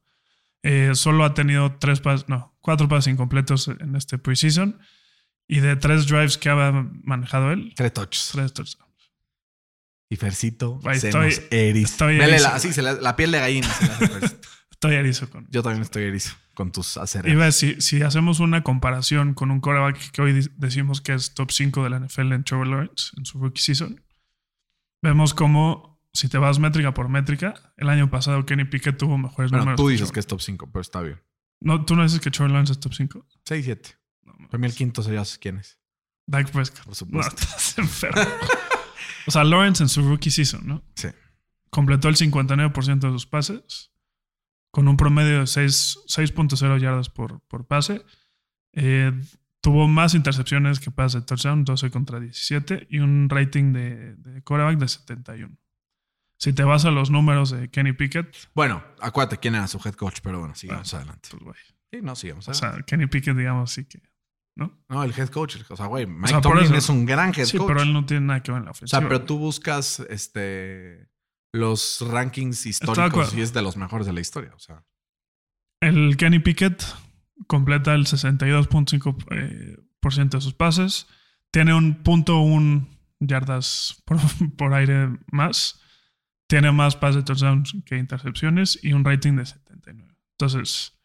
Eh, 0.62 0.90
solo 0.94 1.24
ha 1.24 1.34
tenido 1.34 1.76
tres 1.78 2.00
pases, 2.00 2.28
no, 2.28 2.56
cuatro 2.60 2.88
pases 2.88 3.12
incompletos 3.12 3.68
en 3.68 3.96
este 3.96 4.18
preseason 4.18 4.78
y 5.48 5.60
de 5.60 5.74
tres 5.76 6.06
drives 6.06 6.38
que 6.38 6.50
ha 6.50 6.70
manejado 7.02 7.50
él, 7.52 7.72
Tres 7.74 7.92
touches. 7.92 8.30
tres 8.32 8.52
touchdowns. 8.52 8.92
Y 10.08 10.16
Fercito 10.16 10.78
Ahí 10.84 11.00
se 11.00 11.08
estoy- 11.08 11.26
nos 11.30 11.42
eriza. 11.50 11.92
estoy 12.12 12.16
la, 12.18 12.48
así, 12.54 12.72
se 12.72 12.82
la 12.82 13.16
piel 13.16 13.32
de 13.32 13.38
gallina. 13.40 13.66
se 13.68 13.86
le 13.86 13.92
hace. 14.26 14.36
Estoy 14.82 14.94
erizo 14.96 15.30
con 15.30 15.46
Yo 15.48 15.62
también 15.62 15.82
estoy 15.82 16.02
erizo 16.04 16.34
con 16.54 16.72
tus 16.72 16.96
acereros. 16.96 17.32
Y 17.32 17.36
ves, 17.38 17.56
si, 17.56 17.80
si 17.80 18.02
hacemos 18.02 18.40
una 18.40 18.62
comparación 18.64 19.32
con 19.34 19.50
un 19.52 19.60
quarterback 19.60 20.10
que 20.10 20.22
hoy 20.22 20.48
decimos 20.56 21.00
que 21.00 21.14
es 21.14 21.34
top 21.34 21.52
5 21.52 21.84
de 21.84 21.90
la 21.90 22.00
NFL 22.00 22.32
en 22.32 22.42
Trevor 22.44 22.66
Lawrence 22.66 23.10
en 23.16 23.24
su 23.24 23.38
rookie 23.38 23.62
season, 23.62 24.02
vemos 25.02 25.34
como 25.34 26.00
si 26.12 26.28
te 26.28 26.36
vas 26.38 26.58
métrica 26.58 26.92
por 26.92 27.08
métrica, 27.08 27.54
el 27.76 27.88
año 27.88 28.10
pasado 28.10 28.44
Kenny 28.44 28.64
Pickett 28.64 28.98
tuvo 28.98 29.16
mejores 29.18 29.50
Bueno, 29.50 29.64
números. 29.66 29.76
tú 29.80 29.88
dices 29.88 30.10
que 30.12 30.20
es 30.20 30.26
top 30.26 30.40
5, 30.40 30.70
pero 30.72 30.80
está 30.82 31.00
bien. 31.00 31.22
No, 31.60 31.84
tú 31.84 31.94
no 31.94 32.02
dices 32.02 32.18
que 32.20 32.30
Trevor 32.30 32.50
Lawrence 32.50 32.72
es 32.72 32.80
top 32.80 32.92
5. 32.92 33.26
6, 33.46 33.64
7. 33.64 33.90
Para 34.50 34.58
mí 34.58 34.66
el 34.66 34.74
quinto 34.74 35.02
sería 35.02 35.22
quién 35.40 35.58
es. 35.58 35.78
Dak 36.26 36.50
Prescott. 36.50 36.80
Por 36.80 36.88
No, 36.88 36.94
supuesto. 36.94 37.36
estás 37.36 37.78
enfermo. 37.78 38.20
o 39.26 39.30
sea, 39.30 39.44
Lawrence 39.44 39.82
en 39.82 39.88
su 39.88 40.02
rookie 40.02 40.30
season, 40.32 40.66
¿no? 40.66 40.84
Sí. 40.96 41.08
Completó 41.70 42.08
el 42.08 42.16
59% 42.16 42.98
de 42.98 43.08
sus 43.10 43.26
pases 43.26 43.91
con 44.72 44.88
un 44.88 44.96
promedio 44.96 45.38
de 45.40 45.46
6 45.46 45.98
6.0 46.08 46.80
yardas 46.80 47.08
por, 47.08 47.40
por 47.42 47.66
pase. 47.66 48.04
Eh, 48.72 49.12
tuvo 49.60 49.86
más 49.86 50.14
intercepciones 50.14 50.80
que 50.80 50.90
pases 50.90 51.20
de 51.20 51.26
touchdown, 51.26 51.64
12 51.64 51.90
contra 51.92 52.18
17, 52.18 52.88
y 52.90 52.98
un 52.98 53.28
rating 53.28 53.72
de, 53.72 54.16
de 54.16 54.42
quarterback 54.42 54.78
de 54.78 54.88
71. 54.88 55.56
Si 56.38 56.52
te 56.52 56.64
vas 56.64 56.84
a 56.84 56.90
los 56.90 57.10
números 57.10 57.50
de 57.50 57.70
Kenny 57.70 57.92
Pickett, 57.92 58.34
Bueno, 58.54 58.82
acuérdate 59.00 59.36
quién 59.38 59.54
era 59.54 59.68
su 59.68 59.78
head 59.84 59.94
coach, 59.94 60.18
pero 60.24 60.40
bueno, 60.40 60.56
sigamos 60.56 60.92
adelante. 60.94 61.28
pues. 61.44 61.56
Sí, 61.92 62.00
no, 62.02 62.16
sigamos. 62.16 62.48
O 62.48 62.54
sea, 62.54 62.82
Kenny 62.84 63.06
Pickett, 63.06 63.36
digamos, 63.36 63.70
sí 63.70 63.84
que. 63.84 64.02
¿No? 64.56 64.82
no, 64.88 65.04
el 65.04 65.12
head 65.16 65.28
coach. 65.28 65.56
O 65.68 65.76
sea, 65.76 65.86
güey, 65.86 66.06
Mike 66.06 66.28
sea, 66.28 66.40
por 66.40 66.54
Tomlin 66.58 66.74
es 66.74 66.88
un 66.88 67.06
gran 67.06 67.32
head 67.36 67.44
Sí, 67.44 67.58
coach. 67.58 67.68
pero 67.68 67.82
él 67.82 67.92
no 67.92 68.04
tiene 68.06 68.26
nada 68.26 68.42
que 68.42 68.50
ver 68.50 68.58
en 68.58 68.64
la 68.64 68.70
O 68.70 68.72
ofensiva. 68.72 68.98
sea, 69.00 69.08
pero 69.08 69.22
tú 69.24 69.38
buscas 69.38 70.00
este 70.10 71.08
los 71.52 72.00
rankings 72.00 72.66
históricos 72.66 73.34
y 73.34 73.42
es 73.42 73.52
de 73.52 73.62
los 73.62 73.76
mejores 73.76 74.06
de 74.06 74.12
la 74.12 74.20
historia. 74.20 74.52
O 74.54 74.58
sea, 74.58 74.84
El 75.80 76.16
Kenny 76.16 76.38
Pickett 76.38 76.82
completa 77.46 77.94
el 77.94 78.06
62.5% 78.06 79.26
eh, 79.30 79.76
por 80.00 80.14
ciento 80.14 80.38
de 80.38 80.40
sus 80.42 80.54
pases. 80.54 81.06
Tiene 81.50 81.74
un 81.74 82.02
punto 82.02 82.40
un 82.40 82.88
yardas 83.20 84.02
por, 84.04 84.18
por 84.56 84.74
aire 84.74 85.10
más. 85.30 85.80
Tiene 86.46 86.72
más 86.72 86.96
pases 86.96 87.16
de 87.16 87.22
touchdowns 87.22 87.76
que 87.86 87.96
intercepciones 87.96 88.78
y 88.82 88.92
un 88.92 89.04
rating 89.04 89.36
de 89.36 89.46
79. 89.46 90.14
Entonces, 90.32 90.98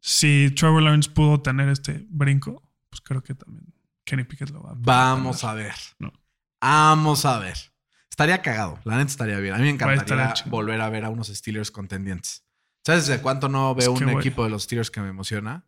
si 0.00 0.50
Trevor 0.54 0.82
Lawrence 0.82 1.10
pudo 1.10 1.40
tener 1.40 1.68
este 1.68 2.04
brinco, 2.08 2.68
pues 2.90 3.00
creo 3.00 3.22
que 3.22 3.34
también 3.34 3.72
Kenny 4.04 4.24
Pickett 4.24 4.50
lo 4.50 4.62
va 4.62 4.72
a 4.72 4.74
vamos 4.76 5.44
a 5.44 5.54
ver. 5.54 5.74
No. 5.98 6.12
Vamos 6.60 7.24
a 7.24 7.38
ver. 7.38 7.71
Estaría 8.12 8.42
cagado. 8.42 8.78
La 8.84 8.98
neta 8.98 9.10
estaría 9.10 9.38
bien. 9.38 9.54
A 9.54 9.56
mí 9.56 9.62
me 9.62 9.70
encantaría 9.70 10.34
volver 10.44 10.82
a 10.82 10.90
ver 10.90 11.06
a 11.06 11.08
unos 11.08 11.28
Steelers 11.28 11.70
contendientes. 11.70 12.44
¿Sabes 12.84 13.06
desde 13.06 13.22
cuánto 13.22 13.48
no 13.48 13.74
veo 13.74 13.94
Es 13.94 13.98
que, 13.98 14.04
un 14.04 14.10
equipo 14.10 14.44
de 14.44 14.50
los 14.50 14.64
Steelers 14.64 14.90
que 14.90 15.00
me 15.00 15.08
emociona? 15.08 15.64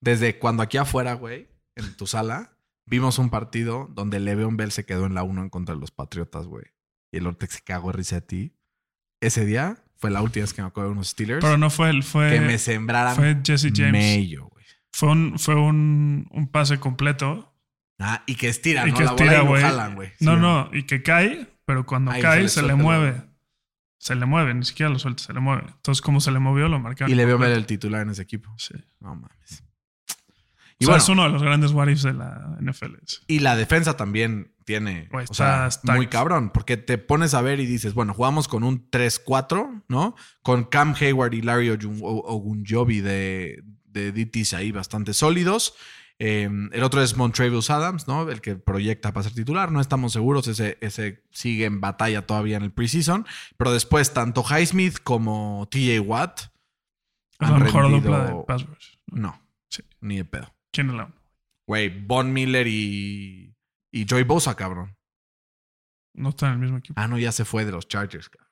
Desde 0.00 0.38
cuando 0.38 0.62
aquí 0.62 0.78
afuera, 0.78 1.12
güey, 1.12 1.46
en 1.76 1.94
tu 1.94 2.06
sala, 2.06 2.56
vimos 2.86 3.18
un 3.18 3.28
partido 3.28 3.86
donde 3.92 4.18
Le'Veon 4.18 4.56
Bell 4.56 4.72
se 4.72 4.86
quedó 4.86 5.04
en 5.04 5.12
la 5.12 5.24
1 5.24 5.42
en 5.42 5.50
contra 5.50 5.74
de 5.74 5.80
los 5.82 5.90
Patriotas, 5.90 6.46
güey. 6.46 6.64
Y 7.12 7.18
el 7.18 7.26
Ortex 7.26 7.56
se 7.56 7.60
cagó 7.60 7.92
risa 7.92 8.16
a 8.16 8.20
ti. 8.22 8.56
Ese 9.20 9.44
día 9.44 9.76
fue 9.96 10.10
la 10.10 10.22
última 10.22 10.44
vez 10.44 10.54
que 10.54 10.62
me 10.62 10.68
acuerdo 10.68 10.88
de 10.88 10.92
unos 10.94 11.08
Steelers 11.08 11.44
Pero 11.44 11.58
no 11.58 11.68
fue 11.68 11.90
él, 11.90 12.02
fue, 12.02 12.30
que 12.30 12.40
me 12.40 12.56
sembraran 12.56 13.14
fue 13.14 13.42
Jesse 13.44 13.72
James. 13.74 13.92
mello, 13.92 14.46
güey. 14.46 14.64
Fue, 14.90 15.10
un, 15.10 15.38
fue 15.38 15.54
un, 15.54 16.28
un 16.30 16.48
pase 16.48 16.80
completo. 16.80 17.54
Ah, 17.98 18.22
y 18.24 18.36
que 18.36 18.48
estira, 18.48 18.88
y 18.88 18.92
¿no? 18.92 18.96
que 18.96 19.04
la 19.04 19.12
bola 19.12 19.24
estira, 19.24 19.42
y 19.42 19.46
lo 19.46 19.60
jalan, 19.60 19.94
güey. 19.96 20.12
No, 20.20 20.34
Sí, 20.34 20.40
no, 20.40 20.70
y 20.72 20.84
que 20.84 21.02
cae, 21.02 21.57
pero 21.68 21.84
cuando 21.84 22.12
Ahí 22.12 22.22
cae 22.22 22.44
se 22.44 22.48
se 22.48 22.62
le 22.62 22.74
mueve. 22.74 23.20
Se 23.98 24.14
le 24.14 24.24
mueve, 24.24 24.54
ni 24.54 24.64
siquiera 24.64 24.88
lo 24.88 24.98
suelta, 24.98 25.22
se 25.22 25.34
le 25.34 25.40
mueve. 25.40 25.64
Entonces, 25.68 26.00
como 26.00 26.18
se 26.18 26.30
le 26.30 26.38
movió, 26.38 26.66
lo 26.66 26.80
marcaron. 26.80 27.12
Y 27.12 27.14
le 27.14 27.26
veo 27.26 27.36
ver 27.36 27.52
el 27.52 27.66
titular 27.66 28.00
en 28.00 28.08
ese 28.08 28.22
equipo. 28.22 28.50
Sí. 28.56 28.72
No 29.00 29.14
mames. 29.14 29.62
Y 30.78 30.86
bueno, 30.86 30.96
es 30.96 31.08
uno 31.10 31.24
de 31.24 31.28
los 31.28 31.42
grandes 31.42 31.72
what 31.72 31.88
ifs 31.88 32.04
de 32.04 32.14
la 32.14 32.56
NFL. 32.58 32.94
y 33.26 33.40
la 33.40 33.54
defensa 33.54 33.98
también 33.98 34.54
tiene, 34.64 35.10
o 35.12 35.34
sea, 35.34 35.68
muy 35.82 36.06
cabrón, 36.06 36.52
porque 36.54 36.78
te 36.78 36.96
pones 36.96 37.34
a 37.34 37.42
ver 37.42 37.60
y 37.60 37.66
dices, 37.66 37.92
bueno, 37.92 38.14
jugamos 38.14 38.48
con 38.48 38.64
un 38.64 38.90
3-4, 38.90 39.84
¿no? 39.88 40.16
Con 40.40 40.64
Cam 40.64 40.94
Hayward 40.98 41.34
y 41.34 41.42
Larry 41.42 41.68
Ogunjobi 41.68 43.02
de, 43.02 43.62
de 43.84 44.12
DTs 44.12 44.54
ahí 44.54 44.72
bastante 44.72 45.12
sólidos. 45.12 45.74
Eh, 46.20 46.48
el 46.72 46.82
otro 46.82 47.00
es 47.02 47.16
Montrevious 47.16 47.70
Adams, 47.70 48.08
¿no? 48.08 48.28
El 48.28 48.40
que 48.40 48.56
proyecta 48.56 49.12
para 49.12 49.24
ser 49.24 49.34
titular. 49.34 49.70
No 49.70 49.80
estamos 49.80 50.12
seguros. 50.12 50.48
Ese, 50.48 50.76
ese 50.80 51.22
sigue 51.30 51.64
en 51.64 51.80
batalla 51.80 52.26
todavía 52.26 52.56
en 52.56 52.64
el 52.64 52.72
preseason. 52.72 53.24
Pero 53.56 53.72
después, 53.72 54.12
tanto 54.12 54.42
Highsmith 54.42 54.98
como 55.02 55.68
TJ 55.70 56.00
Watt. 56.00 56.40
Han 57.38 57.52
la 57.52 57.58
mejor 57.60 57.84
rendido- 57.84 58.00
dupla 58.00 58.24
de 58.24 58.44
pass. 58.44 58.66
No, 59.06 59.40
Sí. 59.70 59.82
ni 60.00 60.16
de 60.16 60.24
pedo. 60.24 60.52
¿Quién 60.72 60.90
es 60.90 60.96
la? 60.96 61.14
Güey, 61.68 61.88
Von 62.04 62.32
Miller 62.32 62.66
y, 62.66 63.54
y 63.92 64.06
Joy 64.06 64.24
Bosa, 64.24 64.56
cabrón. 64.56 64.96
No 66.14 66.30
está 66.30 66.46
en 66.48 66.54
el 66.54 66.58
mismo 66.58 66.78
equipo. 66.78 67.00
Ah, 67.00 67.06
no, 67.06 67.16
ya 67.18 67.30
se 67.30 67.44
fue 67.44 67.64
de 67.64 67.70
los 67.70 67.86
Chargers, 67.86 68.28
cabrón. 68.28 68.50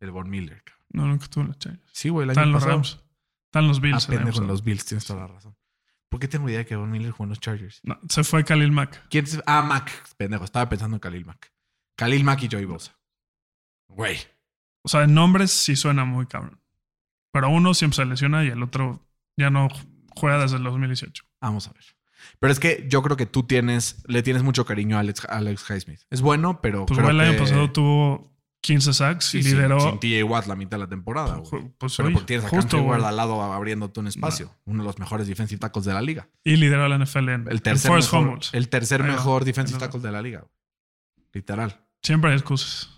El 0.00 0.10
Von 0.10 0.28
Miller, 0.28 0.62
cabrón. 0.64 0.84
No, 0.90 1.06
nunca 1.06 1.24
estuvo 1.24 1.42
en 1.42 1.48
los 1.48 1.58
Chargers. 1.58 1.84
Sí, 1.92 2.08
güey, 2.08 2.24
el 2.24 2.30
año 2.30 2.42
en 2.42 2.52
los. 2.52 2.64
Rams. 2.64 3.04
Está 3.46 3.60
en 3.60 3.68
los 3.68 3.78
Ah, 3.78 3.80
Bills. 3.82 4.08
año 4.08 4.18
pendejo, 4.18 4.40
en 4.42 4.46
los 4.48 4.64
Bills, 4.64 4.84
tienes 4.84 5.04
toda 5.06 5.20
la 5.20 5.26
razón. 5.28 5.56
¿Por 6.08 6.20
qué 6.20 6.28
tengo 6.28 6.48
idea 6.48 6.58
de 6.60 6.66
que 6.66 6.76
Von 6.76 6.90
Miller 6.90 7.10
jugó 7.10 7.24
en 7.24 7.30
los 7.30 7.40
Chargers? 7.40 7.80
No, 7.82 7.98
se 8.08 8.24
fue 8.24 8.44
Khalil 8.44 8.72
Mack. 8.72 9.08
¿Quién 9.10 9.24
es? 9.24 9.42
Ah, 9.46 9.62
Mac. 9.62 9.90
Pendejo, 10.16 10.44
estaba 10.44 10.68
pensando 10.68 10.96
en 10.96 11.00
Khalil 11.00 11.26
Mack. 11.26 11.52
Khalil 11.96 12.24
Mack 12.24 12.42
y 12.44 12.48
Joy 12.48 12.64
Bosa. 12.64 12.96
Güey. 13.88 14.18
O 14.82 14.88
sea, 14.88 15.02
en 15.04 15.14
nombres 15.14 15.50
sí 15.50 15.76
suena 15.76 16.04
muy 16.04 16.26
cabrón. 16.26 16.60
Pero 17.32 17.50
uno 17.50 17.74
siempre 17.74 17.96
se 17.96 18.04
lesiona 18.06 18.44
y 18.44 18.48
el 18.48 18.62
otro 18.62 19.06
ya 19.36 19.50
no 19.50 19.68
juega 20.14 20.38
desde 20.38 20.56
el 20.56 20.62
2018. 20.64 21.24
Vamos 21.40 21.68
a 21.68 21.72
ver. 21.72 21.84
Pero 22.40 22.52
es 22.52 22.58
que 22.58 22.86
yo 22.88 23.02
creo 23.02 23.16
que 23.16 23.26
tú 23.26 23.42
tienes, 23.44 24.02
le 24.06 24.22
tienes 24.22 24.42
mucho 24.42 24.64
cariño 24.64 24.96
a 24.96 25.00
Alex, 25.00 25.24
a 25.26 25.36
Alex 25.36 25.68
Highsmith. 25.70 26.00
Es 26.10 26.20
bueno, 26.20 26.60
pero. 26.60 26.86
Pues 26.86 26.98
creo 26.98 27.10
el 27.10 27.20
año 27.20 27.32
que- 27.32 27.38
pasado 27.38 27.70
tuvo 27.70 28.32
15 28.60 28.92
sacks 28.92 29.24
Sí, 29.26 29.38
y 29.38 29.42
lideró. 29.42 29.80
sin 29.80 29.98
TJ 30.00 30.24
Watt 30.24 30.46
la 30.46 30.56
mitad 30.56 30.76
de 30.78 30.84
la 30.84 30.88
temporada. 30.88 31.36
güey. 31.36 31.46
Ju- 31.62 31.74
pues, 31.78 31.96
Pero 31.96 32.08
oye, 32.08 32.14
porque 32.14 32.26
tienes 32.26 32.46
a 32.46 32.48
justo, 32.48 32.82
güey. 32.82 33.02
al 33.02 33.16
lado 33.16 33.40
abriéndote 33.42 34.00
un 34.00 34.08
espacio. 34.08 34.54
Uno 34.64 34.82
de 34.82 34.86
los 34.88 34.98
mejores 34.98 35.26
defensive 35.28 35.58
tackles 35.60 35.84
de 35.86 35.94
la 35.94 36.02
liga. 36.02 36.28
Y 36.44 36.56
lideró 36.56 36.88
la 36.88 36.96
NFL 36.98 37.28
en, 37.30 37.46
El 37.48 37.62
tercer 37.62 37.90
en 37.92 37.96
mejor, 37.98 38.40
el 38.52 38.68
tercer 38.68 39.02
Ahí 39.02 39.08
va, 39.08 39.14
mejor 39.14 39.42
ahí 39.42 39.46
defensive 39.46 39.78
va. 39.78 39.86
tackle 39.86 40.00
de 40.00 40.12
la 40.12 40.22
liga. 40.22 40.40
güey. 40.40 40.52
Literal. 41.32 41.84
Siempre 42.02 42.30
hay 42.30 42.36
excusas. 42.36 42.90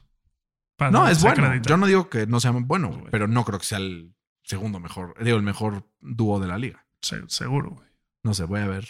para 0.77 0.91
No, 0.91 1.07
es 1.09 1.23
bueno. 1.23 1.55
Yo 1.63 1.77
no 1.77 1.87
digo 1.87 2.09
que 2.09 2.27
no 2.27 2.41
sea 2.41 2.53
bueno, 2.53 2.89
güey, 2.89 3.01
Güey. 3.01 3.11
pero 3.11 3.29
no 3.29 3.45
creo 3.45 3.59
que 3.59 3.67
sea 3.67 3.79
el 3.79 4.15
segundo 4.43 4.81
mejor, 4.81 5.15
digo, 5.23 5.37
el 5.37 5.43
mejor 5.43 5.87
dúo 6.01 6.41
de 6.41 6.49
la 6.49 6.57
liga. 6.59 6.87
Se- 7.03 7.29
seguro, 7.29 7.71
güey. 7.73 7.89
No 8.23 8.33
sé, 8.35 8.45
voy 8.45 8.61
a 8.61 8.67
ver 8.67 8.89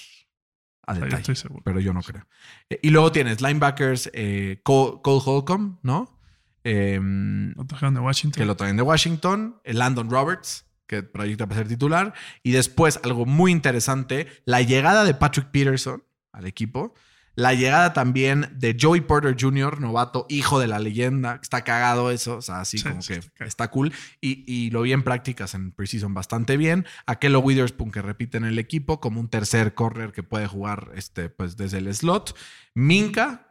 a 0.87 0.95
detalle, 0.95 1.17
estoy 1.17 1.37
seguro. 1.37 1.63
pero 1.65 1.81
yo 1.81 1.93
no 1.93 2.03
creo. 2.03 2.27
Eh, 2.69 2.79
y 2.83 2.91
luego 2.91 3.11
tienes 3.13 3.41
linebackers, 3.41 4.11
eh, 4.15 4.61
Cole, 4.63 5.01
Cole 5.03 5.21
Holcomb, 5.25 5.79
¿no? 5.83 6.20
Em, 6.65 7.53
Lo 7.55 7.65
trajeron 7.67 7.95
de 7.95 8.01
Washington. 8.01 8.39
que 8.41 8.47
lo 8.47 8.57
traen 8.57 8.77
de 8.77 8.83
Washington, 8.83 9.61
el 9.65 9.79
Landon 9.79 10.11
Roberts, 10.11 10.67
que 10.87 11.03
proyecta 11.03 11.47
para 11.47 11.61
ser 11.61 11.69
titular, 11.69 12.15
y 12.43 12.51
después 12.53 13.01
algo 13.05 13.25
muy 13.27 13.53
interesante, 13.53 14.27
la 14.45 14.61
llegada 14.63 15.05
de 15.05 15.15
Patrick 15.15 15.47
Peterson 15.51 16.03
al 16.33 16.47
equipo, 16.47 16.95
la 17.37 17.55
llegada 17.55 17.93
también 17.93 18.49
de 18.59 18.77
Joey 18.79 19.01
Porter 19.03 19.37
Jr., 19.39 19.81
novato, 19.81 20.27
hijo 20.29 20.59
de 20.59 20.67
la 20.67 20.79
leyenda, 20.81 21.39
está 21.41 21.63
cagado 21.63 22.11
eso, 22.11 22.39
o 22.39 22.43
sea, 22.43 22.61
así 22.61 22.79
Sí, 22.79 22.89
como 22.89 23.01
sí, 23.03 23.15
que 23.37 23.45
está 23.45 23.71
cool, 23.71 23.93
y, 24.21 24.45
y 24.53 24.71
lo 24.71 24.83
vi 24.83 24.93
en 24.93 25.05
prácticas 25.05 25.55
en 25.55 25.71
preseason 25.73 26.13
bastante 26.13 26.57
bien, 26.57 26.85
Aquelo 27.07 27.39
Witherspoon 27.39 27.93
que 27.93 28.03
repite 28.03 28.37
en 28.37 28.45
el 28.45 28.59
equipo 28.59 29.01
como 29.01 29.21
un 29.21 29.29
tercer 29.31 29.75
corner 29.75 30.13
que 30.13 30.23
puede 30.25 30.49
jugar 30.49 30.91
este, 30.97 31.31
pues, 31.31 31.57
desde 31.57 31.79
el 31.79 31.95
slot, 31.95 32.37
Minka, 32.75 33.47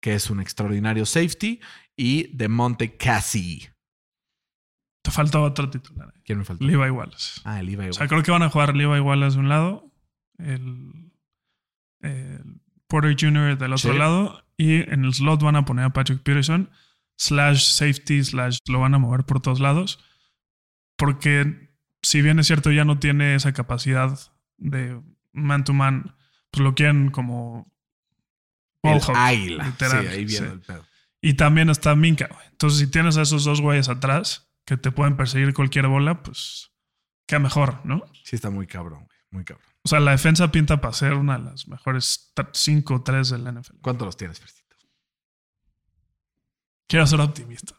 que 0.00 0.14
es 0.14 0.30
un 0.30 0.40
extraordinario 0.40 1.06
safety, 1.06 1.60
y 1.96 2.34
de 2.36 2.48
Monte 2.48 2.96
Cassie. 2.96 3.72
Te 5.02 5.10
falta 5.10 5.40
otro 5.40 5.68
titular. 5.68 6.12
eh. 6.16 6.20
¿Quién 6.24 6.38
me 6.38 6.44
faltó? 6.44 6.64
Levi 6.64 6.90
Wallace. 6.90 7.40
Ah, 7.44 7.60
el 7.60 7.66
Levi 7.66 7.88
O 7.88 7.92
sea, 7.92 8.06
creo 8.08 8.22
que 8.22 8.30
van 8.30 8.42
a 8.42 8.50
jugar 8.50 8.76
Levi 8.76 9.00
Wallace 9.00 9.34
de 9.34 9.40
un 9.40 9.48
lado, 9.48 9.92
el, 10.38 11.12
el 12.00 12.60
Porter 12.86 13.16
Jr. 13.18 13.58
del 13.58 13.72
otro 13.72 13.92
Sí. 13.92 13.98
lado, 13.98 14.44
y 14.56 14.76
en 14.90 15.04
el 15.04 15.12
slot 15.14 15.42
van 15.42 15.56
a 15.56 15.64
poner 15.64 15.86
a 15.86 15.90
Patrick 15.92 16.22
Peterson, 16.22 16.70
slash 17.16 17.64
safety, 17.72 18.22
slash 18.22 18.58
lo 18.68 18.80
van 18.80 18.94
a 18.94 18.98
mover 18.98 19.24
por 19.24 19.40
todos 19.40 19.58
lados, 19.60 19.98
porque 20.96 21.70
si 22.02 22.22
bien 22.22 22.38
es 22.38 22.46
cierto 22.46 22.70
ya 22.70 22.84
no 22.84 22.98
tiene 22.98 23.34
esa 23.34 23.52
capacidad 23.52 24.18
de 24.58 25.00
man 25.32 25.64
to 25.64 25.72
man, 25.72 26.14
pues 26.50 26.62
lo 26.62 26.74
quieren 26.74 27.10
como 27.10 27.72
el 28.82 29.00
águila. 29.14 29.64
literal, 29.66 30.02
sí, 30.02 30.08
ahí 30.12 30.24
viendo 30.24 30.48
sí. 30.50 30.54
el 30.54 30.60
pedo. 30.60 30.86
Y 31.24 31.34
también 31.34 31.70
está 31.70 31.94
Minka, 31.94 32.26
güey. 32.26 32.46
Entonces, 32.50 32.80
si 32.80 32.88
tienes 32.88 33.16
a 33.16 33.22
esos 33.22 33.44
dos 33.44 33.60
güeyes 33.60 33.88
atrás 33.88 34.52
que 34.66 34.76
te 34.76 34.90
pueden 34.90 35.16
perseguir 35.16 35.54
cualquier 35.54 35.86
bola, 35.86 36.22
pues 36.22 36.72
qué 37.26 37.38
mejor, 37.38 37.80
¿no? 37.86 38.04
Sí, 38.24 38.36
está 38.36 38.50
muy 38.50 38.66
cabrón, 38.66 39.04
güey. 39.04 39.18
Muy 39.30 39.44
cabrón. 39.44 39.66
O 39.84 39.88
sea, 39.88 40.00
la 40.00 40.10
defensa 40.10 40.50
pinta 40.50 40.80
para 40.80 40.92
ser 40.92 41.14
una 41.14 41.38
de 41.38 41.44
las 41.44 41.68
mejores 41.68 42.34
5 42.52 42.94
o 42.94 43.02
3 43.02 43.30
de 43.30 43.38
la 43.38 43.52
NFL. 43.52 43.76
¿Cuánto 43.80 44.04
los 44.04 44.16
tienes, 44.16 44.40
Fercito? 44.40 44.76
Quiero 46.88 47.06
ser 47.06 47.20
optimista. 47.20 47.74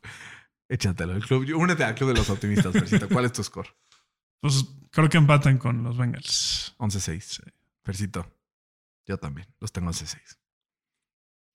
Échatelo. 0.68 1.14
El 1.14 1.26
club, 1.26 1.46
únete 1.56 1.84
al 1.84 1.96
club 1.96 2.10
de 2.10 2.16
los 2.16 2.30
optimistas, 2.30 2.72
Fercito. 2.72 3.08
¿Cuál 3.10 3.26
es 3.26 3.34
tu 3.34 3.44
score? 3.44 3.68
Pues 4.40 4.66
creo 4.90 5.10
que 5.10 5.18
empatan 5.18 5.58
con 5.58 5.84
los 5.84 5.98
Bengals. 5.98 6.76
11-6. 6.80 7.44
Fercito. 7.84 8.26
Yo 9.06 9.18
también. 9.18 9.48
Los 9.60 9.72
tengo 9.72 9.92
11-6. 9.92 10.40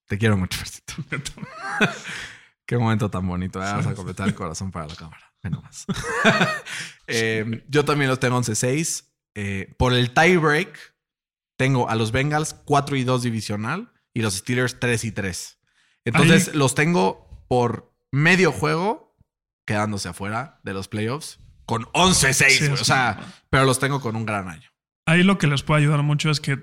Te 0.08 0.18
quiero 0.18 0.36
mucho, 0.36 0.58
Fercito. 0.58 0.94
Qué 2.66 2.76
momento 2.76 3.10
tan 3.10 3.26
bonito. 3.26 3.60
¿eh? 3.60 3.72
Vas 3.72 3.86
a 3.86 3.94
completar 3.94 4.28
el 4.28 4.34
corazón 4.34 4.70
para 4.70 4.86
la 4.86 4.96
cámara. 4.96 5.32
Ve 5.42 5.50
nomás. 5.50 5.86
Eh, 7.10 7.64
yo 7.68 7.86
también 7.86 8.10
los 8.10 8.20
tengo 8.20 8.38
11-6. 8.38 9.06
Eh, 9.34 9.74
por 9.78 9.94
el 9.94 10.12
tie 10.12 10.36
break, 10.36 10.94
tengo 11.56 11.88
a 11.88 11.94
los 11.94 12.12
Bengals 12.12 12.52
4 12.66 12.96
y 12.96 13.04
2 13.04 13.22
divisional 13.22 13.90
y 14.12 14.20
los 14.20 14.34
Steelers 14.34 14.78
3 14.78 15.04
y 15.04 15.12
3. 15.12 15.58
Entonces 16.04 16.54
los 16.54 16.74
tengo 16.74 17.46
por 17.48 17.94
medio 18.12 18.52
juego 18.52 19.16
quedándose 19.64 20.10
afuera 20.10 20.60
de 20.64 20.74
los 20.74 20.88
playoffs 20.88 21.38
con 21.64 21.84
11-6. 21.92 22.48
Sí, 22.50 22.66
o 22.66 22.76
sea, 22.76 23.20
pero 23.48 23.64
los 23.64 23.78
tengo 23.78 24.02
con 24.02 24.14
un 24.14 24.26
gran 24.26 24.46
año. 24.46 24.68
Ahí 25.06 25.22
lo 25.22 25.38
que 25.38 25.46
les 25.46 25.62
puede 25.62 25.80
ayudar 25.80 26.02
mucho 26.02 26.28
es 26.28 26.40
que 26.40 26.62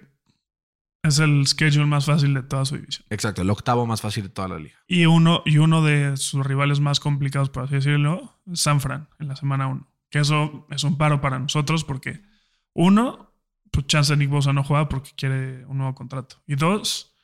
es 1.07 1.19
el 1.19 1.45
schedule 1.47 1.85
más 1.85 2.05
fácil 2.05 2.33
de 2.33 2.43
toda 2.43 2.65
su 2.65 2.75
división. 2.75 3.05
Exacto, 3.09 3.41
el 3.41 3.49
octavo 3.49 3.85
más 3.85 4.01
fácil 4.01 4.23
de 4.23 4.29
toda 4.29 4.47
la 4.47 4.59
liga. 4.59 4.75
Y 4.87 5.05
uno, 5.05 5.41
y 5.45 5.57
uno 5.57 5.83
de 5.83 6.17
sus 6.17 6.45
rivales 6.45 6.79
más 6.79 6.99
complicados, 6.99 7.49
por 7.49 7.63
así 7.63 7.75
decirlo, 7.75 8.39
San 8.53 8.81
Fran 8.81 9.07
en 9.19 9.27
la 9.27 9.35
semana 9.35 9.67
1. 9.67 9.87
Que 10.09 10.19
eso 10.19 10.67
es 10.69 10.83
un 10.83 10.97
paro 10.97 11.21
para 11.21 11.39
nosotros 11.39 11.83
porque, 11.83 12.21
uno, 12.73 13.33
pues 13.71 13.87
chance 13.87 14.15
Nick 14.15 14.29
Bosa 14.29 14.53
no 14.53 14.63
juega 14.63 14.87
porque 14.87 15.11
quiere 15.15 15.65
un 15.65 15.77
nuevo 15.77 15.95
contrato. 15.95 16.37
Y 16.47 16.55
dos, 16.55 17.15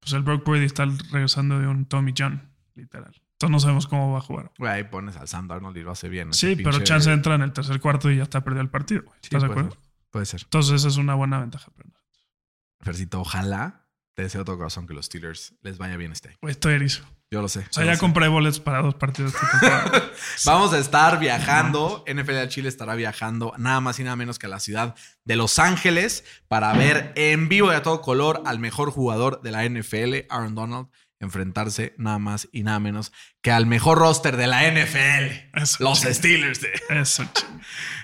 pues 0.00 0.12
el 0.12 0.22
Brock 0.22 0.42
Purdy 0.44 0.64
está 0.64 0.86
regresando 1.12 1.58
de 1.58 1.66
un 1.66 1.86
Tommy 1.86 2.12
John, 2.16 2.50
literal. 2.74 3.14
Entonces 3.40 3.52
no 3.52 3.60
sabemos 3.60 3.86
cómo 3.86 4.12
va 4.12 4.18
a 4.18 4.22
jugar. 4.22 4.52
Güey, 4.58 4.70
ahí 4.70 4.84
pones 4.84 5.16
al 5.16 5.26
Sam 5.26 5.48
Darnold 5.48 5.76
y 5.78 5.82
lo 5.82 5.92
hace 5.92 6.10
bien. 6.10 6.32
Sí, 6.34 6.56
pero 6.56 6.80
chance 6.80 7.10
entra 7.10 7.36
en 7.36 7.42
el 7.42 7.52
tercer 7.52 7.80
cuarto 7.80 8.10
y 8.10 8.16
ya 8.16 8.24
está 8.24 8.42
perdido 8.42 8.60
el 8.60 8.68
partido. 8.68 9.02
güey. 9.02 9.16
Sí, 9.22 9.28
¿Estás 9.28 9.42
de 9.42 9.48
acuerdo? 9.48 9.70
ser, 9.70 9.80
Puede 10.10 10.26
ser. 10.26 10.40
Entonces 10.44 10.74
esa 10.74 10.88
es 10.88 10.96
una 10.98 11.14
buena 11.14 11.38
ventaja. 11.38 11.72
Pero 11.74 11.88
no. 11.88 11.99
Fercito, 12.80 13.20
ojalá 13.20 13.86
te 14.14 14.22
deseo 14.22 14.44
todo 14.44 14.56
corazón 14.56 14.86
que 14.86 14.94
los 14.94 15.06
Steelers 15.06 15.54
les 15.62 15.78
vaya 15.78 15.96
bien 15.96 16.12
este 16.12 16.28
año. 16.30 16.38
Estoy 16.42 16.74
erizo. 16.74 17.04
Yo 17.32 17.40
lo 17.40 17.48
sé. 17.48 17.60
O 17.60 17.72
sea, 17.72 17.84
ya 17.84 17.94
sé. 17.94 18.00
compré 18.00 18.26
boletos 18.26 18.58
para 18.58 18.82
dos 18.82 18.96
partidos. 18.96 19.32
Vamos 20.44 20.72
a 20.72 20.78
estar 20.78 21.20
viajando. 21.20 22.04
NFL 22.12 22.32
de 22.32 22.48
Chile 22.48 22.68
estará 22.68 22.96
viajando 22.96 23.54
nada 23.56 23.80
más 23.80 24.00
y 24.00 24.04
nada 24.04 24.16
menos 24.16 24.40
que 24.40 24.46
a 24.46 24.48
la 24.48 24.58
ciudad 24.58 24.96
de 25.24 25.36
Los 25.36 25.60
Ángeles 25.60 26.24
para 26.48 26.72
ver 26.72 27.12
en 27.14 27.48
vivo 27.48 27.72
y 27.72 27.76
a 27.76 27.82
todo 27.82 28.02
color 28.02 28.42
al 28.46 28.58
mejor 28.58 28.90
jugador 28.90 29.42
de 29.42 29.52
la 29.52 29.64
NFL, 29.64 30.26
Aaron 30.28 30.56
Donald, 30.56 30.88
enfrentarse 31.20 31.94
nada 31.98 32.18
más 32.18 32.48
y 32.50 32.64
nada 32.64 32.80
menos 32.80 33.12
que 33.42 33.52
al 33.52 33.66
mejor 33.66 33.98
roster 33.98 34.36
de 34.36 34.48
la 34.48 34.68
NFL, 34.68 35.60
Eso, 35.62 35.84
los. 35.84 36.00
Steelers. 36.00 36.60
De... 36.60 36.72
Eso, 36.88 37.24
ching. 37.32 37.60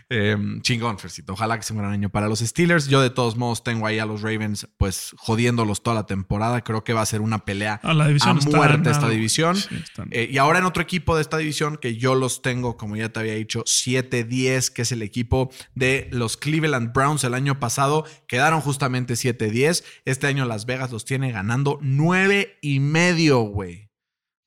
Eh, 0.09 0.37
chingón, 0.63 1.01
Fercito. 1.01 1.33
Ojalá 1.33 1.57
que 1.57 1.65
sea 1.65 1.75
un 1.75 1.81
gran 1.83 1.93
año 1.93 2.11
para 2.11 2.29
los 2.29 2.39
Steelers. 2.39 2.87
Yo 2.87 3.01
de 3.03 3.11
todos 3.11 3.37
modos 3.37 3.65
tengo 3.65 3.87
ahí 3.89 3.99
a 3.99 4.07
los 4.07 4.23
Ravens 4.23 4.69
pues 4.79 5.11
jodiéndolos 5.17 5.83
toda 5.83 5.97
la 5.97 6.07
temporada. 6.07 6.63
Creo 6.63 6.85
que 6.85 6.93
va 6.93 7.01
a 7.03 7.07
ser 7.07 7.21
una 7.21 7.45
pelea 7.45 7.81
Ah, 7.83 7.93
la 7.93 8.07
división 8.07 8.37
a 8.37 8.39
está 8.39 8.57
muerte 8.57 8.91
esta 8.91 9.09
división. 9.09 9.57
sí, 9.57 9.69
Eh, 10.13 10.29
y 10.31 10.39
ahora 10.39 10.61
en 10.61 10.65
otro 10.65 10.81
equipo 10.83 11.17
de 11.17 11.23
esta 11.23 11.39
división 11.39 11.77
que 11.77 11.97
yo 11.97 12.15
los 12.15 12.41
tengo, 12.41 12.77
como 12.77 12.95
ya 12.95 13.09
te 13.09 13.19
había 13.19 13.35
dicho, 13.35 13.65
7-10, 13.65 14.71
que 14.73 14.83
es 14.83 14.93
el 14.93 15.03
equipo 15.03 15.51
de 15.75 16.09
los 16.13 16.37
Cleveland 16.37 16.93
Browns 16.93 17.25
el 17.25 17.35
año 17.35 17.59
pasado. 17.59 18.05
Quedaron 18.29 18.61
justamente 18.61 19.15
7-10. 19.15 19.83
Este 20.05 20.29
año 20.29 20.45
Las 20.45 20.67
Vegas 20.67 20.93
los 20.93 21.05
tiene 21.05 21.33
ganando 21.33 21.79
9 21.83 22.59
y 22.63 22.79
medio, 22.79 23.41
güey. 23.41 23.91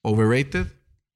Overrated, 0.04 0.68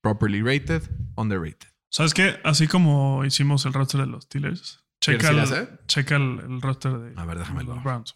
properly 0.02 0.42
rated, 0.42 0.84
underrated. 1.16 1.73
¿Sabes 1.94 2.16
qué? 2.16 2.40
Así 2.44 2.68
como 2.68 3.24
hicimos 3.24 3.66
el 3.68 3.74
roster 3.74 4.02
de 4.02 4.08
los 4.08 4.24
Steelers, 4.24 4.84
checa, 5.00 5.30
¿Quieres 5.30 5.50
ir 5.52 5.56
a 5.56 5.60
el, 5.60 5.80
checa 5.86 6.16
el, 6.16 6.40
el 6.40 6.60
roster 6.62 6.92
de, 6.98 7.22
A 7.22 7.26
ver, 7.26 7.38
déjame 7.38 7.60
de 7.60 7.66
los 7.68 7.76
lo- 7.78 7.84
Browns. 7.84 8.16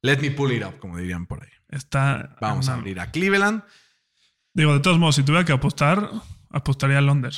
Let 0.00 0.18
me 0.20 0.30
pull 0.30 0.50
it 0.52 0.64
up, 0.64 0.78
como 0.78 0.96
dirían 0.96 1.26
por 1.26 1.42
ahí. 1.42 1.50
Está 1.68 2.36
Vamos 2.40 2.70
a 2.70 2.74
abrir 2.74 2.98
a 3.00 3.10
Cleveland. 3.10 3.62
Digo, 4.54 4.72
de 4.72 4.80
todos 4.80 4.98
modos, 4.98 5.14
si 5.16 5.22
tuviera 5.22 5.44
que 5.44 5.52
apostar, 5.52 6.10
apostaría 6.50 6.96
al 6.98 7.08
under. 7.10 7.34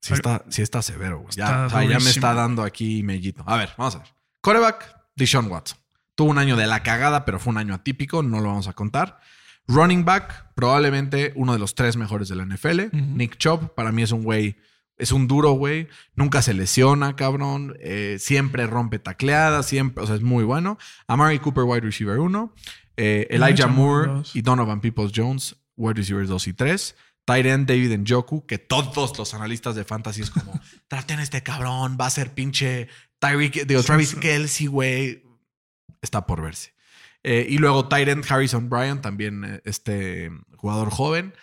Sí 0.00 0.14
está, 0.14 0.44
sí 0.48 0.62
está 0.62 0.80
severo, 0.80 1.18
güey. 1.20 1.32
Ya, 1.34 1.44
Está 1.44 1.66
o 1.66 1.70
sea, 1.70 1.84
ya 1.84 1.98
me 1.98 2.10
está 2.10 2.32
dando 2.34 2.62
aquí 2.62 3.02
mellito. 3.02 3.42
A 3.46 3.56
ver, 3.56 3.70
vamos 3.76 3.96
a 3.96 3.98
ver. 3.98 4.08
Coreback, 4.40 4.96
Deshaun 5.16 5.50
Watson. 5.50 5.78
Tuvo 6.14 6.30
un 6.30 6.38
año 6.38 6.56
de 6.56 6.66
la 6.68 6.82
cagada, 6.84 7.24
pero 7.24 7.40
fue 7.40 7.50
un 7.50 7.58
año 7.58 7.74
atípico, 7.74 8.22
no 8.22 8.38
lo 8.40 8.48
vamos 8.48 8.68
a 8.68 8.72
contar. 8.72 9.18
Running 9.66 10.04
back, 10.04 10.52
probablemente 10.54 11.32
uno 11.34 11.52
de 11.52 11.58
los 11.58 11.74
tres 11.74 11.96
mejores 11.96 12.28
de 12.28 12.36
la 12.36 12.44
NFL. 12.46 12.92
Nick 12.92 13.36
Chubb, 13.36 13.74
para 13.74 13.90
mí 13.92 14.02
es 14.02 14.12
un 14.12 14.22
güey, 14.22 14.56
es 14.98 15.12
un 15.12 15.28
duro 15.28 15.52
güey. 15.52 15.88
Nunca 16.14 16.42
se 16.42 16.54
lesiona, 16.54 17.16
cabrón. 17.16 17.76
Eh, 17.80 18.16
siempre 18.18 18.66
rompe 18.66 18.98
tacleadas, 18.98 19.66
siempre, 19.66 20.04
o 20.04 20.06
sea, 20.06 20.16
es 20.16 20.22
muy 20.22 20.44
bueno. 20.44 20.78
Amari 21.06 21.38
Cooper, 21.38 21.64
wide 21.64 21.80
receiver 21.80 22.18
1. 22.18 22.54
Elijah 22.96 23.26
Elijah 23.28 23.66
Moore 23.66 24.08
dos. 24.08 24.34
y 24.34 24.40
Donovan 24.40 24.80
Peoples 24.80 25.12
Jones, 25.14 25.56
wide 25.76 25.94
receivers 25.94 26.28
2 26.28 26.46
y 26.46 26.52
3. 26.54 26.96
Tight 27.26 27.44
end 27.44 27.68
David 27.68 27.98
Njoku, 27.98 28.46
que 28.46 28.56
todos 28.56 29.18
los 29.18 29.34
analistas 29.34 29.74
de 29.74 29.84
fantasy 29.84 30.22
es 30.22 30.30
como, 30.30 30.58
traten 30.88 31.18
a 31.18 31.22
este 31.22 31.42
cabrón, 31.42 31.98
va 32.00 32.06
a 32.06 32.10
ser 32.10 32.32
pinche 32.32 32.88
Tyreek, 33.18 33.66
digo, 33.66 33.82
Travis. 33.82 34.14
Kelsey, 34.14 34.66
güey. 34.66 35.24
Está 36.02 36.26
por 36.26 36.42
verse. 36.42 36.74
Eh, 37.22 37.46
y 37.48 37.58
luego 37.58 37.88
end 37.90 38.24
Harrison 38.28 38.68
Bryant, 38.68 39.02
también 39.02 39.44
eh, 39.44 39.60
este 39.64 40.30
jugador 40.56 40.90
joven. 40.90 41.34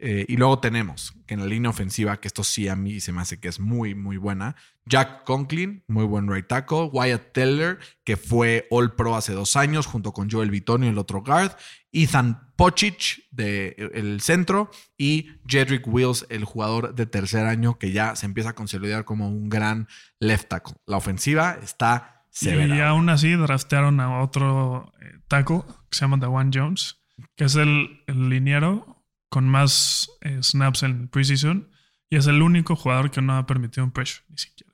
Eh, 0.00 0.24
y 0.28 0.36
luego 0.36 0.60
tenemos 0.60 1.12
que 1.26 1.34
en 1.34 1.40
la 1.40 1.46
línea 1.46 1.70
ofensiva, 1.70 2.20
que 2.20 2.28
esto 2.28 2.44
sí 2.44 2.68
a 2.68 2.76
mí 2.76 3.00
se 3.00 3.10
me 3.10 3.20
hace 3.20 3.40
que 3.40 3.48
es 3.48 3.58
muy, 3.58 3.94
muy 3.94 4.16
buena. 4.16 4.54
Jack 4.86 5.24
Conklin, 5.24 5.82
muy 5.88 6.04
buen 6.04 6.32
right 6.32 6.46
tackle. 6.46 6.88
Wyatt 6.92 7.32
Teller, 7.32 7.78
que 8.04 8.16
fue 8.16 8.66
All 8.70 8.94
Pro 8.94 9.16
hace 9.16 9.32
dos 9.32 9.56
años, 9.56 9.86
junto 9.86 10.12
con 10.12 10.30
Joel 10.30 10.50
Bitonio, 10.50 10.88
el 10.88 10.98
otro 10.98 11.22
guard. 11.22 11.52
Ethan 11.92 12.52
Pochich, 12.56 13.28
de 13.32 13.90
el 13.92 14.20
centro. 14.20 14.70
Y 14.96 15.30
Jedrick 15.46 15.86
Wills, 15.86 16.26
el 16.30 16.44
jugador 16.44 16.94
de 16.94 17.06
tercer 17.06 17.46
año, 17.46 17.78
que 17.78 17.90
ya 17.90 18.14
se 18.14 18.26
empieza 18.26 18.50
a 18.50 18.54
consolidar 18.54 19.04
como 19.04 19.28
un 19.28 19.48
gran 19.48 19.88
left 20.20 20.48
tackle. 20.48 20.76
La 20.86 20.96
ofensiva 20.96 21.58
está 21.60 22.24
severa. 22.30 22.76
Y 22.76 22.80
aún 22.80 23.08
así 23.08 23.32
draftearon 23.32 23.98
a 23.98 24.20
otro 24.22 24.92
eh, 25.00 25.18
taco 25.26 25.66
que 25.90 25.98
se 25.98 26.02
llama 26.02 26.18
Dawan 26.18 26.52
Jones, 26.54 27.00
que 27.34 27.44
es 27.44 27.56
el 27.56 28.00
liniero 28.06 28.97
con 29.28 29.48
más 29.48 30.10
eh, 30.22 30.38
snaps 30.42 30.82
en 30.82 31.08
preseason 31.08 31.70
y 32.10 32.16
es 32.16 32.26
el 32.26 32.40
único 32.42 32.76
jugador 32.76 33.10
que 33.10 33.20
no 33.22 33.36
ha 33.36 33.46
permitido 33.46 33.84
un 33.84 33.90
pressure, 33.92 34.24
ni 34.30 34.38
siquiera. 34.38 34.72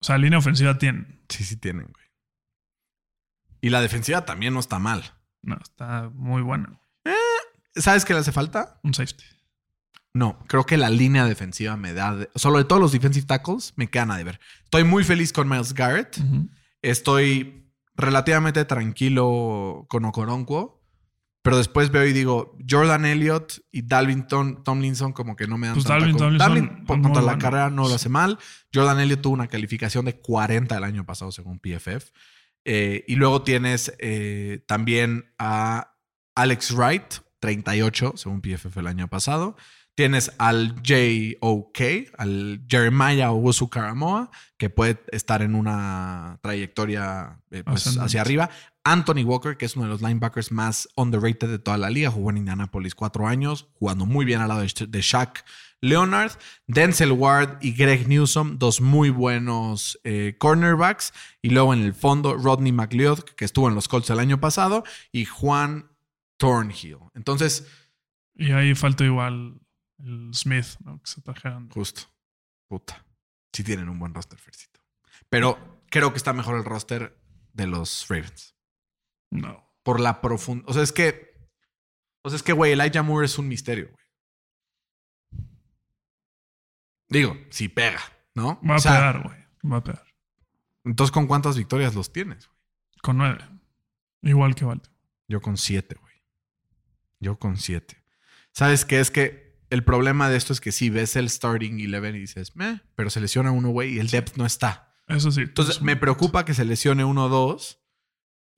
O 0.00 0.04
sea, 0.06 0.16
línea 0.18 0.38
ofensiva 0.38 0.78
tiene. 0.78 1.20
Sí, 1.28 1.44
sí 1.44 1.56
tienen, 1.56 1.84
güey. 1.92 2.06
Y 3.60 3.70
la 3.70 3.80
defensiva 3.80 4.24
también 4.24 4.54
no 4.54 4.60
está 4.60 4.78
mal. 4.78 5.02
No, 5.42 5.58
está 5.60 6.10
muy 6.14 6.42
bueno. 6.42 6.80
¿Sabes 7.74 8.04
qué 8.04 8.12
le 8.12 8.20
hace 8.20 8.32
falta? 8.32 8.80
Un 8.82 8.94
safety. 8.94 9.24
No, 10.14 10.38
creo 10.46 10.64
que 10.64 10.76
la 10.76 10.90
línea 10.90 11.24
defensiva 11.26 11.76
me 11.76 11.92
da. 11.92 12.14
de- 12.16 12.30
solo 12.34 12.58
de 12.58 12.64
todos 12.64 12.80
los 12.80 12.92
defensive 12.92 13.26
tackles, 13.26 13.72
me 13.76 13.88
quedan 13.90 14.10
a 14.10 14.16
deber. 14.16 14.40
Estoy 14.64 14.84
muy 14.84 15.04
feliz 15.04 15.32
con 15.32 15.48
Miles 15.48 15.74
Garrett. 15.74 16.16
Estoy 16.82 17.70
relativamente 17.94 18.64
tranquilo 18.64 19.86
con 19.88 20.04
Okoronkwo. 20.04 20.77
Pero 21.42 21.56
después 21.56 21.90
veo 21.90 22.04
y 22.04 22.12
digo, 22.12 22.56
Jordan 22.68 23.04
Elliott 23.06 23.60
y 23.70 23.82
Dalvin 23.82 24.26
Tom- 24.26 24.62
Tomlinson 24.64 25.12
como 25.12 25.36
que 25.36 25.46
no 25.46 25.56
me 25.56 25.68
dan 25.68 25.76
Pues 25.76 25.86
tanta 25.86 26.00
Dalvin 26.00 26.16
Tomlinson 26.16 26.48
Dalvin, 26.54 26.84
por 26.84 27.00
contra 27.00 27.22
la 27.22 27.26
bueno. 27.32 27.38
carrera 27.42 27.70
no 27.70 27.88
lo 27.88 27.94
hace 27.94 28.08
mal. 28.08 28.38
Jordan 28.74 29.00
Elliott 29.00 29.22
tuvo 29.22 29.34
una 29.34 29.46
calificación 29.48 30.04
de 30.04 30.18
40 30.20 30.76
el 30.76 30.84
año 30.84 31.06
pasado 31.06 31.30
según 31.32 31.58
PFF. 31.60 32.10
Eh, 32.64 33.04
y 33.06 33.14
luego 33.14 33.42
tienes 33.42 33.94
eh, 33.98 34.62
también 34.66 35.32
a 35.38 35.94
Alex 36.34 36.72
Wright, 36.74 37.14
38 37.40 38.14
según 38.16 38.42
PFF 38.42 38.76
el 38.78 38.86
año 38.88 39.08
pasado. 39.08 39.56
Tienes 39.94 40.32
al 40.38 40.74
J.O.K., 40.86 41.84
al 42.18 42.60
Jeremiah 42.68 43.30
Owusu 43.32 43.68
Karamoa, 43.68 44.30
que 44.56 44.70
puede 44.70 45.00
estar 45.10 45.42
en 45.42 45.54
una 45.56 46.38
trayectoria 46.40 47.40
eh, 47.50 47.64
pues, 47.64 47.96
hacia 47.96 48.20
arriba. 48.20 48.48
Anthony 48.92 49.22
Walker, 49.22 49.56
que 49.58 49.66
es 49.66 49.76
uno 49.76 49.84
de 49.84 49.90
los 49.90 50.00
linebackers 50.00 50.50
más 50.50 50.88
underrated 50.96 51.48
de 51.48 51.58
toda 51.58 51.76
la 51.76 51.90
liga, 51.90 52.10
jugó 52.10 52.30
en 52.30 52.38
Indianapolis 52.38 52.94
cuatro 52.94 53.26
años, 53.26 53.68
jugando 53.74 54.06
muy 54.06 54.24
bien 54.24 54.40
al 54.40 54.48
lado 54.48 54.62
de, 54.62 55.00
Shaq 55.02 55.44
Leonard. 55.82 56.32
Denzel 56.66 57.12
Ward 57.12 57.58
y 57.60 57.72
Greg 57.72 58.08
Newsom, 58.08 58.58
dos 58.58 58.80
muy 58.80 59.10
buenos 59.10 60.00
eh, 60.04 60.36
cornerbacks. 60.38 61.12
Y 61.42 61.50
luego 61.50 61.74
en 61.74 61.82
el 61.82 61.92
fondo, 61.92 62.34
Rodney 62.34 62.72
McLeod, 62.72 63.20
que 63.20 63.44
estuvo 63.44 63.68
en 63.68 63.74
los 63.74 63.88
Colts 63.88 64.08
el 64.08 64.20
año 64.20 64.40
pasado, 64.40 64.84
y 65.12 65.26
Juan 65.26 65.90
Thornhill. 66.38 66.98
Entonces, 67.14 67.66
Y 68.34 68.52
ahí 68.52 68.74
falta 68.74 69.04
igual 69.04 69.60
el 69.98 70.30
Smith, 70.32 70.78
¿no? 70.82 70.98
Que 71.02 71.10
se 71.10 71.20
trajeron. 71.20 71.68
Justo. 71.70 72.02
Puta. 72.68 73.04
Sí 73.52 73.64
tienen 73.64 73.88
un 73.88 73.98
buen 73.98 74.14
roster, 74.14 74.38
Fercito. 74.38 74.80
Pero 75.28 75.82
creo 75.90 76.12
que 76.12 76.16
está 76.16 76.32
mejor 76.32 76.56
el 76.56 76.64
roster 76.64 77.18
de 77.52 77.66
los 77.66 78.06
Ravens. 78.08 78.54
No. 79.30 79.64
Por 79.82 80.00
la 80.00 80.20
profunda. 80.20 80.64
O 80.66 80.72
sea, 80.72 80.82
es 80.82 80.92
que. 80.92 81.28
O 82.22 82.30
sea, 82.30 82.36
es 82.36 82.42
que, 82.42 82.52
güey, 82.52 82.72
Elijah 82.72 83.02
Moore 83.02 83.26
es 83.26 83.38
un 83.38 83.48
misterio, 83.48 83.90
güey. 83.90 83.98
Digo, 87.08 87.36
si 87.50 87.68
pega, 87.68 88.00
¿no? 88.34 88.60
Va 88.68 88.74
a 88.74 88.76
O 88.76 88.80
sea, 88.80 88.92
pegar, 88.92 89.22
güey. 89.22 89.72
Va 89.72 89.78
a 89.78 89.84
pegar. 89.84 90.04
Entonces, 90.84 91.12
¿con 91.12 91.26
cuántas 91.26 91.56
victorias 91.56 91.94
los 91.94 92.12
tienes, 92.12 92.46
güey? 92.46 92.58
Con 93.02 93.18
nueve. 93.18 93.38
Igual 94.22 94.54
que 94.54 94.64
Baltimore. 94.64 94.98
Yo 95.28 95.40
con 95.40 95.56
siete, 95.56 95.96
güey. 96.00 96.14
Yo 97.20 97.38
con 97.38 97.56
siete. 97.56 98.02
¿Sabes 98.52 98.84
qué? 98.84 99.00
Es 99.00 99.10
que 99.10 99.58
el 99.70 99.84
problema 99.84 100.28
de 100.28 100.36
esto 100.36 100.52
es 100.52 100.60
que 100.60 100.72
si 100.72 100.90
ves 100.90 101.16
el 101.16 101.28
starting 101.28 101.74
11 101.74 102.08
y 102.08 102.20
dices, 102.20 102.56
meh, 102.56 102.80
pero 102.94 103.10
se 103.10 103.20
lesiona 103.20 103.52
uno, 103.52 103.68
güey, 103.68 103.94
y 103.94 103.98
el 103.98 104.08
depth 104.08 104.36
no 104.36 104.46
está. 104.46 104.94
Eso 105.06 105.30
sí. 105.30 105.42
Entonces, 105.42 105.76
es 105.76 105.82
me 105.82 105.96
preocupa 105.96 106.44
que 106.44 106.54
se 106.54 106.64
lesione 106.64 107.04
uno 107.04 107.26
o 107.26 107.28
dos 107.28 107.80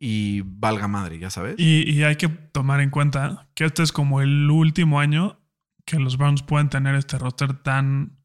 y 0.02 0.40
valga 0.40 0.88
madre, 0.88 1.18
ya 1.18 1.28
sabes. 1.30 1.56
Y, 1.58 1.88
y 1.88 2.02
hay 2.04 2.16
que 2.16 2.28
tomar 2.28 2.80
en 2.80 2.88
cuenta 2.90 3.50
que 3.54 3.64
este 3.66 3.82
es 3.82 3.92
como 3.92 4.22
el 4.22 4.50
último 4.50 4.98
año 4.98 5.38
que 5.84 5.98
los 6.00 6.16
Browns 6.16 6.42
pueden 6.42 6.70
tener 6.70 6.94
este 6.94 7.18
roster 7.18 7.62
tan 7.62 8.18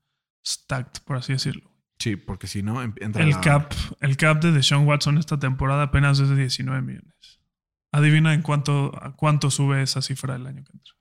stacked, 0.47 1.03
por 1.03 1.17
así 1.17 1.33
decirlo. 1.33 1.69
Sí, 1.99 2.15
porque 2.15 2.47
si 2.47 2.63
no, 2.63 2.81
em- 2.81 2.93
entra 3.01 3.23
El 3.23 3.31
la- 3.31 3.41
cap, 3.41 3.73
el 3.99 4.15
cap 4.17 4.41
de 4.41 4.51
Deshaun 4.53 4.87
Watson 4.87 5.17
esta 5.17 5.37
temporada 5.37 5.83
apenas 5.83 6.19
es 6.19 6.29
de 6.29 6.35
19 6.37 6.81
millones. 6.81 7.41
Adivina 7.91 8.33
en 8.33 8.41
cuánto, 8.41 8.91
a 9.01 9.15
cuánto 9.15 9.49
sube 9.51 9.81
esa 9.81 10.01
cifra 10.01 10.35
el 10.35 10.47
año 10.47 10.63
que 10.63 10.71
entra. 10.73 10.93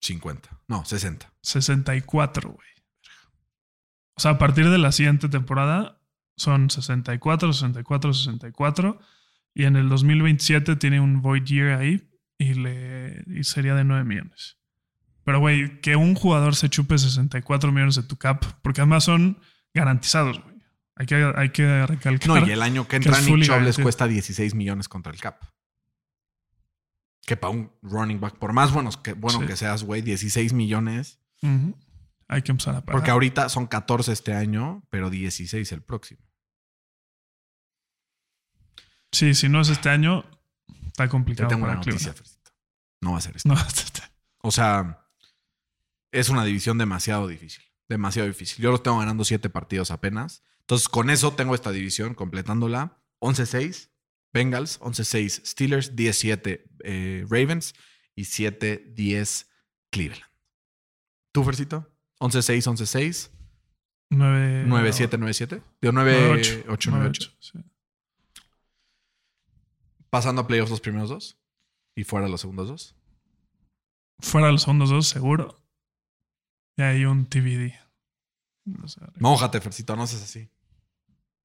50. 0.00 0.60
No, 0.68 0.84
60. 0.84 1.32
64, 1.42 2.50
güey. 2.50 2.68
O 4.16 4.20
sea, 4.20 4.32
a 4.32 4.38
partir 4.38 4.68
de 4.70 4.78
la 4.78 4.92
siguiente 4.92 5.28
temporada 5.28 6.00
son 6.36 6.70
64, 6.70 7.52
64, 7.52 8.12
64. 8.12 8.98
Y 9.54 9.64
en 9.64 9.76
el 9.76 9.88
2027 9.88 10.76
tiene 10.76 11.00
un 11.00 11.22
void 11.22 11.44
year 11.44 11.78
ahí 11.78 12.10
y, 12.38 12.54
le, 12.54 13.22
y 13.26 13.44
sería 13.44 13.74
de 13.74 13.84
9 13.84 14.04
millones. 14.04 14.58
Pero, 15.24 15.38
güey, 15.40 15.80
que 15.80 15.96
un 15.96 16.14
jugador 16.14 16.54
se 16.54 16.68
chupe 16.68 16.98
64 16.98 17.72
millones 17.72 17.94
de 17.94 18.02
tu 18.02 18.16
cap, 18.16 18.44
porque 18.62 18.80
además 18.82 19.04
son 19.04 19.38
garantizados, 19.72 20.42
güey. 20.42 20.54
Hay 20.96 21.06
que, 21.06 21.32
hay 21.36 21.48
que 21.50 21.86
recalcar. 21.86 22.28
No, 22.42 22.46
y 22.46 22.50
el 22.52 22.62
año 22.62 22.86
que 22.86 22.96
entra 22.96 23.20
Nick 23.20 23.42
Chubb 23.44 23.62
les 23.62 23.78
cuesta 23.78 24.06
16 24.06 24.54
millones 24.54 24.88
contra 24.88 25.12
el 25.12 25.18
cap. 25.20 25.42
Que 27.26 27.36
para 27.36 27.52
un 27.52 27.72
running 27.82 28.20
back, 28.20 28.36
por 28.38 28.52
más 28.52 28.72
buenos 28.72 28.96
que, 28.96 29.14
bueno 29.14 29.40
Sí. 29.40 29.46
que 29.46 29.56
seas, 29.56 29.82
güey, 29.82 30.02
16 30.02 30.52
millones. 30.52 31.20
Hay 32.28 32.42
que 32.42 32.52
empezar 32.52 32.76
a 32.76 32.80
pagar. 32.82 33.00
Porque 33.00 33.10
ahorita 33.10 33.48
son 33.48 33.66
14 33.66 34.12
este 34.12 34.34
año, 34.34 34.84
pero 34.90 35.10
16 35.10 35.72
el 35.72 35.82
próximo. 35.82 36.20
Sí, 39.14 39.34
si 39.34 39.48
no 39.48 39.60
es 39.60 39.68
este 39.68 39.88
año, 39.88 40.24
está 40.86 41.04
Te 41.04 41.10
complicado 41.10 41.48
tengo 41.48 41.64
una 41.64 41.74
para 41.74 41.78
noticia, 41.86 42.12
Cleveland. 42.12 42.18
Fercito. 42.18 42.50
No 43.00 43.12
va 43.12 43.18
a 43.18 43.20
ser 43.20 43.36
esto. 43.36 43.48
No, 43.48 43.54
este- 43.54 44.02
O 44.42 44.50
sea, 44.50 45.06
es 46.12 46.28
una 46.28 46.44
división 46.44 46.76
demasiado 46.78 47.26
difícil. 47.28 47.64
Demasiado 47.88 48.28
difícil. 48.28 48.62
Yo 48.62 48.70
los 48.70 48.82
tengo 48.82 48.98
ganando 48.98 49.24
7 49.24 49.48
partidos 49.50 49.90
apenas. 49.90 50.42
Entonces, 50.60 50.88
con 50.88 51.10
eso 51.10 51.32
tengo 51.34 51.54
esta 51.54 51.70
división 51.70 52.14
completándola. 52.14 52.98
11-6 53.20 53.90
Bengals, 54.32 54.80
11-6 54.80 55.42
Steelers, 55.46 55.94
10-7 55.94 56.64
eh, 56.82 57.24
Ravens 57.28 57.74
y 58.16 58.24
7-10 58.24 59.46
Cleveland. 59.90 60.24
¿Tú, 61.32 61.44
Fercito? 61.44 61.90
11-6, 62.20 62.66
11-6, 62.66 63.30
nueve- 64.10 64.64
9-7, 64.66 65.18
9-7. 65.18 65.62
Digo, 65.80 65.92
nueve, 65.92 66.16
9-8, 66.18 66.64
ocho, 66.68 66.90
9-8. 66.90 67.64
Pasando 70.14 70.42
a 70.42 70.46
playoffs 70.46 70.70
los 70.70 70.80
primeros 70.80 71.08
dos 71.08 71.40
y 71.96 72.04
fuera 72.04 72.28
los 72.28 72.40
segundos 72.40 72.68
dos. 72.68 72.94
Fuera 74.20 74.52
los 74.52 74.62
segundos 74.62 74.88
dos, 74.88 75.08
seguro. 75.08 75.60
Y 76.76 76.82
hay 76.82 77.04
un 77.04 77.26
TBD. 77.26 77.74
O 78.84 78.86
sea, 78.86 79.10
Mójate, 79.18 79.60
Fercito, 79.60 79.96
no 79.96 80.06
seas 80.06 80.22
así. 80.22 80.48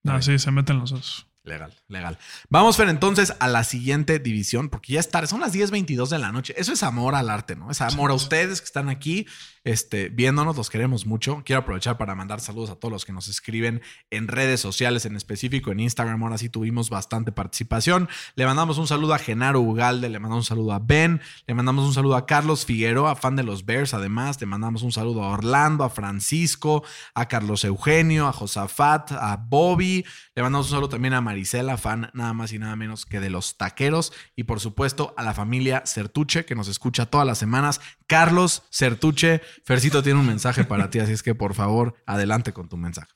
no, 0.04 0.22
sí, 0.22 0.38
se 0.38 0.52
meten 0.52 0.78
los 0.78 0.92
dos. 0.92 1.28
Legal, 1.50 1.74
legal. 1.88 2.20
Vamos, 2.50 2.78
Fer, 2.78 2.90
entonces 2.90 3.34
a 3.40 3.48
la 3.48 3.64
siguiente 3.64 4.20
división, 4.20 4.70
porque 4.70 4.94
ya 4.94 5.00
es 5.00 5.10
tarde, 5.10 5.26
son 5.26 5.40
las 5.40 5.52
10.22 5.52 6.10
de 6.10 6.20
la 6.20 6.32
noche. 6.32 6.54
Eso 6.56 6.72
es 6.72 6.84
amor 6.84 7.16
al 7.16 7.28
arte, 7.28 7.56
¿no? 7.56 7.72
Es 7.72 7.82
amor 7.82 8.12
a 8.12 8.14
ustedes 8.14 8.62
que 8.62 8.66
están 8.66 8.88
aquí 8.88 9.26
este, 9.64 10.10
viéndonos, 10.10 10.56
los 10.56 10.70
queremos 10.70 11.06
mucho. 11.06 11.44
Quiero 11.46 11.62
aprovechar 11.62 11.98
para 11.98 12.16
mandar 12.16 12.40
saludos 12.40 12.70
a 12.70 12.76
todos 12.76 12.92
los 12.92 13.06
que 13.06 13.12
nos 13.12 13.28
escriben 13.28 13.82
en 14.10 14.28
redes 14.28 14.62
sociales, 14.62 15.06
en 15.06 15.16
específico 15.16 15.72
en 15.72 15.82
Instagram. 15.82 16.24
Ahora 16.24 16.38
sí 16.38 16.50
tuvimos 16.50 16.90
bastante 16.90 17.32
participación. 17.32 18.10
Le 18.36 18.46
mandamos 18.46 18.78
un 18.78 18.88
saludo 18.88 19.14
a 19.14 19.20
Genaro 19.20 19.60
Ugalde, 19.60 20.10
le 20.10 20.20
mandamos 20.20 20.46
un 20.46 20.48
saludo 20.48 20.72
a 20.72 20.80
Ben, 20.80 21.22
le 21.46 21.54
mandamos 21.54 21.86
un 21.86 21.94
saludo 21.94 22.16
a 22.16 22.26
Carlos 22.26 22.66
Figueroa, 22.66 23.16
fan 23.16 23.36
de 23.36 23.44
los 23.44 23.66
Bears. 23.66 23.94
Además, 23.94 24.40
le 24.40 24.48
mandamos 24.48 24.82
un 24.82 24.92
saludo 24.92 25.24
a 25.24 25.30
Orlando, 25.30 25.84
a 25.84 25.90
Francisco, 25.90 26.84
a 27.14 27.28
Carlos 27.28 27.64
Eugenio, 27.66 28.28
a 28.28 28.34
Josafat, 28.34 29.12
a 29.12 29.36
Bobby. 29.38 30.06
Le 30.36 30.42
mandamos 30.42 30.68
un 30.68 30.72
saludo 30.72 30.90
también 30.90 31.14
a 31.14 31.22
Marisela, 31.40 31.78
fan 31.78 32.12
nada 32.14 32.34
más 32.34 32.52
y 32.52 32.60
nada 32.60 32.76
menos 32.76 33.06
que 33.06 33.22
de 33.22 33.30
los 33.30 33.58
taqueros. 33.58 34.12
Y 34.36 34.44
por 34.44 34.60
supuesto 34.60 35.14
a 35.16 35.24
la 35.24 35.34
familia 35.34 35.84
Certuche, 35.86 36.44
que 36.44 36.54
nos 36.54 36.68
escucha 36.68 37.06
todas 37.06 37.26
las 37.26 37.38
semanas. 37.38 37.80
Carlos 38.08 38.64
Certuche, 38.72 39.42
Fercito 39.64 40.04
tiene 40.04 40.20
un 40.20 40.28
mensaje 40.28 40.66
para 40.66 40.90
ti, 40.90 41.00
así 41.00 41.14
es 41.14 41.24
que 41.24 41.36
por 41.36 41.54
favor, 41.54 41.96
adelante 42.06 42.52
con 42.52 42.68
tu 42.68 42.76
mensaje. 42.76 43.14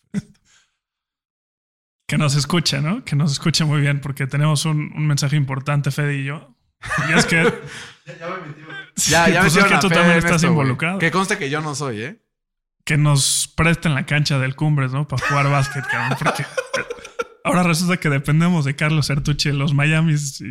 Que 2.08 2.18
nos 2.18 2.36
escuche, 2.36 2.80
¿no? 2.80 3.04
Que 3.04 3.16
nos 3.18 3.34
escuche 3.34 3.66
muy 3.66 3.82
bien, 3.82 4.00
porque 4.00 4.26
tenemos 4.26 4.66
un, 4.66 4.94
un 4.96 5.06
mensaje 5.06 5.36
importante, 5.36 5.92
Fede 5.92 6.16
y 6.16 6.24
yo. 6.24 6.56
Y 7.10 7.14
es 7.14 7.26
que. 7.26 7.44
Ya, 9.08 9.28
ya 9.28 9.40
pues 9.42 9.56
metieron 9.56 9.74
es 9.74 9.80
que 9.82 9.88
tú 9.88 9.90
también 9.92 10.18
estás 10.20 10.36
esto, 10.36 10.48
involucrado. 10.48 11.00
Que 11.00 11.10
conste 11.10 11.40
que 11.40 11.50
yo 11.50 11.62
no 11.62 11.74
soy, 11.74 12.04
¿eh? 12.04 12.22
Que 12.86 12.96
nos 12.96 13.52
presten 13.56 13.96
la 13.96 14.06
cancha 14.06 14.38
del 14.38 14.56
Cumbres, 14.56 14.92
¿no? 14.92 15.08
Para 15.08 15.26
jugar 15.26 15.50
básquet, 15.50 15.84
cabrón. 15.88 16.16
Porque 16.20 16.46
ahora 17.44 17.64
resulta 17.64 17.98
que 17.98 18.10
dependemos 18.10 18.66
de 18.66 18.76
Carlos 18.76 19.08
Sertuche, 19.08 19.52
los 19.54 19.74
Miamis 19.74 20.40
y 20.42 20.46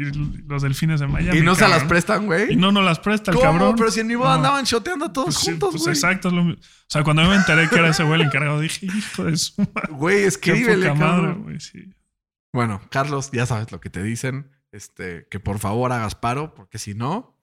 los 0.47 0.62
delfines 0.62 1.01
de 1.01 1.07
Miami. 1.07 1.38
Y 1.38 1.43
no 1.43 1.55
se 1.55 1.61
cabrón. 1.61 1.78
las 1.78 1.88
prestan, 1.88 2.22
Y 2.22 2.26
güey. 2.26 2.57
no 2.57 2.70
nos 2.72 2.84
las 2.84 2.99
presta 2.99 3.30
el 3.30 3.36
¿Cómo? 3.38 3.51
cabrón. 3.51 3.74
Pero 3.76 3.90
si 3.90 4.01
en 4.01 4.07
mi 4.09 4.14
boda 4.14 4.30
No. 4.30 4.34
andaban 4.36 4.64
shoteando 4.64 5.11
todos 5.12 5.34
Pues 5.34 5.38
juntos, 5.38 5.70
pues 5.72 5.82
güey. 5.82 5.95
exacto. 5.95 6.28
es 6.28 6.34
lo 6.34 6.43
o 6.53 6.57
sea, 6.88 7.03
cuando 7.05 7.22
me 7.28 7.34
enteré 7.36 7.68
que 7.68 7.76
era 7.76 7.88
ese 7.88 8.03
güey 8.05 8.20
el 8.20 8.26
encargado, 8.26 8.61
dije, 8.61 8.84
hijo 8.86 9.24
de 9.24 9.36
su 9.36 9.55
madre. 9.62 9.88
Güey, 9.93 10.16
Qué 10.20 10.26
escríbele, 10.26 10.88
poca 10.90 11.01
madre, 11.01 11.32
güey. 11.34 11.61
Sí. 11.61 11.95
Bueno, 12.53 12.82
Carlos, 12.90 13.30
ya 13.32 13.47
sabes 13.47 13.72
lo 13.72 13.80
que 13.80 13.88
te 13.90 14.03
dicen. 14.03 14.51
Este, 14.72 15.26
que 15.30 15.40
por 15.40 15.59
favor 15.59 15.93
hagas 15.93 16.14
paro, 16.14 16.55
porque 16.55 16.78
si 16.78 16.95
no, 16.95 17.38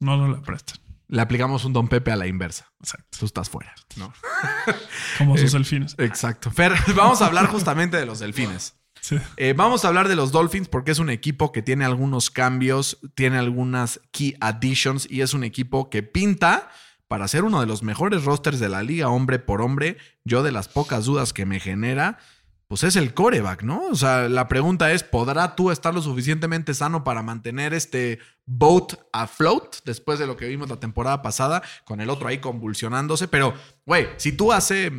No 0.00 0.16
nos 0.16 0.30
la 0.36 0.42
prestan. 0.42 0.78
Le 1.12 1.20
aplicamos 1.20 1.64
un 1.66 1.74
Don 1.74 1.88
Pepe 1.88 2.10
a 2.10 2.16
la 2.16 2.26
inversa. 2.26 2.72
Exacto. 2.80 3.18
Tú 3.20 3.26
estás 3.26 3.50
fuera, 3.50 3.74
¿no? 3.96 4.12
Como 5.18 5.36
sus 5.36 5.52
Eh, 5.52 5.58
delfines. 5.58 5.94
Exacto. 5.98 6.50
Fer, 6.50 6.72
vamos 6.96 7.20
a 7.20 7.26
hablar 7.26 7.46
justamente 7.48 7.98
de 7.98 8.06
los 8.06 8.18
delfines. 8.18 8.74
Sí. 9.00 9.18
Eh, 9.36 9.52
vamos 9.54 9.84
a 9.84 9.88
hablar 9.88 10.08
de 10.08 10.16
los 10.16 10.32
Dolphins 10.32 10.68
porque 10.68 10.90
es 10.92 10.98
un 10.98 11.10
equipo 11.10 11.52
que 11.52 11.60
tiene 11.60 11.84
algunos 11.84 12.30
cambios, 12.30 12.98
tiene 13.14 13.36
algunas 13.36 14.00
key 14.10 14.36
additions 14.40 15.06
y 15.10 15.20
es 15.20 15.34
un 15.34 15.44
equipo 15.44 15.90
que 15.90 16.02
pinta 16.02 16.70
para 17.08 17.28
ser 17.28 17.44
uno 17.44 17.60
de 17.60 17.66
los 17.66 17.82
mejores 17.82 18.24
rosters 18.24 18.58
de 18.58 18.70
la 18.70 18.82
liga, 18.82 19.08
hombre 19.10 19.38
por 19.38 19.60
hombre. 19.60 19.98
Yo 20.24 20.42
de 20.42 20.50
las 20.52 20.68
pocas 20.68 21.04
dudas 21.04 21.34
que 21.34 21.44
me 21.44 21.60
genera, 21.60 22.18
pues 22.72 22.84
es 22.84 22.96
el 22.96 23.12
coreback, 23.12 23.64
¿no? 23.64 23.82
O 23.90 23.94
sea, 23.94 24.30
la 24.30 24.48
pregunta 24.48 24.92
es, 24.92 25.02
¿podrá 25.02 25.54
tú 25.54 25.70
estar 25.70 25.92
lo 25.92 26.00
suficientemente 26.00 26.72
sano 26.72 27.04
para 27.04 27.22
mantener 27.22 27.74
este 27.74 28.18
boat 28.46 28.94
afloat 29.12 29.76
después 29.84 30.18
de 30.18 30.26
lo 30.26 30.38
que 30.38 30.48
vimos 30.48 30.70
la 30.70 30.80
temporada 30.80 31.20
pasada 31.20 31.62
con 31.84 32.00
el 32.00 32.08
otro 32.08 32.28
ahí 32.28 32.38
convulsionándose? 32.38 33.28
Pero, 33.28 33.52
güey, 33.84 34.08
si 34.16 34.32
tú 34.32 34.54
hace 34.54 34.90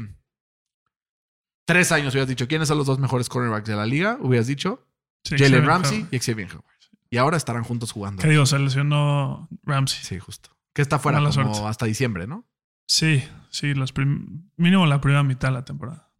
tres 1.66 1.92
años 1.92 2.14
hubieras 2.14 2.30
dicho, 2.30 2.48
¿quiénes 2.48 2.68
son 2.68 2.78
los 2.78 2.86
dos 2.86 3.00
mejores 3.00 3.28
cornerbacks 3.28 3.68
de 3.68 3.76
la 3.76 3.88
liga? 3.88 4.20
Hubieras 4.22 4.46
dicho 4.46 4.86
Sí, 5.24 5.36
Jalen 5.36 5.66
Ramsey 5.66 6.00
Howard. 6.02 6.14
y 6.14 6.20
Xavier 6.20 6.52
Howard. 6.52 6.66
Y 7.10 7.18
ahora 7.18 7.38
estarán 7.38 7.64
juntos 7.64 7.92
jugando. 7.92 8.22
¿Qué 8.22 8.30
digo? 8.30 8.46
Se 8.46 8.60
lesionó 8.60 9.50
Ramsey. 9.64 10.00
Sí, 10.04 10.20
justo. 10.20 10.56
Que 10.74 10.84
está 10.84 11.00
fuera 11.00 11.20
Mala 11.20 11.34
como 11.34 11.54
suerte. 11.56 11.68
hasta 11.70 11.88
diciembre, 11.88 12.28
¿no? 12.28 12.46
Sí, 12.86 13.24
sí, 13.50 13.74
los 13.74 13.94
mínimo 14.58 14.86
la 14.86 15.02
primera 15.02 15.24
mitad 15.24 15.48
de 15.48 15.54
la 15.56 15.66
temporada. 15.66 16.13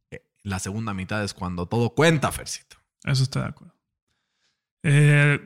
La 0.44 0.60
segunda 0.60 0.94
mitad 0.94 1.24
es 1.24 1.34
cuando 1.34 1.66
todo 1.68 1.92
cuenta, 1.92 2.32
Fercito. 2.32 2.78
Eso 3.04 3.24
estoy 3.24 3.44
de 3.44 3.48
acuerdo. 3.48 3.76
Eh, 4.84 5.40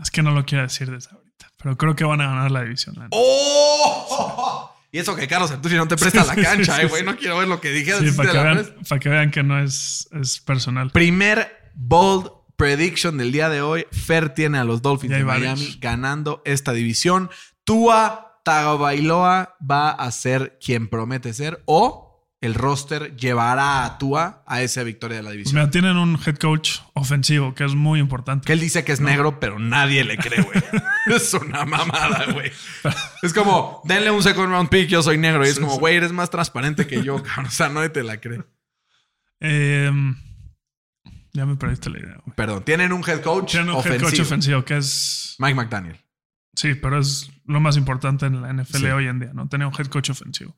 es 0.00 0.10
que 0.10 0.22
no 0.22 0.32
lo 0.32 0.44
quiero 0.44 0.64
decir 0.64 0.90
desde 0.90 1.10
ahorita, 1.10 1.50
pero 1.56 1.76
creo 1.76 1.96
que 1.96 2.04
van 2.04 2.20
a 2.20 2.28
ganar 2.28 2.50
la 2.50 2.62
división. 2.62 2.96
¡Oh! 3.10 4.66
Y 4.92 4.98
eso 4.98 5.14
que 5.14 5.28
Carlos 5.28 5.50
Santucci 5.50 5.76
no 5.76 5.86
te 5.86 5.96
presta 5.96 6.24
la 6.24 6.34
cancha, 6.34 6.74
sí, 6.74 6.82
eh, 6.82 6.86
güey. 6.86 7.02
sí. 7.02 7.06
No 7.06 7.16
quiero 7.16 7.38
ver 7.38 7.46
lo 7.46 7.60
que 7.60 7.70
dije. 7.70 7.92
Para 8.16 8.32
que, 8.32 8.38
vean, 8.38 8.74
para 8.88 8.98
que 8.98 9.08
vean 9.08 9.30
que 9.30 9.42
no 9.44 9.62
es, 9.62 10.08
es 10.10 10.40
personal. 10.40 10.90
Primer 10.90 11.70
bold 11.74 12.32
prediction 12.56 13.16
del 13.16 13.30
día 13.30 13.48
de 13.48 13.62
hoy. 13.62 13.86
Fer 13.92 14.34
tiene 14.34 14.58
a 14.58 14.64
los 14.64 14.82
Dolphins 14.82 15.14
de 15.14 15.22
varios. 15.22 15.60
Miami 15.60 15.78
ganando 15.80 16.42
esta 16.44 16.72
división. 16.72 17.30
Tua 17.62 18.40
Tagovailoa 18.44 19.56
va 19.58 19.90
a 19.90 20.10
ser 20.10 20.58
quien 20.58 20.88
promete 20.88 21.34
ser 21.34 21.62
o 21.66 22.09
el 22.40 22.54
roster 22.54 23.16
llevará 23.16 23.84
a 23.84 23.98
Tua 23.98 24.42
a 24.46 24.62
esa 24.62 24.82
victoria 24.82 25.18
de 25.18 25.22
la 25.22 25.30
división. 25.30 25.56
mira, 25.56 25.70
tienen 25.70 25.96
un 25.98 26.18
head 26.24 26.36
coach 26.36 26.78
ofensivo 26.94 27.54
que 27.54 27.64
es 27.64 27.74
muy 27.74 28.00
importante. 28.00 28.46
Que 28.46 28.54
él 28.54 28.60
dice 28.60 28.82
que 28.82 28.92
es 28.92 29.00
negro, 29.00 29.38
pero 29.40 29.58
nadie 29.58 30.04
le 30.04 30.16
cree, 30.16 30.40
güey. 30.42 30.58
es 31.14 31.34
una 31.34 31.66
mamada, 31.66 32.32
güey. 32.32 32.50
Es 33.22 33.34
como, 33.34 33.82
denle 33.84 34.10
un 34.10 34.22
second 34.22 34.48
round 34.48 34.70
pick, 34.70 34.88
yo 34.88 35.02
soy 35.02 35.18
negro. 35.18 35.44
Y 35.44 35.48
es 35.50 35.56
Sí, 35.56 35.60
como, 35.60 35.74
sí. 35.74 35.80
güey, 35.80 35.96
eres 35.96 36.12
más 36.12 36.30
transparente 36.30 36.86
que 36.86 37.02
yo, 37.04 37.22
cabrón. 37.22 37.46
O 37.46 37.50
sea, 37.50 37.68
nadie 37.68 37.90
te 37.90 38.02
la 38.02 38.18
cree. 38.20 38.42
Eh, 39.40 39.90
ya 41.32 41.46
me 41.46 41.56
perdiste 41.56 41.90
la 41.90 41.98
idea. 41.98 42.16
güey. 42.24 42.34
Perdón, 42.36 42.64
tienen 42.64 42.92
un 42.92 43.02
head 43.08 43.20
coach 43.22 43.52
Tienen 43.52 43.70
un 43.74 43.86
head 43.86 44.00
coach 44.00 44.20
ofensivo 44.20 44.64
que 44.64 44.78
es. 44.78 45.36
Mike 45.38 45.54
McDaniel. 45.54 45.98
Sí, 46.54 46.74
pero 46.74 46.98
es 46.98 47.30
lo 47.46 47.60
más 47.60 47.76
importante 47.76 48.26
en 48.26 48.42
la 48.42 48.52
NFL 48.52 48.78
Sí. 48.78 48.86
hoy 48.86 49.06
en 49.06 49.20
día, 49.20 49.30
¿no? 49.32 49.48
Tener 49.48 49.66
un 49.66 49.74
head 49.78 49.86
coach 49.86 50.10
ofensivo. 50.10 50.56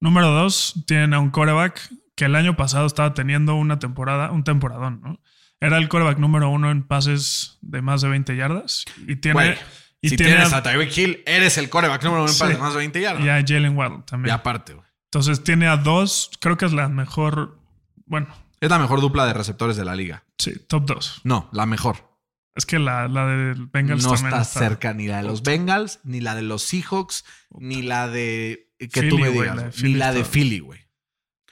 Número 0.00 0.30
dos, 0.30 0.74
tienen 0.86 1.14
a 1.14 1.20
un 1.20 1.30
coreback 1.30 1.80
que 2.14 2.24
el 2.26 2.34
año 2.36 2.56
pasado 2.56 2.86
estaba 2.86 3.14
teniendo 3.14 3.54
una 3.54 3.78
temporada, 3.78 4.30
un 4.30 4.44
temporadón, 4.44 5.00
¿no? 5.02 5.20
Era 5.60 5.76
el 5.76 5.88
coreback 5.88 6.18
número 6.18 6.48
uno 6.48 6.70
en 6.70 6.82
pases 6.82 7.58
de 7.60 7.82
más 7.82 8.00
de 8.00 8.08
20 8.08 8.34
yardas. 8.34 8.84
Y 9.06 9.16
tiene. 9.16 9.58
Y 10.00 10.08
si 10.08 10.16
tiene 10.16 10.32
tienes 10.32 10.52
a- 10.54 10.58
a 10.58 10.62
Tyreek 10.62 10.96
Hill, 10.96 11.22
eres 11.26 11.58
el 11.58 11.68
coreback 11.68 12.02
número 12.02 12.22
uno 12.22 12.30
en 12.30 12.34
Sí. 12.34 12.40
pases 12.40 12.56
de 12.56 12.62
más 12.62 12.72
de 12.72 12.78
20 12.78 13.00
yardas. 13.02 13.24
y 13.24 13.28
a 13.28 13.44
Jalen 13.46 13.76
Waddle 13.76 14.02
también. 14.06 14.30
Y 14.30 14.34
aparte, 14.34 14.72
güey. 14.72 14.86
Entonces 15.12 15.44
tiene 15.44 15.66
a 15.68 15.76
dos, 15.76 16.30
creo 16.40 16.56
que 16.56 16.64
es 16.64 16.72
la 16.72 16.88
mejor. 16.88 17.58
Bueno, 18.06 18.28
Es 18.60 18.70
la 18.70 18.78
mejor 18.78 19.00
dupla 19.02 19.26
de 19.26 19.34
receptores 19.34 19.76
de 19.76 19.84
la 19.84 19.94
liga. 19.94 20.24
sí, 20.38 20.52
top 20.68 20.86
dos. 20.86 21.20
No, 21.24 21.50
la 21.52 21.66
mejor. 21.66 22.08
Es 22.54 22.64
que 22.66 22.78
la, 22.78 23.06
la 23.08 23.26
del 23.26 23.66
Bengals 23.66 24.02
no 24.04 24.12
también 24.14 24.34
está 24.40 24.44
cerca 24.44 24.92
ni 24.94 25.06
la 25.08 25.18
de 25.18 25.22
los 25.24 25.42
Bengals, 25.42 26.00
ni 26.04 26.20
la 26.20 26.34
de 26.34 26.42
los 26.42 26.62
Seahawks, 26.62 27.24
ni 27.58 27.82
la 27.82 28.08
de. 28.08 28.69
Que 28.88 29.02
tú 29.08 29.16
Philly, 29.16 29.22
me 29.22 29.28
güey, 29.30 29.40
digas. 29.50 29.56
la 29.56 29.62
de 29.70 29.82
ni 29.82 29.94
la 29.94 30.12
de 30.12 30.24
Philly, 30.24 30.58
güey. 30.60 30.80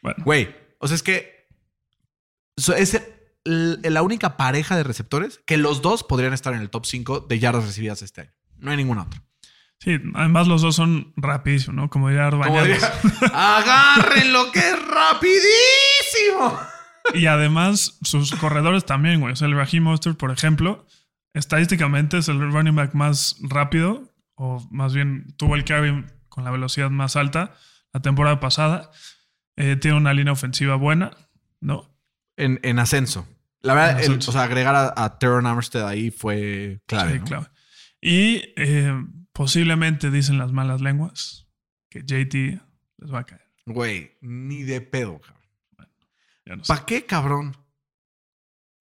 Bueno, 0.02 0.24
Güey, 0.24 0.54
o 0.78 0.86
sea, 0.88 0.94
es 0.94 1.02
que 1.02 1.48
so- 2.56 2.74
es 2.74 2.94
el- 3.44 3.80
la 3.82 4.02
única 4.02 4.36
pareja 4.36 4.76
de 4.76 4.82
receptores 4.84 5.40
que 5.46 5.56
los 5.56 5.82
dos 5.82 6.04
podrían 6.04 6.32
estar 6.32 6.54
en 6.54 6.60
el 6.60 6.70
top 6.70 6.86
5 6.86 7.20
de 7.20 7.38
yardas 7.38 7.64
recibidas 7.66 8.02
este 8.02 8.22
año. 8.22 8.32
No 8.58 8.70
hay 8.70 8.76
ningún 8.76 8.98
otro. 8.98 9.20
sí, 9.80 9.96
además 10.14 10.48
los 10.48 10.60
dos 10.62 10.74
son 10.74 11.12
rapidísimos, 11.16 11.76
¿no? 11.76 11.88
Como 11.90 12.08
diría 12.08 12.30
Como 12.30 12.42
Bañados. 12.42 12.68
diría, 12.68 12.92
agarren 13.32 14.32
lo 14.32 14.50
que 14.52 14.58
es 14.58 14.76
rapidísimo. 14.88 16.58
Y 17.14 17.26
además, 17.26 17.98
sus 18.02 18.32
corredores 18.34 18.84
también, 18.84 19.20
güey. 19.20 19.32
O 19.32 19.36
sea, 19.36 19.48
el 19.48 19.54
Raheem 19.54 19.84
Mostert, 19.84 20.18
por 20.18 20.30
ejemplo, 20.30 20.84
estadísticamente 21.32 22.18
es 22.18 22.28
el 22.28 22.38
running 22.52 22.74
back 22.74 22.94
más 22.94 23.36
rápido, 23.40 24.12
o 24.34 24.66
más 24.70 24.94
bien 24.94 25.32
tuvo 25.36 25.54
el 25.54 25.64
carry 25.64 26.04
con 26.38 26.44
la 26.44 26.52
velocidad 26.52 26.88
más 26.88 27.16
alta 27.16 27.56
la 27.92 28.00
temporada 28.00 28.38
pasada. 28.38 28.92
Eh, 29.56 29.74
tiene 29.74 29.96
una 29.96 30.14
línea 30.14 30.32
ofensiva 30.32 30.76
buena, 30.76 31.10
¿no? 31.60 31.92
En, 32.36 32.60
en 32.62 32.78
ascenso. 32.78 33.26
La 33.60 33.74
verdad, 33.74 34.00
el- 34.04 34.18
o 34.18 34.20
sea, 34.22 34.44
agregar 34.44 34.76
a, 34.76 34.94
a 34.96 35.18
Teron 35.18 35.46
Armstead 35.46 35.84
ahí 35.88 36.12
fue 36.12 36.80
clave. 36.86 37.14
Sí, 37.14 37.18
¿no? 37.18 37.24
claro. 37.24 37.50
Y 38.00 38.54
eh, 38.56 38.94
posiblemente 39.32 40.12
dicen 40.12 40.38
las 40.38 40.52
malas 40.52 40.80
lenguas 40.80 41.48
que 41.90 42.02
JT 42.02 42.60
les 42.98 43.12
va 43.12 43.18
a 43.18 43.24
caer. 43.26 43.42
Güey, 43.66 44.16
ni 44.20 44.62
de 44.62 44.80
pedo, 44.80 45.18
cabrón. 45.20 45.42
No. 46.46 46.62
¿Para 46.68 46.86
qué, 46.86 47.04
cabrón? 47.04 47.56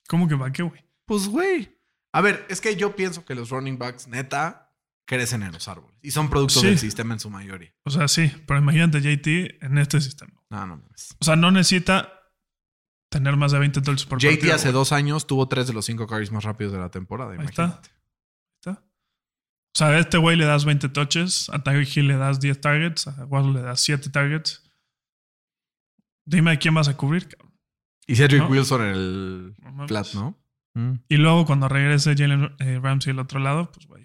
¿Cómo 0.07 0.27
que 0.27 0.37
para 0.37 0.51
qué, 0.51 0.61
güey? 0.61 0.85
Pues, 1.05 1.27
güey. 1.27 1.75
A 2.13 2.21
ver, 2.21 2.45
es 2.49 2.61
que 2.61 2.75
yo 2.75 2.95
pienso 2.95 3.25
que 3.25 3.33
los 3.33 3.49
running 3.49 3.79
backs, 3.79 4.07
neta, 4.07 4.75
crecen 5.05 5.41
en 5.41 5.53
los 5.53 5.67
árboles. 5.67 5.96
Y 6.07 6.11
son 6.11 6.29
productos 6.29 6.61
Sí. 6.61 6.67
del 6.67 6.77
sistema 6.79 7.13
en 7.15 7.19
su 7.19 7.29
mayoría. 7.29 7.73
O 7.83 7.89
sea, 7.89 8.07
sí, 8.07 8.31
pero 8.45 8.59
imagínate 8.61 9.01
JT 9.01 9.57
en 9.65 9.77
este 9.77 9.99
sistema. 9.99 10.31
No, 10.49 10.65
no 10.65 10.77
mames. 10.77 11.15
O 11.19 11.25
sea, 11.25 11.35
no 11.35 11.51
necesita 11.51 12.13
tener 13.09 13.35
más 13.35 13.51
de 13.51 13.59
20 13.59 13.81
touches 13.81 14.05
por 14.05 14.19
JT 14.19 14.35
partido, 14.37 14.55
hace 14.55 14.67
güey. 14.69 14.73
dos 14.73 14.91
años 14.93 15.27
tuvo 15.27 15.47
tres 15.49 15.67
de 15.67 15.73
los 15.73 15.85
cinco 15.85 16.07
carries 16.07 16.31
más 16.31 16.45
rápidos 16.45 16.71
de 16.71 16.79
la 16.79 16.89
temporada. 16.91 17.31
Ahí. 17.31 17.39
Imagínate. 17.39 17.89
está. 18.61 18.71
O 18.81 19.77
sea, 19.77 19.87
a 19.89 19.99
este 19.99 20.17
güey 20.17 20.37
le 20.37 20.45
das 20.45 20.63
20 20.65 20.89
touches, 20.89 21.49
a 21.49 21.61
Tyreek 21.61 21.97
Hill 21.97 22.07
le 22.07 22.15
das 22.17 22.39
10 22.39 22.61
targets, 22.61 23.07
a 23.07 23.25
Waddle 23.25 23.53
le 23.53 23.61
das 23.61 23.81
7 23.81 24.09
targets. 24.09 24.63
Dime 26.25 26.51
a 26.51 26.57
quién 26.57 26.73
vas 26.73 26.87
a 26.87 26.95
cubrir, 26.97 27.27
cabrón. 27.27 27.53
Y 28.07 28.15
Cedric 28.15 28.41
¿No? 28.43 28.47
Wilson 28.47 28.81
en 28.81 28.87
el 28.93 29.55
No 29.75 29.87
flat, 29.87 30.07
¿no? 30.13 30.37
Mm. 30.73 30.93
Y 31.09 31.17
luego 31.17 31.45
cuando 31.45 31.67
regrese 31.67 32.15
Jalen 32.15 32.55
eh, 32.59 32.79
Ramsey 32.81 33.11
al 33.11 33.19
otro 33.19 33.39
lado, 33.39 33.71
pues 33.71 33.85
güey. 33.87 33.96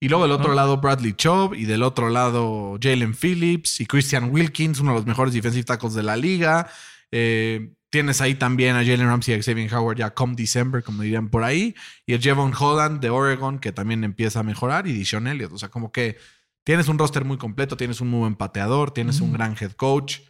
Y 0.00 0.08
luego 0.08 0.24
del 0.24 0.32
otro 0.32 0.54
lado 0.54 0.76
Bradley 0.76 1.12
Chubb 1.12 1.54
y 1.54 1.64
del 1.64 1.82
otro 1.82 2.08
lado 2.08 2.78
Jalen 2.80 3.14
Phillips 3.14 3.80
y 3.80 3.86
Christian 3.86 4.30
Wilkins, 4.30 4.78
uno 4.78 4.92
de 4.92 4.98
los 4.98 5.06
mejores 5.06 5.34
defensive 5.34 5.64
tackles 5.64 5.94
de 5.94 6.04
la 6.04 6.16
liga. 6.16 6.70
Eh, 7.10 7.72
tienes 7.90 8.20
ahí 8.20 8.36
también 8.36 8.76
a 8.76 8.84
Jalen 8.84 9.06
Ramsey 9.06 9.34
y 9.34 9.38
a 9.38 9.42
Xavier 9.42 9.74
Howard 9.74 9.96
ya 9.96 10.14
come 10.14 10.34
December, 10.36 10.84
como 10.84 11.02
dirían 11.02 11.30
por 11.30 11.42
ahí. 11.42 11.74
Y 12.06 12.12
el 12.12 12.20
Jevon 12.20 12.52
Holland 12.56 13.00
de 13.00 13.10
Oregon, 13.10 13.58
que 13.58 13.72
también 13.72 14.04
empieza 14.04 14.40
a 14.40 14.42
mejorar. 14.44 14.86
Y 14.86 14.92
Dishon 14.92 15.26
Elliott. 15.26 15.52
O 15.52 15.58
sea, 15.58 15.68
como 15.68 15.90
que 15.90 16.16
tienes 16.64 16.86
un 16.86 16.98
roster 16.98 17.24
muy 17.24 17.38
completo, 17.38 17.76
tienes 17.76 18.00
un 18.00 18.08
muy 18.08 18.20
buen 18.20 18.36
pateador, 18.36 18.92
tienes 18.92 19.20
un 19.20 19.32
gran 19.32 19.56
head 19.60 19.72
coach. 19.72 20.20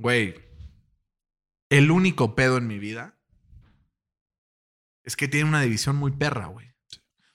Güey, 0.00 0.34
el 1.70 1.90
único 1.90 2.34
pedo 2.34 2.56
en 2.56 2.66
mi 2.66 2.78
vida 2.78 3.16
es 5.04 5.16
que 5.16 5.28
tiene 5.28 5.48
una 5.48 5.60
división 5.60 5.96
muy 5.96 6.10
perra, 6.10 6.46
güey. 6.46 6.68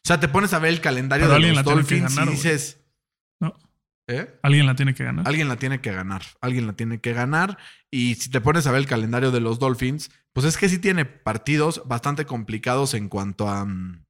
O 0.04 0.08
sea, 0.08 0.20
te 0.20 0.28
pones 0.28 0.54
a 0.54 0.60
ver 0.60 0.74
el 0.74 0.82
calendario 0.82 1.28
Pero 1.28 1.40
de 1.40 1.48
los 1.48 1.56
la 1.56 1.64
Dolphins 1.64 2.14
ganar, 2.16 2.28
y 2.28 2.36
dices, 2.36 2.78
No, 3.40 3.56
¿eh? 4.08 4.38
alguien 4.44 4.66
la 4.66 4.76
tiene 4.76 4.94
que 4.94 5.06
ganar. 5.06 5.26
Alguien 5.26 5.48
la 5.48 5.56
tiene 5.56 5.80
que 5.80 5.94
ganar. 5.94 6.24
Alguien 6.42 6.68
la 6.68 6.74
tiene 6.74 7.00
que 7.00 7.14
ganar. 7.14 7.58
Y 7.90 8.16
si 8.16 8.30
te 8.30 8.42
pones 8.42 8.68
a 8.68 8.72
ver 8.72 8.82
el 8.82 8.88
calendario 8.88 9.32
de 9.32 9.40
los 9.40 9.60
Dolphins, 9.60 10.12
pues 10.34 10.46
es 10.46 10.58
que 10.58 10.68
sí 10.68 10.78
tiene 10.80 11.06
partidos 11.06 11.84
bastante 11.86 12.26
complicados 12.26 12.96
en 12.96 13.08
cuanto 13.08 13.48
a 13.48 13.64
mm, 13.64 14.04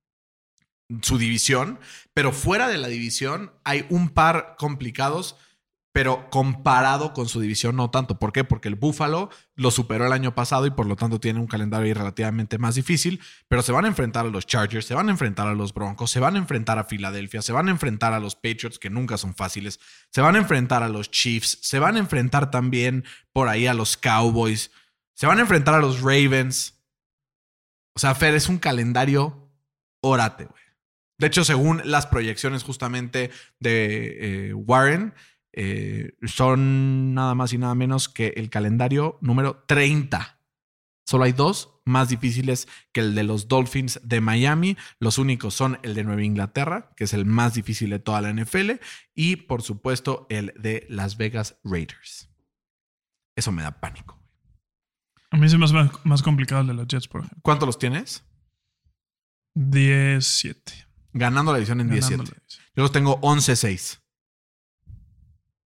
su 1.03 1.19
división. 1.19 1.79
Pero 2.15 2.31
fuera 2.31 2.69
de 2.69 2.79
la 2.79 2.87
división 2.87 3.51
hay 3.63 3.85
un 3.89 4.09
par 4.09 4.55
complicados, 4.57 5.35
pero 5.93 6.27
comparado 6.31 7.13
con 7.13 7.29
su 7.29 7.39
división 7.39 7.75
no 7.75 7.91
tanto. 7.91 8.17
¿Por 8.17 8.33
qué? 8.33 8.43
Porque 8.43 8.67
el 8.67 8.73
Buffalo 8.75 9.29
lo 9.55 9.69
superó 9.69 10.07
el 10.07 10.11
año 10.11 10.33
pasado 10.33 10.65
y 10.65 10.71
por 10.71 10.87
lo 10.87 10.95
tanto 10.95 11.19
tiene 11.19 11.39
un 11.39 11.45
calendario 11.45 11.85
ahí 11.85 11.93
relativamente 11.93 12.57
más 12.57 12.73
difícil. 12.73 13.21
Pero 13.47 13.61
se 13.61 13.71
van 13.71 13.85
a 13.85 13.89
enfrentar 13.89 14.25
a 14.25 14.29
los 14.29 14.47
Chargers, 14.47 14.87
se 14.87 14.95
van 14.95 15.07
a 15.07 15.11
enfrentar 15.11 15.47
a 15.47 15.53
los 15.53 15.71
Broncos, 15.71 16.09
se 16.09 16.19
van 16.19 16.35
a 16.35 16.39
enfrentar 16.39 16.79
a 16.79 16.85
Filadelfia, 16.85 17.43
se 17.43 17.53
van 17.53 17.67
a 17.67 17.71
enfrentar 17.71 18.11
a 18.11 18.19
los 18.19 18.35
Patriots, 18.35 18.79
que 18.79 18.89
nunca 18.89 19.17
son 19.17 19.35
fáciles, 19.35 19.79
se 20.09 20.21
van 20.21 20.35
a 20.35 20.39
enfrentar 20.39 20.81
a 20.81 20.89
los 20.89 21.11
Chiefs, 21.11 21.59
se 21.61 21.77
van 21.77 21.95
a 21.95 21.99
enfrentar 21.99 22.49
también 22.49 23.05
por 23.31 23.47
ahí 23.47 23.67
a 23.67 23.75
los 23.75 23.95
Cowboys, 23.95 24.71
se 25.13 25.27
van 25.27 25.37
a 25.37 25.41
enfrentar 25.41 25.75
a 25.75 25.79
los 25.79 26.01
Ravens. 26.01 26.83
O 27.95 27.99
sea, 27.99 28.15
Fer, 28.15 28.33
es 28.33 28.49
un 28.49 28.57
calendario 28.57 29.51
órate, 30.01 30.45
güey. 30.45 30.63
De 31.19 31.27
hecho, 31.27 31.45
según 31.45 31.83
las 31.85 32.07
proyecciones 32.07 32.63
justamente 32.63 33.29
de 33.59 34.49
eh, 34.49 34.53
Warren, 34.55 35.13
eh, 35.53 36.15
son 36.23 37.13
nada 37.13 37.35
más 37.35 37.53
y 37.53 37.57
nada 37.57 37.75
menos 37.75 38.09
que 38.09 38.33
el 38.35 38.49
calendario 38.49 39.17
número 39.21 39.63
30. 39.67 40.39
Solo 41.05 41.25
hay 41.25 41.33
dos 41.33 41.81
más 41.85 42.09
difíciles 42.09 42.67
que 42.91 43.01
el 43.01 43.13
de 43.13 43.23
los 43.23 43.47
Dolphins 43.47 43.99
de 44.03 44.21
Miami. 44.21 44.77
Los 44.99 45.17
únicos 45.17 45.53
son 45.53 45.79
el 45.83 45.93
de 45.93 46.03
Nueva 46.03 46.23
Inglaterra, 46.23 46.93
que 46.95 47.03
es 47.03 47.13
el 47.13 47.25
más 47.25 47.53
difícil 47.53 47.89
de 47.89 47.99
toda 47.99 48.21
la 48.21 48.33
NFL, 48.33 48.71
y 49.13 49.35
por 49.35 49.61
supuesto 49.61 50.25
el 50.29 50.53
de 50.57 50.85
Las 50.89 51.17
Vegas 51.17 51.59
Raiders. 51.63 52.29
Eso 53.35 53.51
me 53.51 53.63
da 53.63 53.79
pánico. 53.79 54.19
A 55.31 55.37
mí 55.37 55.49
se 55.49 55.57
me 55.57 55.65
hace 55.65 55.73
más, 55.73 55.91
más 56.03 56.21
complicado 56.21 56.61
el 56.61 56.67
de 56.67 56.73
los 56.73 56.87
Jets, 56.87 57.07
por 57.07 57.21
ejemplo. 57.21 57.41
¿Cuántos 57.41 57.67
los 57.67 57.79
tienes? 57.79 58.23
17. 59.55 60.87
Ganando 61.13 61.51
la 61.51 61.57
división 61.57 61.81
en 61.81 61.87
Ganando 61.87 62.07
17. 62.07 62.23
la 62.23 62.39
división. 62.39 62.65
Yo 62.75 62.83
los 62.83 62.91
tengo 62.91 63.19
11-6. 63.21 64.02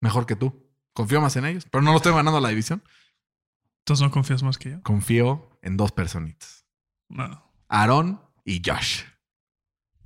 Mejor 0.02 0.26
que 0.26 0.36
tú. 0.36 0.68
Confío 0.94 1.22
más 1.22 1.36
en 1.36 1.46
ellos, 1.46 1.66
pero 1.72 1.82
no 1.82 1.94
los 1.94 2.02
tengo 2.02 2.18
ganando 2.18 2.40
la 2.42 2.50
división. 2.50 2.84
Entonces 3.80 4.04
no 4.04 4.12
confías 4.12 4.44
más 4.44 4.58
que 4.58 4.72
yo. 4.72 4.84
Confío 4.84 5.58
en 5.62 5.78
dos 5.78 5.92
personitas. 5.92 6.66
No. 7.08 7.44
Aaron 7.68 8.22
y 8.44 8.62
Josh. 8.66 9.04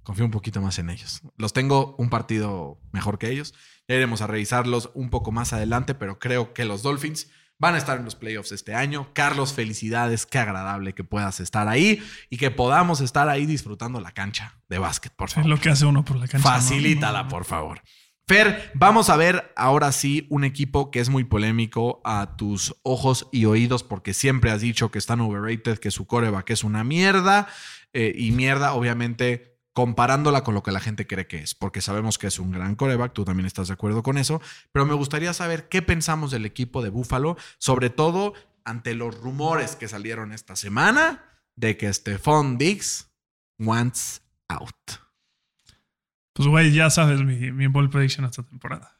Confío 0.04 0.26
un 0.26 0.32
poquito 0.32 0.62
más 0.62 0.80
en 0.80 0.90
ellos. 0.90 1.22
Los 1.38 1.54
tengo 1.54 1.96
un 1.98 2.10
partido 2.10 2.80
mejor 2.92 3.18
que 3.18 3.30
ellos. 3.30 3.54
Ya 3.88 3.96
iremos 3.96 4.22
a 4.22 4.28
revisarlos 4.28 4.92
un 4.94 5.10
poco 5.10 5.32
más 5.32 5.54
adelante, 5.54 5.96
pero 5.96 6.20
creo 6.20 6.54
que 6.54 6.66
los 6.66 6.84
Dolphins 6.84 7.30
van 7.58 7.76
a 7.76 7.78
estar 7.78 7.98
en 7.98 8.06
los 8.06 8.16
playoffs 8.16 8.52
este 8.52 8.76
año. 8.76 9.10
Carlos, 9.14 9.54
felicidades. 9.54 10.26
Qué 10.26 10.40
agradable 10.40 10.94
que 10.94 11.04
puedas 11.06 11.40
estar 11.40 11.68
ahí 11.70 12.04
y 12.30 12.38
que 12.38 12.52
podamos 12.52 13.00
estar 13.00 13.30
ahí 13.30 13.46
disfrutando 13.46 14.02
la 14.02 14.12
cancha 14.12 14.60
de 14.68 14.78
básquet, 14.80 15.14
por 15.16 15.30
Es 15.30 15.36
favor. 15.36 15.50
lo 15.50 15.58
que 15.60 15.70
hace 15.70 15.86
uno 15.86 16.04
por 16.04 16.18
la 16.18 16.28
cancha. 16.28 16.50
¿no? 16.50 16.56
Facilítala, 16.56 17.24
No, 17.24 17.30
por 17.30 17.46
favor. 17.46 17.82
Fer, 18.26 18.72
vamos 18.74 19.10
a 19.10 19.18
ver 19.18 19.52
ahora 19.58 19.92
sí 19.92 20.28
un 20.30 20.46
equipo 20.46 20.92
que 20.92 21.02
es 21.02 21.10
muy 21.10 21.26
polémico 21.26 22.02
a 22.06 22.38
tus 22.38 22.74
ojos 22.82 23.28
y 23.34 23.46
oídos 23.46 23.84
porque 23.84 24.14
siempre 24.14 24.50
has 24.50 24.62
dicho 24.62 24.92
que 24.92 24.98
están 24.98 25.20
overrated, 25.20 25.78
que 25.78 25.92
su 25.92 26.08
coreback 26.08 26.52
es 26.52 26.64
una 26.64 26.86
mierda 26.86 27.48
eh, 27.92 28.14
y 28.16 28.32
mierda 28.32 28.74
obviamente 28.74 29.60
comparándola 29.74 30.44
con 30.44 30.54
lo 30.54 30.64
que 30.64 30.72
la 30.72 30.80
gente 30.80 31.06
cree 31.06 31.28
que 31.28 31.40
es, 31.40 31.54
porque 31.54 31.82
sabemos 31.82 32.18
que 32.18 32.28
es 32.28 32.40
un 32.40 32.52
gran 32.52 32.76
coreback, 32.76 33.12
tú 33.12 33.26
también 33.26 33.48
estás 33.48 33.68
de 33.68 33.74
acuerdo 33.74 34.04
con 34.04 34.18
eso, 34.18 34.42
pero 34.72 34.86
me 34.86 34.94
gustaría 34.94 35.34
saber 35.34 35.68
qué 35.68 35.82
pensamos 35.82 36.32
del 36.32 36.46
equipo 36.46 36.82
de 36.82 36.90
Buffalo, 36.90 37.36
sobre 37.58 37.90
todo 37.90 38.34
ante 38.64 38.94
los 38.94 39.20
rumores 39.20 39.76
que 39.76 39.90
salieron 39.90 40.32
esta 40.32 40.56
semana 40.56 41.26
de 41.56 41.76
que 41.76 41.92
Stephon 41.92 42.58
Diggs 42.58 43.12
wants 43.60 44.22
out. 44.48 45.03
Pues, 46.34 46.48
güey, 46.48 46.74
ya 46.74 46.90
sabes 46.90 47.22
mi, 47.22 47.52
mi 47.52 47.68
ball 47.68 47.90
prediction 47.90 48.26
esta 48.26 48.44
temporada. 48.44 48.98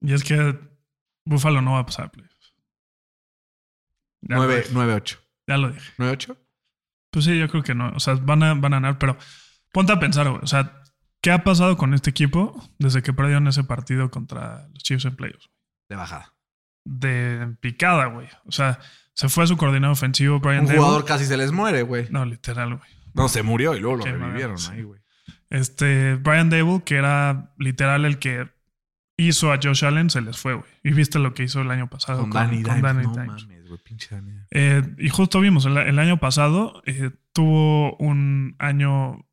Y 0.00 0.12
es 0.12 0.22
que 0.22 0.58
Buffalo 1.24 1.62
no 1.62 1.72
va 1.72 1.80
a 1.80 1.86
pasar 1.86 2.06
a 2.06 2.12
playoffs. 2.12 2.54
Ya, 4.22 4.36
lo 4.36 4.44
9, 4.44 4.56
dije, 4.56 4.74
9-8. 4.74 5.18
ya 5.46 5.56
lo 5.56 5.70
dije. 5.70 5.92
¿9-8? 5.98 6.38
Pues 7.10 7.24
sí, 7.24 7.38
yo 7.38 7.48
creo 7.48 7.62
que 7.62 7.74
no. 7.74 7.90
O 7.94 8.00
sea, 8.00 8.14
van 8.14 8.42
a, 8.42 8.54
van 8.54 8.74
a 8.74 8.76
ganar, 8.76 8.98
pero 8.98 9.16
ponte 9.72 9.92
a 9.92 10.00
pensar, 10.00 10.28
güey. 10.28 10.42
O 10.42 10.46
sea, 10.46 10.82
¿qué 11.22 11.30
ha 11.30 11.44
pasado 11.44 11.76
con 11.76 11.94
este 11.94 12.10
equipo 12.10 12.60
desde 12.78 13.02
que 13.02 13.12
perdieron 13.12 13.46
ese 13.48 13.64
partido 13.64 14.10
contra 14.10 14.68
los 14.72 14.82
Chiefs 14.82 15.04
en 15.04 15.16
playoffs? 15.16 15.50
De 15.88 15.96
bajada. 15.96 16.34
De 16.84 17.56
picada, 17.60 18.06
güey. 18.06 18.28
O 18.46 18.52
sea, 18.52 18.80
se 19.14 19.28
fue 19.28 19.46
su 19.46 19.56
coordinador 19.56 19.92
ofensivo, 19.92 20.40
Brian 20.40 20.66
Un 20.66 20.76
jugador 20.76 21.04
casi 21.04 21.24
se 21.24 21.36
les 21.36 21.52
muere, 21.52 21.82
güey. 21.82 22.08
No, 22.10 22.24
literal, 22.24 22.76
güey. 22.76 22.90
No, 23.14 23.28
se 23.28 23.42
murió 23.42 23.76
y 23.76 23.80
luego 23.80 23.98
lo 23.98 24.04
Qué 24.04 24.12
revivieron 24.12 24.56
ahí, 24.70 24.82
güey. 24.82 25.00
Este, 25.50 26.14
Brian 26.16 26.50
Dable, 26.50 26.82
que 26.84 26.96
era 26.96 27.52
literal 27.58 28.04
el 28.04 28.18
que 28.18 28.48
hizo 29.16 29.52
a 29.52 29.58
Josh 29.62 29.84
Allen, 29.84 30.10
se 30.10 30.20
les 30.20 30.36
fue, 30.38 30.54
güey. 30.54 30.66
Y 30.82 30.92
viste 30.92 31.18
lo 31.18 31.34
que 31.34 31.44
hizo 31.44 31.60
el 31.60 31.70
año 31.70 31.88
pasado 31.88 32.22
Con, 32.22 32.30
Danny 32.30 32.62
Dimes. 32.62 32.82
Danny 32.82 33.04
no 33.04 33.12
Dimes. 33.12 33.46
mames, 33.46 33.68
güey. 33.68 33.80
Pinche 33.84 34.08
Danny. 34.14 34.32
Eh, 34.50 34.82
y 34.98 35.08
justo 35.08 35.40
vimos, 35.40 35.64
el, 35.66 35.76
el 35.76 35.98
año 35.98 36.18
pasado 36.18 36.82
eh, 36.86 37.10
tuvo 37.32 37.96
un 37.96 38.56
año 38.58 39.26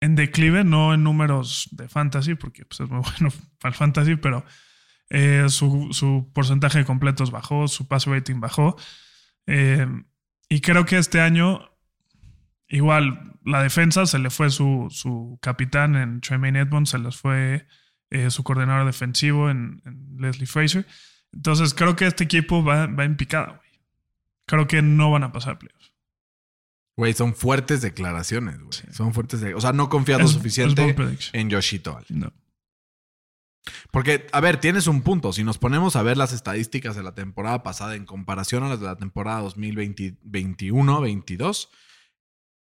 en 0.00 0.14
declive, 0.16 0.64
no 0.64 0.92
en 0.92 1.02
números 1.02 1.68
de 1.72 1.88
fantasy, 1.88 2.34
porque 2.34 2.64
pues, 2.66 2.80
es 2.80 2.90
muy 2.90 3.00
bueno 3.18 3.32
para 3.60 3.70
el 3.70 3.74
fantasy, 3.74 4.16
pero 4.16 4.44
Eh, 5.10 5.44
su, 5.48 5.88
su 5.92 6.30
porcentaje 6.34 6.78
de 6.78 6.84
completos 6.86 7.30
bajó, 7.30 7.68
su 7.68 7.86
pass 7.86 8.06
rating 8.06 8.40
bajó. 8.40 8.74
Eh, 9.46 9.86
y 10.48 10.60
creo 10.60 10.86
que 10.86 10.96
este 10.98 11.20
año, 11.20 11.60
igual, 12.74 13.38
la 13.44 13.62
defensa 13.62 14.06
se 14.06 14.18
le 14.18 14.30
fue 14.30 14.50
su, 14.50 14.88
su 14.90 15.38
capitán 15.40 15.96
en 15.96 16.20
Tremaine 16.20 16.60
Edmonds, 16.60 16.90
se 16.90 16.98
les 16.98 17.16
fue 17.16 17.66
eh, 18.10 18.30
su 18.30 18.42
coordinador 18.42 18.86
defensivo 18.86 19.50
en, 19.50 19.82
en 19.86 20.16
Leslie 20.18 20.46
Fraser. 20.46 20.86
Entonces 21.32 21.74
creo 21.74 21.96
que 21.96 22.06
este 22.06 22.24
equipo 22.24 22.64
va, 22.64 22.86
va 22.86 23.04
en 23.04 23.16
picada, 23.16 23.46
güey. 23.46 23.60
Creo 24.46 24.66
que 24.66 24.82
no 24.82 25.10
van 25.10 25.24
a 25.24 25.32
pasar 25.32 25.58
playoffs. 25.58 25.92
Güey, 26.96 27.12
son 27.12 27.34
fuertes 27.34 27.82
declaraciones, 27.82 28.60
güey. 28.60 28.92
Son 28.92 29.14
fuertes 29.14 29.40
de... 29.40 29.54
O 29.54 29.60
sea, 29.60 29.72
no 29.72 29.88
confías 29.88 30.20
lo 30.20 30.28
suficiente 30.28 30.94
en 31.32 31.50
Yoshito. 31.50 31.98
No. 32.08 32.32
Porque, 33.90 34.26
a 34.32 34.40
ver, 34.40 34.60
tienes 34.60 34.86
un 34.86 35.02
punto. 35.02 35.32
Si 35.32 35.42
nos 35.42 35.58
ponemos 35.58 35.96
a 35.96 36.02
ver 36.02 36.16
las 36.16 36.32
estadísticas 36.32 36.94
de 36.94 37.02
la 37.02 37.14
temporada 37.14 37.62
pasada 37.62 37.96
en 37.96 38.04
comparación 38.04 38.62
a 38.62 38.68
las 38.68 38.80
de 38.80 38.86
la 38.86 38.96
temporada 38.96 39.42
2021-22, 39.42 41.68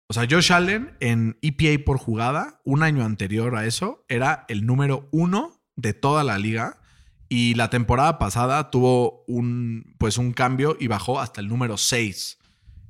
o 0.09 0.13
sea, 0.13 0.25
Josh 0.27 0.51
Allen 0.51 0.97
en 0.99 1.37
EPA 1.43 1.85
por 1.85 1.99
jugada, 1.99 2.61
un 2.63 2.81
año 2.81 3.05
anterior 3.05 3.55
a 3.55 3.67
eso, 3.67 4.05
era 4.09 4.45
el 4.47 4.65
número 4.65 5.07
uno 5.11 5.61
de 5.75 5.93
toda 5.93 6.23
la 6.23 6.39
liga. 6.39 6.81
Y 7.31 7.53
la 7.53 7.69
temporada 7.69 8.17
pasada 8.17 8.71
tuvo 8.71 9.23
un, 9.27 9.95
pues 9.99 10.17
un 10.17 10.33
cambio 10.33 10.75
y 10.79 10.87
bajó 10.87 11.19
hasta 11.19 11.41
el 11.41 11.47
número 11.47 11.77
6 11.77 12.39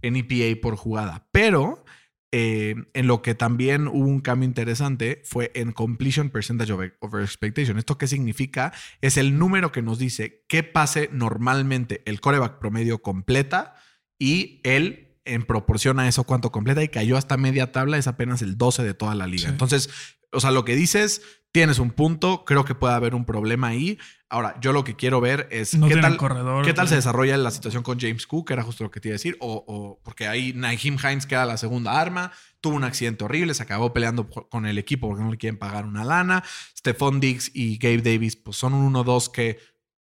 en 0.01 0.15
EPA 0.15 0.61
por 0.61 0.78
jugada. 0.78 1.28
Pero 1.34 1.84
eh, 2.32 2.76
en 2.93 3.07
lo 3.07 3.22
que 3.22 3.36
también 3.36 3.89
hubo 3.89 4.07
un 4.07 4.22
cambio 4.22 4.47
interesante 4.47 5.22
fue 5.26 5.51
en 5.55 5.74
completion 5.74 6.30
percentage 6.30 6.72
over, 6.72 7.22
expectation. 7.22 7.78
¿Esto 7.78 7.97
qué 7.97 8.07
significa? 8.07 8.72
Es 9.01 9.17
el 9.17 9.38
número 9.38 9.74
que 9.74 9.82
nos 9.82 9.99
dice 9.99 10.45
qué 10.47 10.63
pase 10.63 11.09
normalmente 11.11 12.01
el 12.05 12.22
coreback 12.22 12.59
promedio 12.59 13.01
completa 13.01 13.76
y 14.17 14.61
él 14.63 15.09
en 15.34 15.43
proporción 15.43 15.99
a 15.99 16.07
eso 16.07 16.23
cuánto 16.23 16.51
completa 16.51 16.84
y 16.84 16.89
cayó 16.89 17.17
hasta 17.17 17.38
media 17.38 17.71
tabla 17.71 17.97
es 17.97 18.07
apenas 18.07 18.41
el 18.41 18.57
12 18.57 18.84
de 18.84 18.93
toda 18.93 19.15
la 19.15 19.27
liga. 19.27 19.43
Sí. 19.43 19.49
Entonces, 19.49 19.89
o 20.32 20.39
sea, 20.39 20.51
lo 20.51 20.65
que 20.65 20.75
dices, 20.75 21.21
tienes 21.51 21.80
un 21.80 21.91
punto, 21.91 22.45
creo 22.45 22.65
que 22.65 22.75
puede 22.75 22.93
haber 22.93 23.15
un 23.15 23.25
problema 23.25 23.67
ahí. 23.67 23.97
Ahora, 24.30 24.55
yo 24.61 24.73
lo 24.73 24.84
que 24.84 24.95
quiero 24.95 25.21
ver 25.21 25.47
es 25.49 25.73
No 25.73 25.88
qué 25.88 25.97
tal, 25.97 26.17
corredor, 26.17 26.63
qué 26.63 26.73
tal 26.73 26.88
se 26.88 26.95
desarrolla 26.95 27.36
la 27.38 27.49
situación 27.49 27.82
con 27.82 27.99
James 27.99 28.27
Cook, 28.27 28.47
que 28.47 28.53
era 28.53 28.63
justo 28.63 28.84
lo 28.84 28.91
que 28.91 28.99
te 28.99 29.07
iba 29.07 29.13
a 29.13 29.17
decir, 29.17 29.38
o, 29.39 29.63
o 29.67 29.99
porque 30.03 30.27
ahí 30.27 30.53
Naheem 30.53 30.97
Hines 31.03 31.25
queda 31.25 31.45
la 31.45 31.57
segunda 31.57 31.99
arma, 31.99 32.32
tuvo 32.61 32.75
un 32.75 32.84
accidente 32.84 33.23
horrible, 33.23 33.53
se 33.55 33.63
acabó 33.63 33.91
peleando 33.91 34.30
con 34.30 34.65
el 34.67 34.77
equipo 34.77 35.07
porque 35.07 35.23
no 35.23 35.32
le 35.32 35.38
quieren 35.38 35.57
pagar 35.57 35.86
una 35.86 36.03
lana. 36.03 36.43
Stephon 36.77 37.19
Diggs 37.19 37.49
y 37.53 37.77
Gabe 37.77 38.01
Davis, 38.01 38.36
pues 38.36 38.57
son 38.57 38.73
un 38.73 38.93
1-2 38.93 39.32
que 39.32 39.57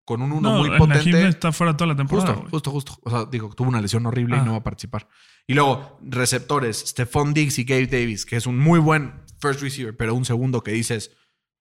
con 0.06 0.22
un 0.22 0.32
1 0.32 0.42
No, 0.50 0.60
muy 0.60 0.70
potente. 0.78 1.28
Está 1.28 1.52
fuera 1.52 1.76
toda 1.76 1.88
la 1.90 1.96
temporada. 1.96 2.34
Justo, 2.36 2.50
justo, 2.52 2.72
justo. 2.72 3.00
O 3.04 3.10
sea, 3.10 3.26
digo, 3.26 3.50
tuvo 3.56 3.70
una 3.70 3.82
lesión 3.82 4.06
horrible 4.06 4.38
y 4.38 4.42
no 4.42 4.52
va 4.52 4.58
a 4.60 4.64
participar. 4.64 5.08
Y 5.48 5.54
luego, 5.56 6.00
receptores, 6.04 6.78
Stephon 6.88 7.34
Diggs 7.34 7.60
y 7.60 7.64
Gabe 7.66 7.88
Davis, 7.88 8.26
que 8.26 8.36
es 8.36 8.46
un 8.46 8.58
muy 8.58 8.80
buen 8.80 9.14
first 9.40 9.62
receiver, 9.62 9.96
pero 9.96 10.16
un 10.16 10.26
segundo 10.26 10.62
que 10.62 10.72
dices, 10.72 11.12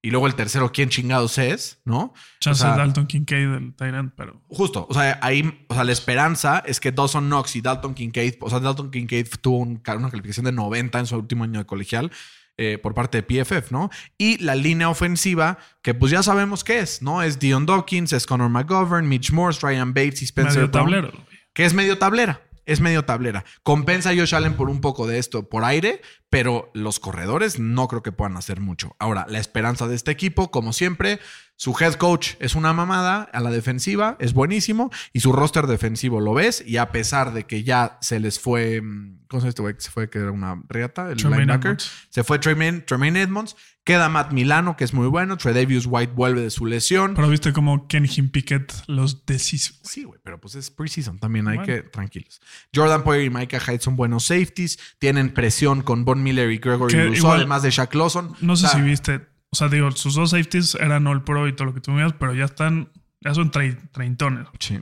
y 0.03 0.11
luego 0.11 0.26
el 0.26 0.34
tercero, 0.34 0.70
¿quién 0.72 0.90
chingados 0.90 1.38
es? 1.38 1.80
¿No? 1.86 2.12
Chance 2.40 2.62
o 2.64 2.66
sea- 2.66 2.76
Dalton 2.76 3.07
Kincaid 3.07 3.49
del 3.49 3.74
Tyrant, 3.74 4.12
pero 4.16 4.42
Justo, 4.49 4.86
o 4.88 4.92
sea, 4.95 5.18
ahí, 5.22 5.64
o 5.68 5.74
sea, 5.74 5.84
la 5.84 5.92
esperanza 5.92 6.62
es 6.66 6.78
que 6.80 6.92
Dawson 6.92 7.24
Knox 7.26 7.57
y 7.57 7.62
Dalton 7.62 7.95
Kincaid, 7.95 8.34
o 8.40 8.51
sea, 8.51 8.61
Dalton 8.61 8.90
Kincaid 8.90 9.26
tuvo 9.40 9.59
un- 9.59 9.82
una 9.97 10.11
calificación 10.11 10.45
de 10.45 10.53
90 10.53 10.99
en 10.99 11.07
su 11.07 11.16
último 11.16 11.45
año 11.45 11.59
de 11.61 11.64
colegial 11.66 12.11
eh, 12.57 12.78
por 12.82 12.94
parte 12.94 13.20
de 13.20 13.22
PFF, 13.44 13.72
¿no? 13.72 13.90
Y 14.16 14.38
la 14.38 14.55
línea 14.55 14.88
ofensiva, 14.88 15.59
que 15.82 15.94
pues 15.94 16.12
ya 16.12 16.22
sabemos 16.22 16.62
qué 16.64 16.78
es, 16.80 17.02
¿no? 17.02 17.22
Es 17.22 17.38
Dion 17.38 17.66
Dawkins, 17.66 18.12
es 18.12 18.26
Connor 18.26 18.48
McGovern, 18.50 19.09
Mitch 19.09 19.32
Morse, 19.32 19.61
Ryan 19.66 19.92
Bates 19.94 20.22
y 20.22 20.24
Spencer 20.26 20.55
medio 20.62 20.68
Brown, 20.68 20.84
tablero. 20.90 21.11
güey. 21.11 21.24
que 21.52 21.64
es 21.64 21.74
medio 21.74 21.98
tablera. 21.98 22.40
Es 22.66 22.80
medio 22.80 23.05
tablera. 23.05 23.44
Compensa 23.62 24.09
a 24.11 24.16
Josh 24.16 24.34
Allen 24.34 24.55
por 24.55 24.70
un 24.70 24.80
poco 24.80 25.07
de 25.07 25.18
esto 25.18 25.50
por 25.50 25.64
aire, 25.64 26.00
pero 26.30 26.70
los 26.72 26.98
corredores 26.98 27.59
no 27.59 27.88
creo 27.88 28.02
que 28.02 28.11
puedan 28.11 28.38
hacer 28.38 28.59
mucho. 28.61 28.96
Ahora, 28.98 29.26
la 29.28 29.38
esperanza 29.38 29.86
de 29.86 29.94
este 29.94 30.11
equipo, 30.11 30.50
como 30.50 30.72
siempre, 30.72 31.20
su 31.57 31.74
head 31.78 31.94
coach 31.94 32.32
es 32.40 32.55
una 32.55 32.72
mamada 32.72 33.22
a 33.22 33.40
la 33.40 33.50
defensiva, 33.50 34.16
es 34.18 34.32
buenísimo, 34.34 34.90
y 35.12 35.20
su 35.20 35.32
roster 35.32 35.66
defensivo 35.66 36.20
lo 36.20 36.34
ves, 36.34 36.62
y 36.66 36.76
a 36.78 36.90
pesar 36.90 37.32
de 37.32 37.44
que 37.44 37.62
ya 37.62 37.98
se 38.00 38.18
les 38.20 38.40
fue, 38.40 38.80
mm, 38.82 39.26
¿cómo 39.28 39.40
se 39.40 39.50
llama 39.52 39.70
este 39.70 39.84
se 39.84 39.90
fue? 39.90 40.11
Que 40.11 40.18
era 40.18 40.32
una 40.32 40.61
reata, 40.68 41.11
el 41.11 41.16
Tremaine 41.16 41.42
linebacker. 41.42 41.70
Edmonds. 41.72 41.92
Se 42.11 42.24
fue 42.24 42.38
Tremaine, 42.38 42.80
Tremaine 42.80 43.20
Edmonds, 43.20 43.57
queda 43.84 44.09
Matt 44.09 44.32
Milano, 44.32 44.76
que 44.76 44.84
es 44.84 44.94
muy 44.94 45.07
bueno, 45.07 45.36
Tredavious 45.36 45.86
White 45.86 46.12
vuelve 46.14 46.40
de 46.40 46.50
su 46.50 46.66
lesión. 46.66 47.14
Pero 47.14 47.28
viste 47.28 47.52
cómo 47.52 47.86
Kenny 47.86 48.09
Pickett 48.09 48.72
los 48.88 49.24
deshizo. 49.26 49.74
Sí, 49.82 50.05
güey, 50.05 50.18
pero 50.24 50.40
pues 50.40 50.55
es 50.55 50.70
preseason. 50.70 51.18
También 51.18 51.46
hay 51.48 51.59
Bueno. 51.59 51.72
que 51.72 51.82
tranquilos. 51.82 52.40
Jordan 52.74 53.05
Poyer 53.05 53.24
y 53.24 53.30
Micah 53.30 53.61
Hyde 53.61 53.80
son 53.80 53.94
buenos 53.96 54.24
safeties. 54.24 54.78
Tienen 54.98 55.32
presión 55.34 55.82
con 55.82 56.05
Von 56.05 56.22
Miller 56.22 56.50
y 56.50 56.59
Gregory 56.59 56.94
Rousseau, 57.09 57.32
además 57.32 57.62
de 57.62 57.70
Shaq 57.70 57.94
Lawson. 57.94 58.34
No 58.40 58.57
sé 58.57 58.66
O 58.66 58.68
sea, 58.70 58.80
si 58.80 58.84
viste. 58.86 59.34
O 59.55 59.57
sea, 59.57 59.68
digo, 59.68 59.88
sus 59.92 60.16
dos 60.16 60.30
safeties 60.30 60.74
eran 60.74 61.07
All 61.07 61.22
Pro 61.22 61.46
y 61.46 61.52
todo 61.55 61.66
lo 61.66 61.74
que 61.74 61.80
tú 61.80 61.92
me 61.92 61.98
digas, 61.98 62.16
pero 62.18 62.34
ya 62.34 62.46
están. 62.46 62.90
Ya 63.20 63.32
son 63.34 63.52
tre- 63.52 63.88
treintones. 63.92 64.48
Sí. 64.59 64.80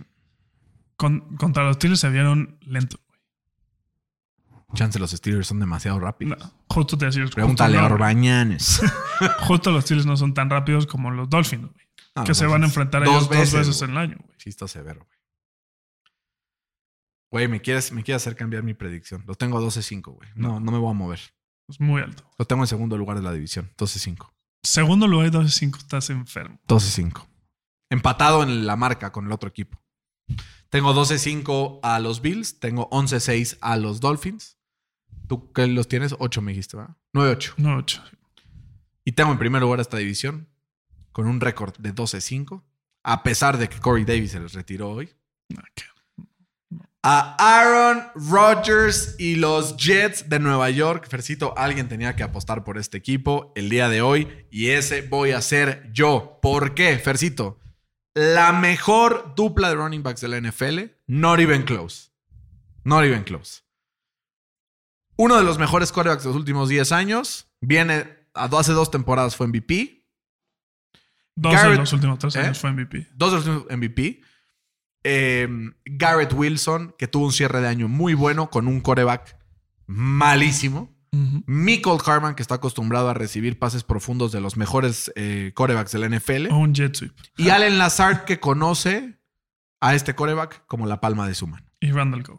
Con- 0.96 1.36
contra 1.36 1.62
los 1.64 1.76
Steelers 1.76 2.00
se 2.00 2.08
vieron 2.08 2.56
lentos. 2.62 2.98
güey. 3.06 3.20
Chance 4.74 4.98
los 4.98 5.10
Steelers 5.10 5.46
son 5.46 5.60
demasiado 5.60 6.00
rápidos. 6.00 6.38
No, 6.38 6.52
justo 6.70 6.96
te 6.96 7.04
decía. 7.04 7.26
Pregúntale 7.26 7.76
a 7.76 7.84
Orbañanes. 7.84 8.80
justo 9.40 9.70
los 9.72 9.84
Steelers 9.84 10.06
no 10.06 10.16
son 10.16 10.32
tan 10.32 10.48
rápidos 10.48 10.86
como 10.86 11.10
los 11.10 11.28
Dolphins, 11.28 11.66
güey. 11.70 11.86
No, 12.16 12.24
que 12.24 12.32
se 12.34 12.46
van 12.46 12.62
a 12.62 12.66
enfrentar 12.66 13.02
a 13.02 13.06
ellos 13.06 13.28
dos 13.28 13.52
veces, 13.52 13.78
güey. 13.78 13.90
en 13.90 13.90
el 13.90 14.02
año, 14.02 14.16
güey. 14.24 14.34
Sí, 14.38 14.48
está 14.48 14.66
severo, 14.66 15.00
güey. 15.00 15.18
Güey, 17.30 17.48
me 17.48 17.60
quieres, 17.60 17.92
me 17.92 18.02
quieres 18.02 18.22
hacer 18.22 18.36
cambiar 18.36 18.62
mi 18.62 18.72
predicción. 18.72 19.22
Lo 19.26 19.34
tengo 19.34 19.58
a 19.58 19.60
12-5, 19.60 20.14
güey. 20.14 20.28
No, 20.34 20.60
no 20.60 20.72
me 20.72 20.78
voy 20.78 20.90
a 20.90 20.94
mover. 20.94 21.20
Es 21.68 21.78
muy 21.78 22.00
alto. 22.00 22.24
Lo 22.38 22.46
tengo 22.46 22.62
en 22.62 22.66
segundo 22.68 22.96
lugar 22.96 23.16
de 23.18 23.22
la 23.22 23.32
división. 23.32 23.70
12-5. 23.76 24.30
Segundo 24.62 25.08
lugar, 25.08 25.30
12-5, 25.30 25.78
estás 25.78 26.10
enfermo. 26.10 26.60
12-5. 26.68 27.26
Empatado 27.90 28.42
en 28.42 28.66
la 28.66 28.76
marca 28.76 29.10
con 29.10 29.26
el 29.26 29.32
otro 29.32 29.48
equipo. 29.48 29.82
Tengo 30.70 30.94
12-5 30.94 31.80
a 31.82 31.98
los 31.98 32.22
Bills. 32.22 32.58
Tengo 32.60 32.88
11-6 32.90 33.58
a 33.60 33.76
los 33.76 34.00
Dolphins. 34.00 34.56
¿Tú 35.28 35.52
qué 35.52 35.66
los 35.66 35.88
tienes? 35.88 36.14
8 36.18 36.42
me 36.42 36.52
dijiste, 36.52 36.76
¿verdad? 36.76 36.96
9-8. 37.12 37.54
No, 37.56 37.76
8. 37.76 38.02
Y 39.04 39.12
tengo 39.12 39.32
en 39.32 39.38
primer 39.38 39.60
lugar 39.62 39.80
esta 39.80 39.96
división 39.96 40.48
con 41.10 41.26
un 41.26 41.40
récord 41.40 41.76
de 41.78 41.94
12-5. 41.94 42.62
A 43.02 43.22
pesar 43.22 43.58
de 43.58 43.68
que 43.68 43.80
Corey 43.80 44.04
Davis 44.04 44.30
se 44.30 44.40
les 44.40 44.52
retiró 44.54 44.90
hoy. 44.90 45.12
A 47.04 47.34
Aaron 47.38 48.04
Rodgers 48.14 49.16
y 49.18 49.34
los 49.34 49.76
Jets 49.76 50.28
de 50.28 50.38
Nueva 50.38 50.70
York. 50.70 51.08
Fercito, 51.08 51.52
alguien 51.58 51.88
tenía 51.88 52.14
que 52.14 52.22
apostar 52.22 52.62
por 52.62 52.78
este 52.78 52.96
equipo 52.98 53.52
el 53.56 53.68
día 53.68 53.88
de 53.88 54.02
hoy 54.02 54.46
y 54.50 54.68
ese 54.68 55.02
voy 55.02 55.32
a 55.32 55.40
ser 55.42 55.90
yo. 55.92 56.38
¿Por 56.40 56.74
qué, 56.74 56.96
Fercito? 56.98 57.58
La 58.14 58.52
mejor 58.52 59.34
dupla 59.34 59.70
de 59.70 59.74
running 59.74 60.02
backs 60.04 60.20
de 60.20 60.28
la 60.28 60.36
NFL, 60.40 60.78
not 61.08 61.40
even 61.40 61.62
close. 61.64 62.10
Not 62.84 63.04
even 63.04 63.24
close. 63.24 63.62
Uno 65.16 65.36
de 65.36 65.44
los 65.44 65.58
mejores 65.58 65.90
quarterbacks 65.92 66.22
de 66.22 66.28
los 66.28 66.36
últimos 66.36 66.68
10 66.68 66.92
años. 66.92 67.48
Viene, 67.60 68.06
hace 68.34 68.72
dos 68.72 68.90
temporadas 68.90 69.34
fue 69.34 69.46
MVP. 69.48 70.04
Dos 71.34 71.54
Garrett- 71.54 71.72
de 71.72 71.78
los 71.78 71.92
últimos 71.92 72.18
tres 72.18 72.36
¿Eh? 72.36 72.40
años 72.40 72.58
fue 72.60 72.70
MVP. 72.72 73.08
Dos 73.14 73.30
de 73.32 73.36
los 73.38 73.46
últimos 73.46 73.76
MVP. 73.76 74.20
Eh, 75.04 75.48
Garrett 75.84 76.32
Wilson, 76.32 76.94
que 76.98 77.08
tuvo 77.08 77.26
un 77.26 77.32
cierre 77.32 77.60
de 77.60 77.68
año 77.68 77.88
muy 77.88 78.14
bueno 78.14 78.50
con 78.50 78.68
un 78.68 78.80
coreback 78.80 79.36
malísimo. 79.86 80.90
Michael 81.46 82.00
Carman, 82.02 82.34
que 82.34 82.40
está 82.40 82.54
acostumbrado 82.54 83.10
a 83.10 83.14
recibir 83.14 83.58
pases 83.58 83.84
profundos 83.84 84.32
de 84.32 84.40
los 84.40 84.56
mejores 84.56 85.12
eh, 85.14 85.52
corebacks 85.54 85.92
de 85.92 85.98
la 85.98 86.08
NFL. 86.08 86.50
O 86.50 86.56
un 86.56 86.72
jet 86.72 86.94
sweep. 86.94 87.12
Y 87.36 87.50
Allen 87.50 87.76
Lazard, 87.76 88.24
que 88.24 88.40
conoce 88.40 89.18
a 89.82 89.94
este 89.94 90.14
coreback 90.14 90.64
como 90.66 90.86
la 90.86 91.02
palma 91.02 91.28
de 91.28 91.34
su 91.34 91.46
mano. 91.46 91.66
Y 91.80 91.90
Randall 91.90 92.22
Coe. 92.22 92.38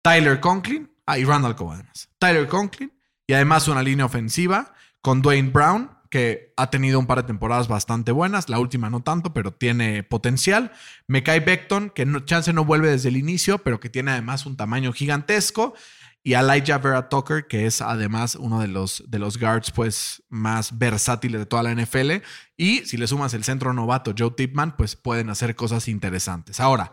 Tyler 0.00 0.40
Conklin. 0.40 0.90
Ah, 1.04 1.18
y 1.18 1.24
Randall 1.24 1.54
Cobb 1.54 1.72
además. 1.72 2.08
Tyler 2.18 2.48
Conklin. 2.48 2.92
Y 3.26 3.34
además 3.34 3.68
una 3.68 3.82
línea 3.82 4.06
ofensiva 4.06 4.72
con 5.02 5.20
Dwayne 5.20 5.50
Brown, 5.50 5.90
que 6.14 6.54
ha 6.56 6.70
tenido 6.70 7.00
un 7.00 7.08
par 7.08 7.18
de 7.18 7.24
temporadas 7.24 7.66
bastante 7.66 8.12
buenas. 8.12 8.48
La 8.48 8.60
última 8.60 8.88
no 8.88 9.02
tanto, 9.02 9.34
pero 9.34 9.52
tiene 9.52 10.04
potencial. 10.04 10.70
Mekai 11.08 11.40
Beckton, 11.40 11.90
que 11.90 12.06
no, 12.06 12.20
chance 12.20 12.52
no 12.52 12.64
vuelve 12.64 12.88
desde 12.88 13.08
el 13.08 13.16
inicio, 13.16 13.58
pero 13.58 13.80
que 13.80 13.90
tiene 13.90 14.12
además 14.12 14.46
un 14.46 14.56
tamaño 14.56 14.92
gigantesco. 14.92 15.74
Y 16.22 16.34
Elijah 16.34 16.78
Vera 16.78 17.08
Tucker, 17.08 17.48
que 17.48 17.66
es 17.66 17.82
además 17.82 18.36
uno 18.36 18.60
de 18.60 18.68
los, 18.68 19.02
de 19.08 19.18
los 19.18 19.40
guards 19.40 19.72
pues, 19.72 20.22
más 20.28 20.78
versátiles 20.78 21.40
de 21.40 21.46
toda 21.46 21.64
la 21.64 21.74
NFL. 21.74 22.22
Y 22.56 22.84
si 22.84 22.96
le 22.96 23.08
sumas 23.08 23.34
el 23.34 23.42
centro 23.42 23.72
novato 23.72 24.14
Joe 24.16 24.30
Tipman, 24.30 24.76
pues 24.76 24.94
pueden 24.94 25.30
hacer 25.30 25.56
cosas 25.56 25.88
interesantes. 25.88 26.60
Ahora, 26.60 26.92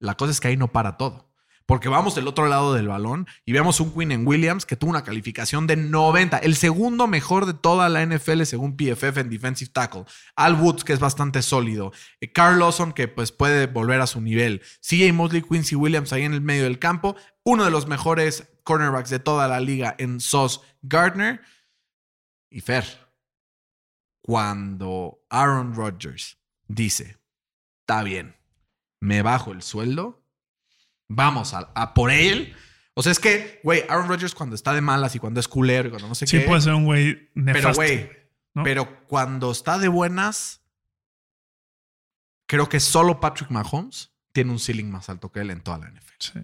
la 0.00 0.16
cosa 0.16 0.32
es 0.32 0.40
que 0.40 0.48
ahí 0.48 0.56
no 0.56 0.72
para 0.72 0.96
todo. 0.96 1.29
Porque 1.70 1.88
vamos 1.88 2.16
del 2.16 2.26
otro 2.26 2.48
lado 2.48 2.74
del 2.74 2.88
balón 2.88 3.28
y 3.44 3.52
vemos 3.52 3.78
un 3.78 3.94
Quinn 3.94 4.10
en 4.10 4.26
Williams 4.26 4.66
que 4.66 4.74
tuvo 4.74 4.90
una 4.90 5.04
calificación 5.04 5.68
de 5.68 5.76
90, 5.76 6.38
el 6.38 6.56
segundo 6.56 7.06
mejor 7.06 7.46
de 7.46 7.54
toda 7.54 7.88
la 7.88 8.04
NFL 8.04 8.42
según 8.42 8.76
PFF 8.76 9.18
en 9.18 9.30
defensive 9.30 9.70
tackle. 9.72 10.04
Al 10.34 10.56
Woods 10.56 10.82
que 10.82 10.92
es 10.92 10.98
bastante 10.98 11.42
sólido, 11.42 11.92
eh, 12.20 12.32
Carl 12.32 12.58
Lawson 12.58 12.92
que 12.92 13.06
pues 13.06 13.30
puede 13.30 13.68
volver 13.68 14.00
a 14.00 14.08
su 14.08 14.20
nivel, 14.20 14.62
CJ 14.80 15.12
Mosley, 15.12 15.42
Quincy 15.42 15.76
Williams 15.76 16.12
ahí 16.12 16.24
en 16.24 16.34
el 16.34 16.40
medio 16.40 16.64
del 16.64 16.80
campo, 16.80 17.14
uno 17.44 17.64
de 17.64 17.70
los 17.70 17.86
mejores 17.86 18.48
cornerbacks 18.64 19.10
de 19.10 19.20
toda 19.20 19.46
la 19.46 19.60
liga 19.60 19.94
en 19.96 20.18
Sauce 20.18 20.58
Gardner 20.82 21.40
y 22.50 22.62
Fer. 22.62 22.84
Cuando 24.22 25.24
Aaron 25.30 25.76
Rodgers 25.76 26.36
dice, 26.66 27.20
está 27.82 28.02
bien, 28.02 28.34
me 28.98 29.22
bajo 29.22 29.52
el 29.52 29.62
sueldo, 29.62 30.19
vamos 31.10 31.52
a, 31.54 31.70
a 31.74 31.92
por 31.92 32.10
él. 32.10 32.54
O 32.94 33.02
sea, 33.02 33.12
es 33.12 33.18
que, 33.20 33.60
güey, 33.64 33.84
Aaron 33.88 34.08
Rodgers 34.08 34.34
cuando 34.34 34.54
está 34.56 34.72
de 34.72 34.80
malas 34.80 35.14
y 35.14 35.18
cuando 35.18 35.40
es 35.40 35.48
culero 35.48 35.88
y 35.88 35.90
cuando 35.90 36.08
no 36.08 36.14
sé 36.14 36.26
Sí, 36.26 36.38
qué. 36.38 36.44
puede 36.46 36.60
ser 36.60 36.74
un 36.74 36.84
güey 36.84 37.30
pero, 37.34 37.44
nefasto. 37.54 37.74
güey, 37.76 38.10
¿no? 38.54 38.62
pero 38.62 39.06
cuando 39.06 39.50
está 39.50 39.78
de 39.78 39.88
buenas, 39.88 40.60
creo 42.46 42.68
que 42.68 42.80
solo 42.80 43.20
Patrick 43.20 43.50
Mahomes 43.50 44.10
tiene 44.32 44.52
un 44.52 44.58
ceiling 44.58 44.90
más 44.90 45.08
alto 45.08 45.30
que 45.32 45.40
él 45.40 45.50
en 45.50 45.60
toda 45.60 45.78
la 45.78 45.88
NFL. 45.90 46.14
Sí, 46.18 46.40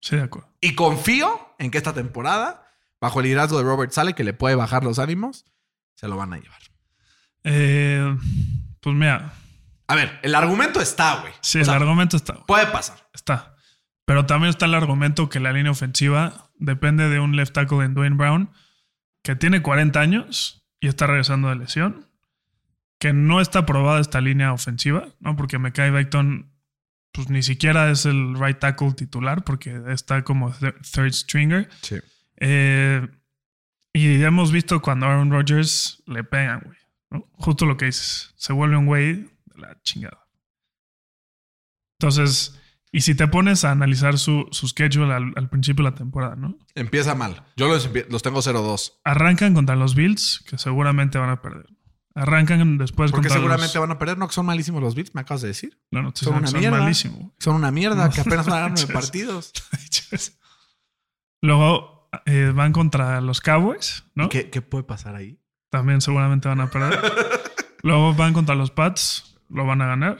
sí, 0.00 0.16
de 0.16 0.22
acuerdo. 0.22 0.48
Y 0.60 0.74
confío 0.74 1.54
en 1.58 1.70
que 1.70 1.78
esta 1.78 1.92
temporada, 1.92 2.66
bajo 3.00 3.20
el 3.20 3.24
liderazgo 3.26 3.58
de 3.58 3.64
Robert 3.64 3.92
Sale, 3.92 4.14
que 4.14 4.24
le 4.24 4.32
puede 4.32 4.54
bajar 4.54 4.84
los 4.84 4.98
ánimos, 4.98 5.44
se 5.94 6.08
lo 6.08 6.16
van 6.16 6.32
a 6.32 6.38
llevar. 6.38 6.60
Eh, 7.44 8.16
pues 8.80 8.94
mira, 8.96 9.32
A 9.86 9.94
ver, 9.94 10.18
el 10.22 10.34
argumento 10.34 10.80
está, 10.80 11.20
güey. 11.20 11.32
sí, 11.40 11.58
O 11.58 11.60
el 11.60 11.66
sea, 11.66 11.74
argumento 11.76 12.16
está. 12.16 12.32
güey. 12.34 12.46
Puede 12.46 12.66
pasar. 12.66 13.08
Está. 13.14 13.54
Pero 14.06 14.26
también 14.26 14.50
está 14.50 14.66
el 14.66 14.74
argumento 14.74 15.28
que 15.28 15.40
la 15.40 15.52
línea 15.52 15.70
ofensiva 15.72 16.50
depende 16.58 17.08
de 17.08 17.20
un 17.20 17.36
left 17.36 17.54
tackle 17.54 17.84
en 17.84 17.94
Dwayne 17.94 18.16
Brown 18.16 18.50
que 19.22 19.36
tiene 19.36 19.62
40 19.62 20.00
años 20.00 20.66
y 20.80 20.88
está 20.88 21.06
regresando 21.06 21.48
de 21.48 21.56
lesión. 21.56 22.06
Que 22.98 23.12
no 23.12 23.40
está 23.40 23.60
aprobada 23.60 24.00
esta 24.00 24.20
línea 24.20 24.52
ofensiva, 24.52 25.08
¿no? 25.20 25.34
Porque 25.36 25.58
Mekai 25.58 25.90
Becton, 25.90 26.52
pues 27.12 27.30
ni 27.30 27.42
siquiera 27.42 27.90
es 27.90 28.04
el 28.04 28.38
right 28.38 28.58
tackle 28.58 28.92
titular 28.92 29.42
porque 29.44 29.80
está 29.88 30.22
como 30.24 30.52
th- 30.52 30.74
third 30.92 31.12
stringer. 31.12 31.68
Sí. 31.82 31.96
Eh, 32.36 33.06
y 33.92 34.22
hemos 34.22 34.52
visto 34.52 34.80
cuando 34.82 35.06
Aaron 35.06 35.30
Rodgers 35.30 36.02
le 36.06 36.24
pegan, 36.24 36.60
güey. 36.64 36.78
¿no? 37.10 37.26
Justo 37.32 37.64
lo 37.66 37.76
que 37.76 37.86
dices. 37.86 38.32
Se 38.36 38.52
vuelve 38.52 38.76
un 38.76 38.86
güey 38.86 39.14
de 39.14 39.56
la 39.58 39.80
chingada. 39.82 40.26
Entonces, 41.98 42.58
y 42.92 43.02
si 43.02 43.14
te 43.14 43.28
pones 43.28 43.64
a 43.64 43.70
analizar 43.70 44.18
su, 44.18 44.46
su 44.50 44.66
schedule 44.68 45.14
al, 45.14 45.32
al 45.36 45.48
principio 45.48 45.84
de 45.84 45.90
la 45.90 45.96
temporada, 45.96 46.36
¿no? 46.36 46.58
Empieza 46.74 47.14
mal. 47.14 47.44
Yo 47.56 47.68
los, 47.68 47.88
los 48.08 48.22
tengo 48.22 48.40
0-2. 48.40 49.00
Arrancan 49.04 49.54
contra 49.54 49.76
los 49.76 49.94
Bills, 49.94 50.44
que 50.48 50.58
seguramente 50.58 51.18
van 51.18 51.30
a 51.30 51.40
perder. 51.40 51.66
Arrancan 52.14 52.76
después 52.78 53.12
Porque 53.12 53.28
contra 53.28 53.40
seguramente 53.40 53.74
los... 53.74 53.80
van 53.80 53.92
a 53.92 53.98
perder. 53.98 54.18
No, 54.18 54.26
que 54.26 54.34
son 54.34 54.46
malísimos 54.46 54.82
los 54.82 54.96
Beats, 54.96 55.14
me 55.14 55.20
acabas 55.20 55.42
de 55.42 55.48
decir. 55.48 55.80
No, 55.92 56.02
no, 56.02 56.12
son 56.14 56.34
una 56.34 56.48
son 56.48 56.60
mierda. 56.60 56.92
Son 57.38 57.54
una 57.54 57.70
mierda, 57.70 58.06
No, 58.06 58.12
que 58.12 58.20
apenas 58.20 58.46
van 58.46 58.58
a 58.58 58.60
ganar 58.62 58.72
nueve 58.76 58.92
partidos. 58.92 59.52
Luego 61.40 62.10
eh, 62.26 62.52
van 62.54 62.72
contra 62.72 63.20
los 63.20 63.40
Cowboys, 63.40 64.04
¿no? 64.16 64.24
¿Y 64.24 64.28
¿Qué, 64.28 64.50
¿Qué 64.50 64.62
puede 64.62 64.84
pasar 64.84 65.14
ahí? 65.14 65.40
También 65.70 66.00
seguramente 66.00 66.48
van 66.48 66.60
a 66.60 66.70
perder. 66.70 67.00
Luego 67.82 68.14
van 68.14 68.32
contra 68.32 68.56
los 68.56 68.72
Pats, 68.72 69.38
lo 69.48 69.64
van 69.64 69.80
a 69.80 69.86
ganar. 69.86 70.18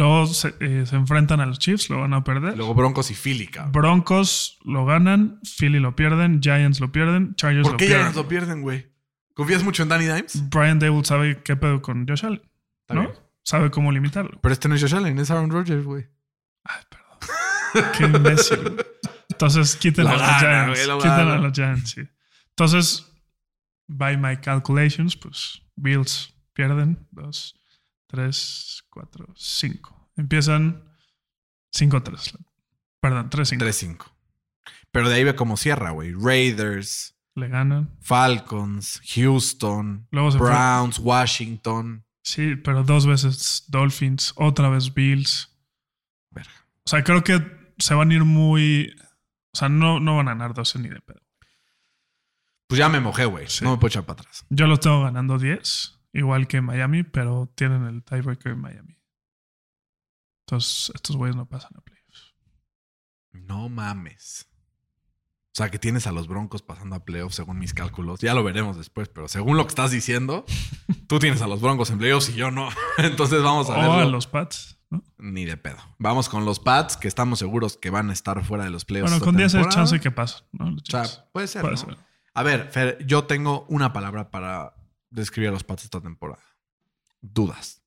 Luego 0.00 0.26
se, 0.28 0.54
eh, 0.60 0.86
se 0.86 0.96
enfrentan 0.96 1.40
a 1.40 1.46
los 1.46 1.58
Chiefs, 1.58 1.90
lo 1.90 2.00
van 2.00 2.14
a 2.14 2.24
perder. 2.24 2.56
Luego 2.56 2.74
Broncos 2.74 3.10
y 3.10 3.14
Philly, 3.14 3.48
cabrón. 3.48 3.72
Broncos 3.72 4.58
lo 4.64 4.86
ganan, 4.86 5.40
Philly 5.58 5.78
lo 5.78 5.94
pierden, 5.94 6.40
Giants 6.40 6.80
lo 6.80 6.90
pierden, 6.90 7.34
Chargers 7.34 7.64
¿Por 7.64 7.72
lo 7.72 7.76
qué 7.76 7.84
ya 7.84 7.90
pierden. 7.90 8.06
nos 8.06 8.16
lo 8.16 8.26
pierden, 8.26 8.62
güey? 8.62 8.90
¿Confías 9.34 9.62
mucho 9.62 9.82
en 9.82 9.90
Danny 9.90 10.06
Dimes? 10.06 10.48
Brian 10.48 10.78
Dable 10.78 11.04
sabe 11.04 11.42
qué 11.42 11.54
pedo 11.54 11.82
con 11.82 12.08
Josh 12.08 12.24
Allen, 12.24 12.40
¿no? 12.88 13.00
bien. 13.02 13.12
Sabe 13.42 13.70
cómo 13.70 13.92
limitarlo. 13.92 14.40
Pero 14.40 14.54
este 14.54 14.70
no 14.70 14.74
es 14.74 14.80
Josh 14.80 14.94
Allen, 14.94 15.18
es 15.18 15.30
Aaron 15.30 15.50
Rodgers, 15.50 15.84
güey. 15.84 16.06
Ay, 16.64 16.82
perdón. 16.88 17.92
qué 17.98 18.04
imbécil. 18.04 18.76
Entonces, 19.28 19.76
quítenlo 19.76 20.12
Lo 20.12 20.16
a 20.16 20.26
los 20.26 20.38
Giants. 20.38 21.04
gana. 21.04 21.34
a 21.34 21.38
los 21.38 21.52
Giants, 21.52 21.90
sí. 21.90 22.00
Entonces, 22.48 23.06
by 23.86 24.16
my 24.16 24.38
calculations, 24.38 25.14
pues 25.14 25.60
Bills 25.76 26.32
pierden. 26.54 27.06
Dos, 27.10 27.59
tres, 28.10 28.84
cuatro, 28.90 29.26
cinco. 29.36 30.10
Empiezan 30.16 30.84
5-3. 31.74 32.36
Perdón, 33.00 33.30
3-5. 33.30 33.58
3-5. 33.58 34.04
Pero 34.90 35.08
de 35.08 35.14
ahí 35.16 35.24
ve 35.24 35.34
cómo 35.36 35.56
cierra, 35.56 35.90
güey. 35.92 36.12
Raiders, 36.12 37.14
Le 37.36 37.48
ganan. 37.48 37.96
Falcons, 38.00 39.00
Houston, 39.14 40.08
Luego 40.10 40.32
se 40.32 40.38
fue- 40.38 40.48
Browns, 40.50 40.98
Washington. 40.98 42.04
Sí, 42.22 42.56
pero 42.56 42.82
dos 42.82 43.06
veces 43.06 43.64
Dolphins, 43.68 44.32
otra 44.36 44.68
vez 44.68 44.92
Bills. 44.92 45.56
Verga. 46.30 46.50
O 46.84 46.88
sea, 46.90 47.02
creo 47.04 47.22
que 47.24 47.40
se 47.78 47.94
van 47.94 48.10
a 48.10 48.14
ir 48.14 48.24
muy. 48.24 48.94
O 49.52 49.56
sea, 49.56 49.68
no, 49.68 50.00
no 50.00 50.16
van 50.16 50.28
a 50.28 50.32
ganar 50.32 50.52
12 50.54 50.78
ni 50.80 50.88
de 50.88 51.00
pedo. 51.00 51.20
Pues 52.68 52.78
ya 52.78 52.88
me 52.88 53.00
mojé, 53.00 53.24
güey. 53.24 53.48
Sí. 53.48 53.64
No 53.64 53.70
me 53.72 53.76
puedo 53.78 53.88
echar 53.88 54.04
para 54.04 54.20
atrás. 54.20 54.44
Yo 54.50 54.66
los 54.66 54.80
tengo 54.80 55.02
ganando 55.02 55.38
10, 55.38 55.98
igual 56.12 56.48
que 56.48 56.60
Miami, 56.60 57.02
pero 57.02 57.50
tienen 57.54 57.84
el 57.84 58.02
tiebreaker 58.02 58.52
en 58.52 58.60
Miami. 58.60 58.98
Entonces, 60.46 60.90
estos 60.94 61.16
güeyes 61.16 61.36
no 61.36 61.46
pasan 61.46 61.72
a 61.76 61.80
playoffs. 61.80 62.34
No 63.32 63.68
mames. 63.68 64.48
O 65.52 65.54
sea, 65.54 65.68
que 65.68 65.78
tienes 65.78 66.06
a 66.06 66.12
los 66.12 66.28
Broncos 66.28 66.62
pasando 66.62 66.94
a 66.94 67.04
playoffs 67.04 67.34
según 67.34 67.58
mis 67.58 67.74
cálculos. 67.74 68.20
Ya 68.20 68.34
lo 68.34 68.44
veremos 68.44 68.76
después, 68.76 69.08
pero 69.08 69.28
según 69.28 69.56
lo 69.56 69.64
que 69.64 69.70
estás 69.70 69.90
diciendo, 69.90 70.44
tú 71.08 71.18
tienes 71.18 71.42
a 71.42 71.48
los 71.48 71.60
Broncos 71.60 71.90
en 71.90 71.98
playoffs 71.98 72.30
y 72.30 72.34
yo 72.34 72.50
no. 72.50 72.68
Entonces 72.98 73.42
vamos 73.42 73.68
a 73.68 73.88
O 73.88 73.92
a 73.94 74.04
los 74.04 74.26
Pats, 74.26 74.78
¿no? 74.90 75.02
Ni 75.18 75.44
de 75.44 75.56
pedo. 75.56 75.78
Vamos 75.98 76.28
con 76.28 76.44
los 76.44 76.60
Pats, 76.60 76.96
que 76.96 77.08
estamos 77.08 77.40
seguros 77.40 77.76
que 77.76 77.90
van 77.90 78.10
a 78.10 78.12
estar 78.12 78.44
fuera 78.44 78.64
de 78.64 78.70
los 78.70 78.84
playoffs. 78.84 79.10
Bueno, 79.10 79.24
con 79.24 79.36
10 79.36 79.54
es 79.54 79.68
chance 79.68 80.00
que 80.00 80.10
pasen, 80.10 80.46
¿no? 80.52 80.66
O 80.66 80.84
sea, 80.84 81.04
puede 81.32 81.48
ser. 81.48 81.62
Puede 81.62 81.74
¿no? 81.74 81.80
ser. 81.80 81.96
A 82.32 82.42
ver, 82.44 82.70
Fer, 82.70 83.04
yo 83.04 83.24
tengo 83.24 83.66
una 83.68 83.92
palabra 83.92 84.30
para 84.30 84.74
describir 85.10 85.48
a 85.48 85.52
los 85.52 85.64
Pats 85.64 85.84
esta 85.84 86.00
temporada. 86.00 86.42
Dudas. 87.20 87.82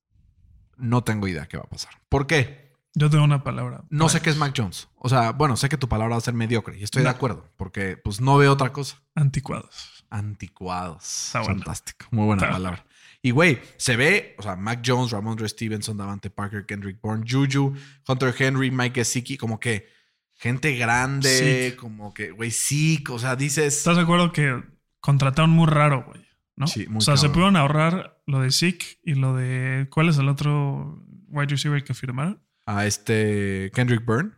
No 0.78 1.04
tengo 1.04 1.28
idea 1.28 1.48
qué 1.48 1.58
va 1.58 1.64
a 1.64 1.70
pasar. 1.70 1.94
¿Por 2.10 2.28
qué? 2.28 2.74
Yo 2.96 3.10
tengo 3.10 3.24
una 3.24 3.44
palabra. 3.44 3.84
No 3.90 4.08
sé 4.08 4.22
qué 4.22 4.30
es. 4.30 4.38
Mac 4.38 4.54
Jones. 4.56 4.88
O 4.98 5.10
sea, 5.10 5.32
bueno, 5.32 5.58
sé 5.58 5.68
que 5.68 5.78
tu 5.78 5.90
palabra 5.90 6.16
va 6.16 6.18
a 6.20 6.22
ser 6.22 6.36
mediocre 6.36 6.78
y 6.78 6.84
estoy 6.84 7.02
de 7.04 7.10
acuerdo, 7.10 7.50
porque 7.58 7.98
pues 7.98 8.22
no 8.22 8.38
veo 8.38 8.52
otra 8.52 8.72
cosa. 8.72 9.02
Anticuados. 9.16 10.06
Anticuados. 10.10 11.32
Bueno. 11.34 11.48
Fantástico. 11.48 12.06
Muy 12.12 12.26
buena 12.26 12.50
palabra. 12.50 12.86
Y 13.26 13.32
güey, 13.32 13.60
se 13.78 13.96
ve, 13.96 14.36
o 14.38 14.44
sea, 14.44 14.56
Mac 14.58 14.82
Jones, 14.86 15.12
Ramondre 15.12 15.48
Stevenson, 15.48 15.98
Davante 15.98 16.30
Parker, 16.30 16.66
Kendrick 16.66 17.00
Bourne, 17.02 17.26
Juju, 17.28 17.74
Hunter 18.08 18.36
Henry, 18.38 18.70
Mike 18.70 19.00
Gesicki, 19.00 19.38
como 19.38 19.60
que 19.60 19.88
gente 20.34 20.76
grande, 20.76 21.76
como 21.80 22.14
que, 22.14 22.32
güey, 22.32 22.52
sí, 22.52 23.04
o 23.10 23.18
sea, 23.18 23.36
dices. 23.36 23.78
¿Estás 23.78 23.96
de 23.96 24.04
acuerdo 24.04 24.34
que 24.34 24.62
contrataron 25.00 25.52
muy 25.52 25.68
raro, 25.68 26.04
güey? 26.06 26.22
¿No? 26.56 26.68
Sí, 26.68 26.88
muy 26.88 26.98
o 26.98 27.02
sea, 27.02 27.18
se 27.18 27.30
pudieron 27.30 27.56
ahorrar 27.56 28.22
lo 28.26 28.40
de 28.40 28.52
Zeke 28.52 29.00
y 29.04 29.16
lo 29.16 29.36
de. 29.36 29.88
¿Cuál 29.90 30.10
es 30.10 30.18
el 30.18 30.30
otro 30.30 31.04
wide 31.28 31.48
receiver 31.48 31.84
que 31.84 31.94
firmaron? 31.94 32.42
A 32.66 32.86
este 32.86 33.72
Kendrick 33.74 34.06
Byrne. 34.06 34.32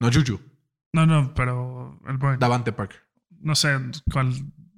No, 0.00 0.10
Juju. 0.12 0.40
No, 0.92 1.06
no, 1.06 1.34
pero 1.34 2.00
el 2.06 2.18
Bourne. 2.18 2.38
Davante 2.38 2.72
Parker. 2.72 3.00
No 3.40 3.54
sé 3.54 3.76
cuál. 4.12 4.32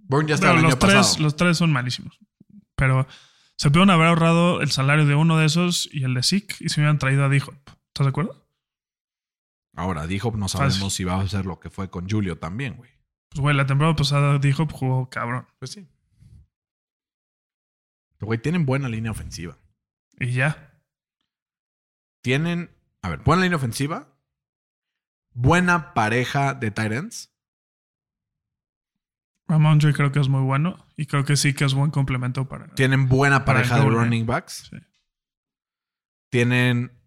Byrne 0.08 0.28
ya 0.28 0.34
está 0.36 0.46
Pero 0.48 0.58
el 0.60 0.64
año 0.66 0.68
los 0.70 0.78
tres, 0.78 0.94
pasado. 0.94 1.22
los 1.22 1.36
tres 1.36 1.58
son 1.58 1.72
malísimos. 1.72 2.18
Pero 2.76 3.06
se 3.56 3.70
pudieron 3.70 3.90
haber 3.90 4.06
ahorrado 4.08 4.60
el 4.60 4.70
salario 4.70 5.04
de 5.06 5.14
uno 5.14 5.36
de 5.38 5.46
esos 5.46 5.88
y 5.92 6.04
el 6.04 6.14
de 6.14 6.22
Zeke 6.22 6.54
y 6.60 6.68
se 6.68 6.80
hubieran 6.80 6.98
traído 6.98 7.24
a 7.24 7.28
D-Hop. 7.28 7.54
¿Estás 7.88 8.06
de 8.06 8.08
acuerdo? 8.10 8.46
Ahora, 9.74 10.06
dijo, 10.06 10.30
no 10.36 10.48
Fácil. 10.48 10.70
sabemos 10.70 10.94
si 10.94 11.04
va 11.04 11.20
a 11.20 11.28
ser 11.28 11.44
lo 11.44 11.60
que 11.60 11.70
fue 11.70 11.90
con 11.90 12.08
Julio 12.08 12.38
también, 12.38 12.76
güey. 12.76 12.90
Pues, 13.28 13.40
güey, 13.40 13.56
la 13.56 13.66
temporada 13.66 13.94
pasada 13.96 14.38
D-Hop 14.38 14.72
jugó 14.72 15.10
cabrón. 15.10 15.46
Pues 15.58 15.72
sí. 15.72 15.86
Pero, 18.18 18.26
Güey, 18.26 18.40
tienen 18.40 18.66
buena 18.66 18.88
línea 18.88 19.10
ofensiva. 19.10 19.58
Y 20.18 20.32
ya. 20.32 20.80
Tienen, 22.22 22.70
a 23.02 23.10
ver, 23.10 23.20
buena 23.20 23.42
línea 23.42 23.56
ofensiva. 23.56 24.16
Buena 25.32 25.92
pareja 25.94 26.54
de 26.54 26.70
tight 26.70 26.92
ends. 26.92 27.32
Ramondre 29.48 29.92
creo 29.92 30.10
que 30.10 30.18
es 30.18 30.28
muy 30.28 30.42
bueno 30.42 30.86
y 30.96 31.06
creo 31.06 31.24
que 31.24 31.36
sí 31.36 31.54
que 31.54 31.64
es 31.64 31.74
buen 31.74 31.90
complemento 31.90 32.48
para. 32.48 32.66
Tienen 32.74 33.08
buena 33.08 33.44
pareja 33.44 33.78
de 33.78 33.88
running 33.88 34.26
backs. 34.26 34.68
Sí. 34.70 34.76
Tienen 36.30 36.98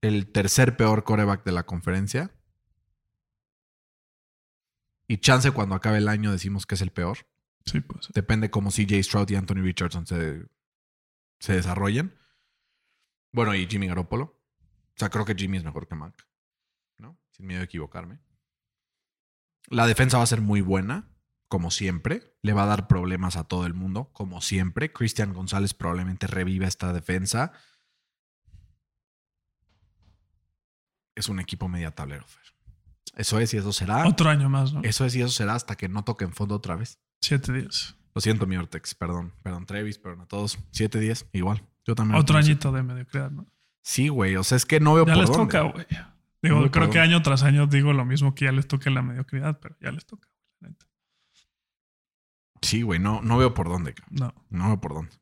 el 0.00 0.32
tercer 0.32 0.76
peor 0.76 1.04
coreback 1.04 1.44
de 1.44 1.52
la 1.52 1.64
conferencia. 1.64 2.32
Y 5.06 5.18
chance 5.18 5.50
cuando 5.52 5.74
acabe 5.74 5.98
el 5.98 6.08
año 6.08 6.32
decimos 6.32 6.66
que 6.66 6.74
es 6.74 6.82
el 6.82 6.90
peor. 6.90 7.18
Sí, 7.70 7.80
pues. 7.80 8.08
Depende 8.14 8.50
cómo 8.50 8.70
CJ 8.70 9.02
Stroud 9.02 9.30
y 9.30 9.36
Anthony 9.36 9.62
Richardson 9.62 10.06
se, 10.06 10.46
se 11.38 11.52
desarrollen. 11.52 12.14
Bueno, 13.32 13.54
y 13.54 13.66
Jimmy 13.66 13.86
Garoppolo. 13.86 14.24
O 14.24 14.98
sea, 14.98 15.10
creo 15.10 15.24
que 15.24 15.34
Jimmy 15.34 15.58
es 15.58 15.64
mejor 15.64 15.86
que 15.86 15.94
Mac. 15.94 16.26
¿No? 16.98 17.18
sin 17.30 17.46
miedo 17.46 17.60
a 17.60 17.64
equivocarme. 17.64 18.18
La 19.68 19.86
defensa 19.86 20.16
va 20.16 20.24
a 20.24 20.26
ser 20.26 20.40
muy 20.40 20.60
buena, 20.60 21.10
como 21.46 21.70
siempre. 21.70 22.34
Le 22.42 22.52
va 22.52 22.64
a 22.64 22.66
dar 22.66 22.88
problemas 22.88 23.36
a 23.36 23.44
todo 23.44 23.66
el 23.66 23.74
mundo, 23.74 24.10
como 24.12 24.40
siempre. 24.40 24.92
Cristian 24.92 25.34
González 25.34 25.74
probablemente 25.74 26.26
reviva 26.26 26.66
esta 26.66 26.92
defensa. 26.92 27.52
Es 31.14 31.28
un 31.28 31.38
equipo 31.38 31.68
media 31.68 31.90
tablero, 31.90 32.26
Fer. 32.26 32.42
Eso 33.16 33.40
es 33.40 33.52
y 33.52 33.56
eso 33.56 33.72
será. 33.72 34.06
Otro 34.06 34.30
año 34.30 34.48
más, 34.48 34.72
¿no? 34.72 34.80
Eso 34.84 35.04
es 35.04 35.14
y 35.16 35.20
eso 35.20 35.30
será 35.30 35.54
hasta 35.54 35.76
que 35.76 35.88
no 35.88 36.04
toquen 36.04 36.32
fondo 36.32 36.54
otra 36.54 36.76
vez. 36.76 37.00
Siete 37.20 37.52
días. 37.52 37.96
Lo 38.14 38.20
siento, 38.20 38.46
mi 38.46 38.56
Ortex. 38.56 38.94
Perdón, 38.94 39.32
perdón, 39.42 39.66
Trevis, 39.66 39.98
perdón 39.98 40.22
a 40.22 40.26
todos. 40.26 40.58
Siete 40.70 40.98
días, 41.00 41.26
igual. 41.32 41.62
Yo 41.86 41.94
también. 41.94 42.18
Otro 42.20 42.38
añito 42.38 42.72
de 42.72 42.82
mediocridad, 42.82 43.30
¿no? 43.30 43.46
Sí, 43.82 44.08
güey. 44.08 44.36
O 44.36 44.44
sea, 44.44 44.56
es 44.56 44.66
que 44.66 44.80
no 44.80 44.94
veo 44.94 45.06
Ya 45.06 45.14
por 45.14 45.20
les 45.22 45.30
dónde. 45.30 45.44
toca, 45.52 45.60
güey. 45.62 45.86
Digo, 46.42 46.70
creo 46.70 46.90
que 46.90 47.00
año 47.00 47.20
tras 47.22 47.42
año 47.42 47.66
digo 47.66 47.92
lo 47.92 48.04
mismo 48.04 48.34
que 48.34 48.44
ya 48.44 48.52
les 48.52 48.68
toca 48.68 48.90
la 48.90 49.02
mediocridad, 49.02 49.58
pero 49.60 49.76
ya 49.80 49.90
les 49.92 50.04
toca. 50.06 50.28
neta. 50.60 50.86
Sí, 52.62 52.82
güey. 52.82 52.98
No, 53.00 53.22
no 53.22 53.38
veo 53.38 53.54
por 53.54 53.68
dónde. 53.68 53.94
cabrón. 53.94 54.16
No. 54.18 54.34
No 54.50 54.66
veo 54.68 54.80
por 54.80 54.94
dónde. 54.94 55.12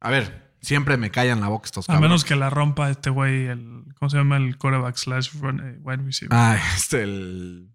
A 0.00 0.10
ver, 0.10 0.54
siempre 0.60 0.96
me 0.96 1.10
callan 1.10 1.40
la 1.40 1.48
boca 1.48 1.66
estos 1.66 1.86
A 1.88 1.92
cabrones. 1.94 2.08
menos 2.10 2.24
que 2.24 2.36
la 2.36 2.50
rompa 2.50 2.90
este 2.90 3.10
güey, 3.10 3.46
el. 3.46 3.84
¿Cómo 3.98 4.10
se 4.10 4.16
llama? 4.18 4.36
El 4.36 4.58
quarterback 4.58 4.96
slash 4.96 5.30
eh, 5.36 5.78
wide 5.82 6.02
receiver. 6.02 6.36
Ah, 6.36 6.58
este, 6.76 7.02
el. 7.02 7.70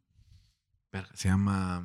Se 1.14 1.30
llama. 1.30 1.84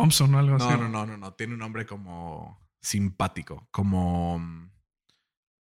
Thompson 0.00 0.34
o 0.34 0.38
algo 0.38 0.56
así. 0.56 0.66
No, 0.68 0.76
no, 0.76 0.88
no, 0.88 1.06
no, 1.06 1.16
no. 1.16 1.34
Tiene 1.34 1.54
un 1.54 1.60
nombre 1.60 1.86
como 1.86 2.68
simpático. 2.80 3.68
Como. 3.70 4.40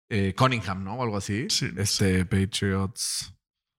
eh, 0.08 0.34
Cunningham, 0.36 0.84
¿no? 0.84 0.94
O 0.94 1.02
algo 1.02 1.16
así. 1.16 1.46
Sí, 1.50 1.70
no 1.72 1.82
Este, 1.82 2.24
Patriots 2.24 3.34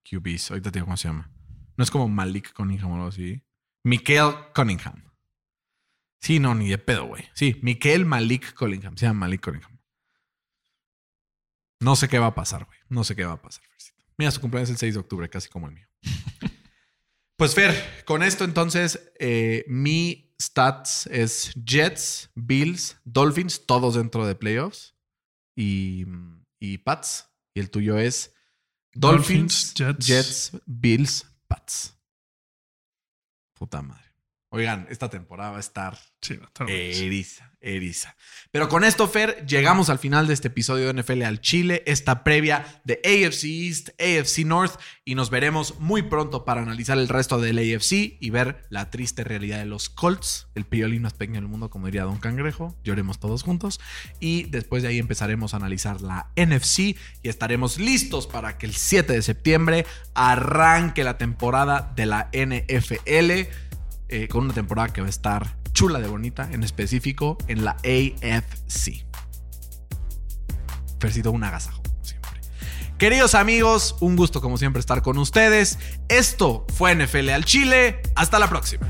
QBs. 0.09 0.51
Ahorita 0.51 0.71
te 0.71 0.79
digo 0.79 0.85
cómo 0.85 0.97
se 0.97 1.07
llama. 1.07 1.31
No 1.75 1.83
es 1.83 1.91
como 1.91 2.07
Malik 2.07 2.53
Cunningham 2.53 2.91
o 2.91 2.95
algo 2.95 3.07
así. 3.07 3.43
Michael 3.83 4.33
Cunningham. 4.55 5.03
Sí, 6.19 6.39
no, 6.39 6.55
ni 6.55 6.67
de 6.69 6.77
pedo, 6.79 7.05
güey. 7.05 7.25
Sí, 7.33 7.59
Michael 7.61 8.05
Malik 8.05 8.53
Cunningham. 8.55 8.97
Se 8.97 9.05
llama 9.05 9.21
Malik 9.21 9.43
Cunningham. 9.43 9.77
No 11.79 11.95
sé 11.95 12.07
qué 12.07 12.17
va 12.17 12.27
a 12.27 12.35
pasar, 12.35 12.65
güey. 12.65 12.79
No 12.89 13.03
sé 13.03 13.15
qué 13.15 13.23
va 13.23 13.33
a 13.33 13.41
pasar, 13.41 13.63
Fercito. 13.69 14.03
Mira, 14.17 14.31
su 14.31 14.41
cumpleaños 14.41 14.69
es 14.69 14.73
el 14.73 14.79
6 14.79 14.93
de 14.95 14.99
octubre, 14.99 15.29
casi 15.29 15.47
como 15.47 15.67
el 15.67 15.75
mío. 15.75 15.87
pues, 17.37 17.53
Fer, 17.53 18.03
con 18.05 18.23
esto 18.23 18.43
entonces, 18.45 19.11
eh, 19.19 19.63
mi 19.67 20.26
stats 20.41 21.07
es 21.07 21.51
Jets, 21.55 22.29
Bills, 22.35 22.97
Dolphins, 23.03 23.65
todos 23.65 23.95
dentro 23.95 24.25
de 24.25 24.35
playoffs. 24.35 24.95
Y, 25.55 26.05
y 26.59 26.77
Pats. 26.79 27.29
Y 27.53 27.59
el 27.59 27.71
tuyo 27.71 27.97
es 27.97 28.33
Dolphins, 28.93 29.73
Dolphins, 29.73 29.73
Jets. 29.73 30.05
Jets, 30.05 30.61
Bills, 30.65 31.25
Pats. 31.47 31.97
Puta 33.53 33.81
madre. 33.81 34.06
Oigan, 34.57 34.87
esta 34.89 35.07
temporada 35.07 35.51
va 35.51 35.57
a 35.57 35.59
estar 35.59 35.99
Sí. 36.19 36.39
Eriza, 36.67 37.53
eriza. 37.61 38.15
Pero 38.51 38.67
con 38.69 38.83
esto, 38.83 39.07
Fer, 39.07 39.45
llegamos 39.45 39.89
al 39.89 39.99
final 39.99 40.25
de 40.25 40.33
este 40.33 40.47
episodio 40.47 40.91
de 40.91 41.01
NFL 41.01 41.21
al 41.23 41.41
Chile, 41.41 41.83
esta 41.85 42.23
previa 42.23 42.81
de 42.83 42.99
AFC 43.05 43.43
East, 43.45 43.89
AFC 44.01 44.39
North, 44.39 44.79
y 45.05 45.13
nos 45.13 45.29
veremos 45.29 45.79
muy 45.79 46.01
pronto 46.01 46.43
para 46.43 46.63
analizar 46.63 46.97
el 46.97 47.07
resto 47.07 47.39
del 47.39 47.59
AFC 47.59 48.17
y 48.19 48.29
ver 48.31 48.65
la 48.69 48.89
triste 48.89 49.23
realidad 49.23 49.59
de 49.59 49.65
los 49.65 49.89
Colts, 49.89 50.47
el 50.55 50.65
piolín 50.65 51.03
más 51.03 51.13
pequeño 51.13 51.39
del 51.39 51.49
mundo, 51.49 51.69
como 51.69 51.85
diría 51.85 52.03
Don 52.03 52.17
Cangrejo. 52.17 52.75
Lloremos 52.83 53.19
todos 53.19 53.43
juntos. 53.43 53.79
Y 54.19 54.43
después 54.49 54.81
de 54.81 54.89
ahí 54.89 54.97
empezaremos 54.97 55.53
a 55.53 55.57
analizar 55.57 56.01
la 56.01 56.31
NFC 56.35 56.79
y 57.21 57.29
estaremos 57.29 57.77
listos 57.77 58.25
para 58.25 58.57
que 58.57 58.65
el 58.65 58.73
7 58.73 59.13
de 59.13 59.21
septiembre 59.21 59.85
arranque 60.15 61.03
la 61.03 61.17
temporada 61.17 61.93
de 61.95 62.07
la 62.07 62.29
NFL 62.33 63.66
eh, 64.09 64.27
con 64.27 64.45
una 64.45 64.53
temporada 64.53 64.89
que 64.89 65.01
va 65.01 65.07
a 65.07 65.09
estar 65.09 65.57
chula 65.73 65.99
de 65.99 66.07
bonita, 66.07 66.49
en 66.51 66.63
específico 66.63 67.37
en 67.47 67.65
la 67.65 67.71
AFC. 67.83 69.05
Fercito, 70.99 71.31
un 71.31 71.43
agasajo. 71.43 71.81
Queridos 72.97 73.35
amigos, 73.35 73.95
un 73.99 74.15
gusto 74.15 74.41
como 74.41 74.57
siempre 74.57 74.79
estar 74.79 75.03
con 75.03 75.19
ustedes. 75.19 75.77
Esto 76.09 76.65
fue 76.73 76.95
NFL 76.95 77.29
al 77.29 77.45
Chile. 77.45 78.01
Hasta 78.15 78.39
la 78.39 78.49
próxima. 78.49 78.87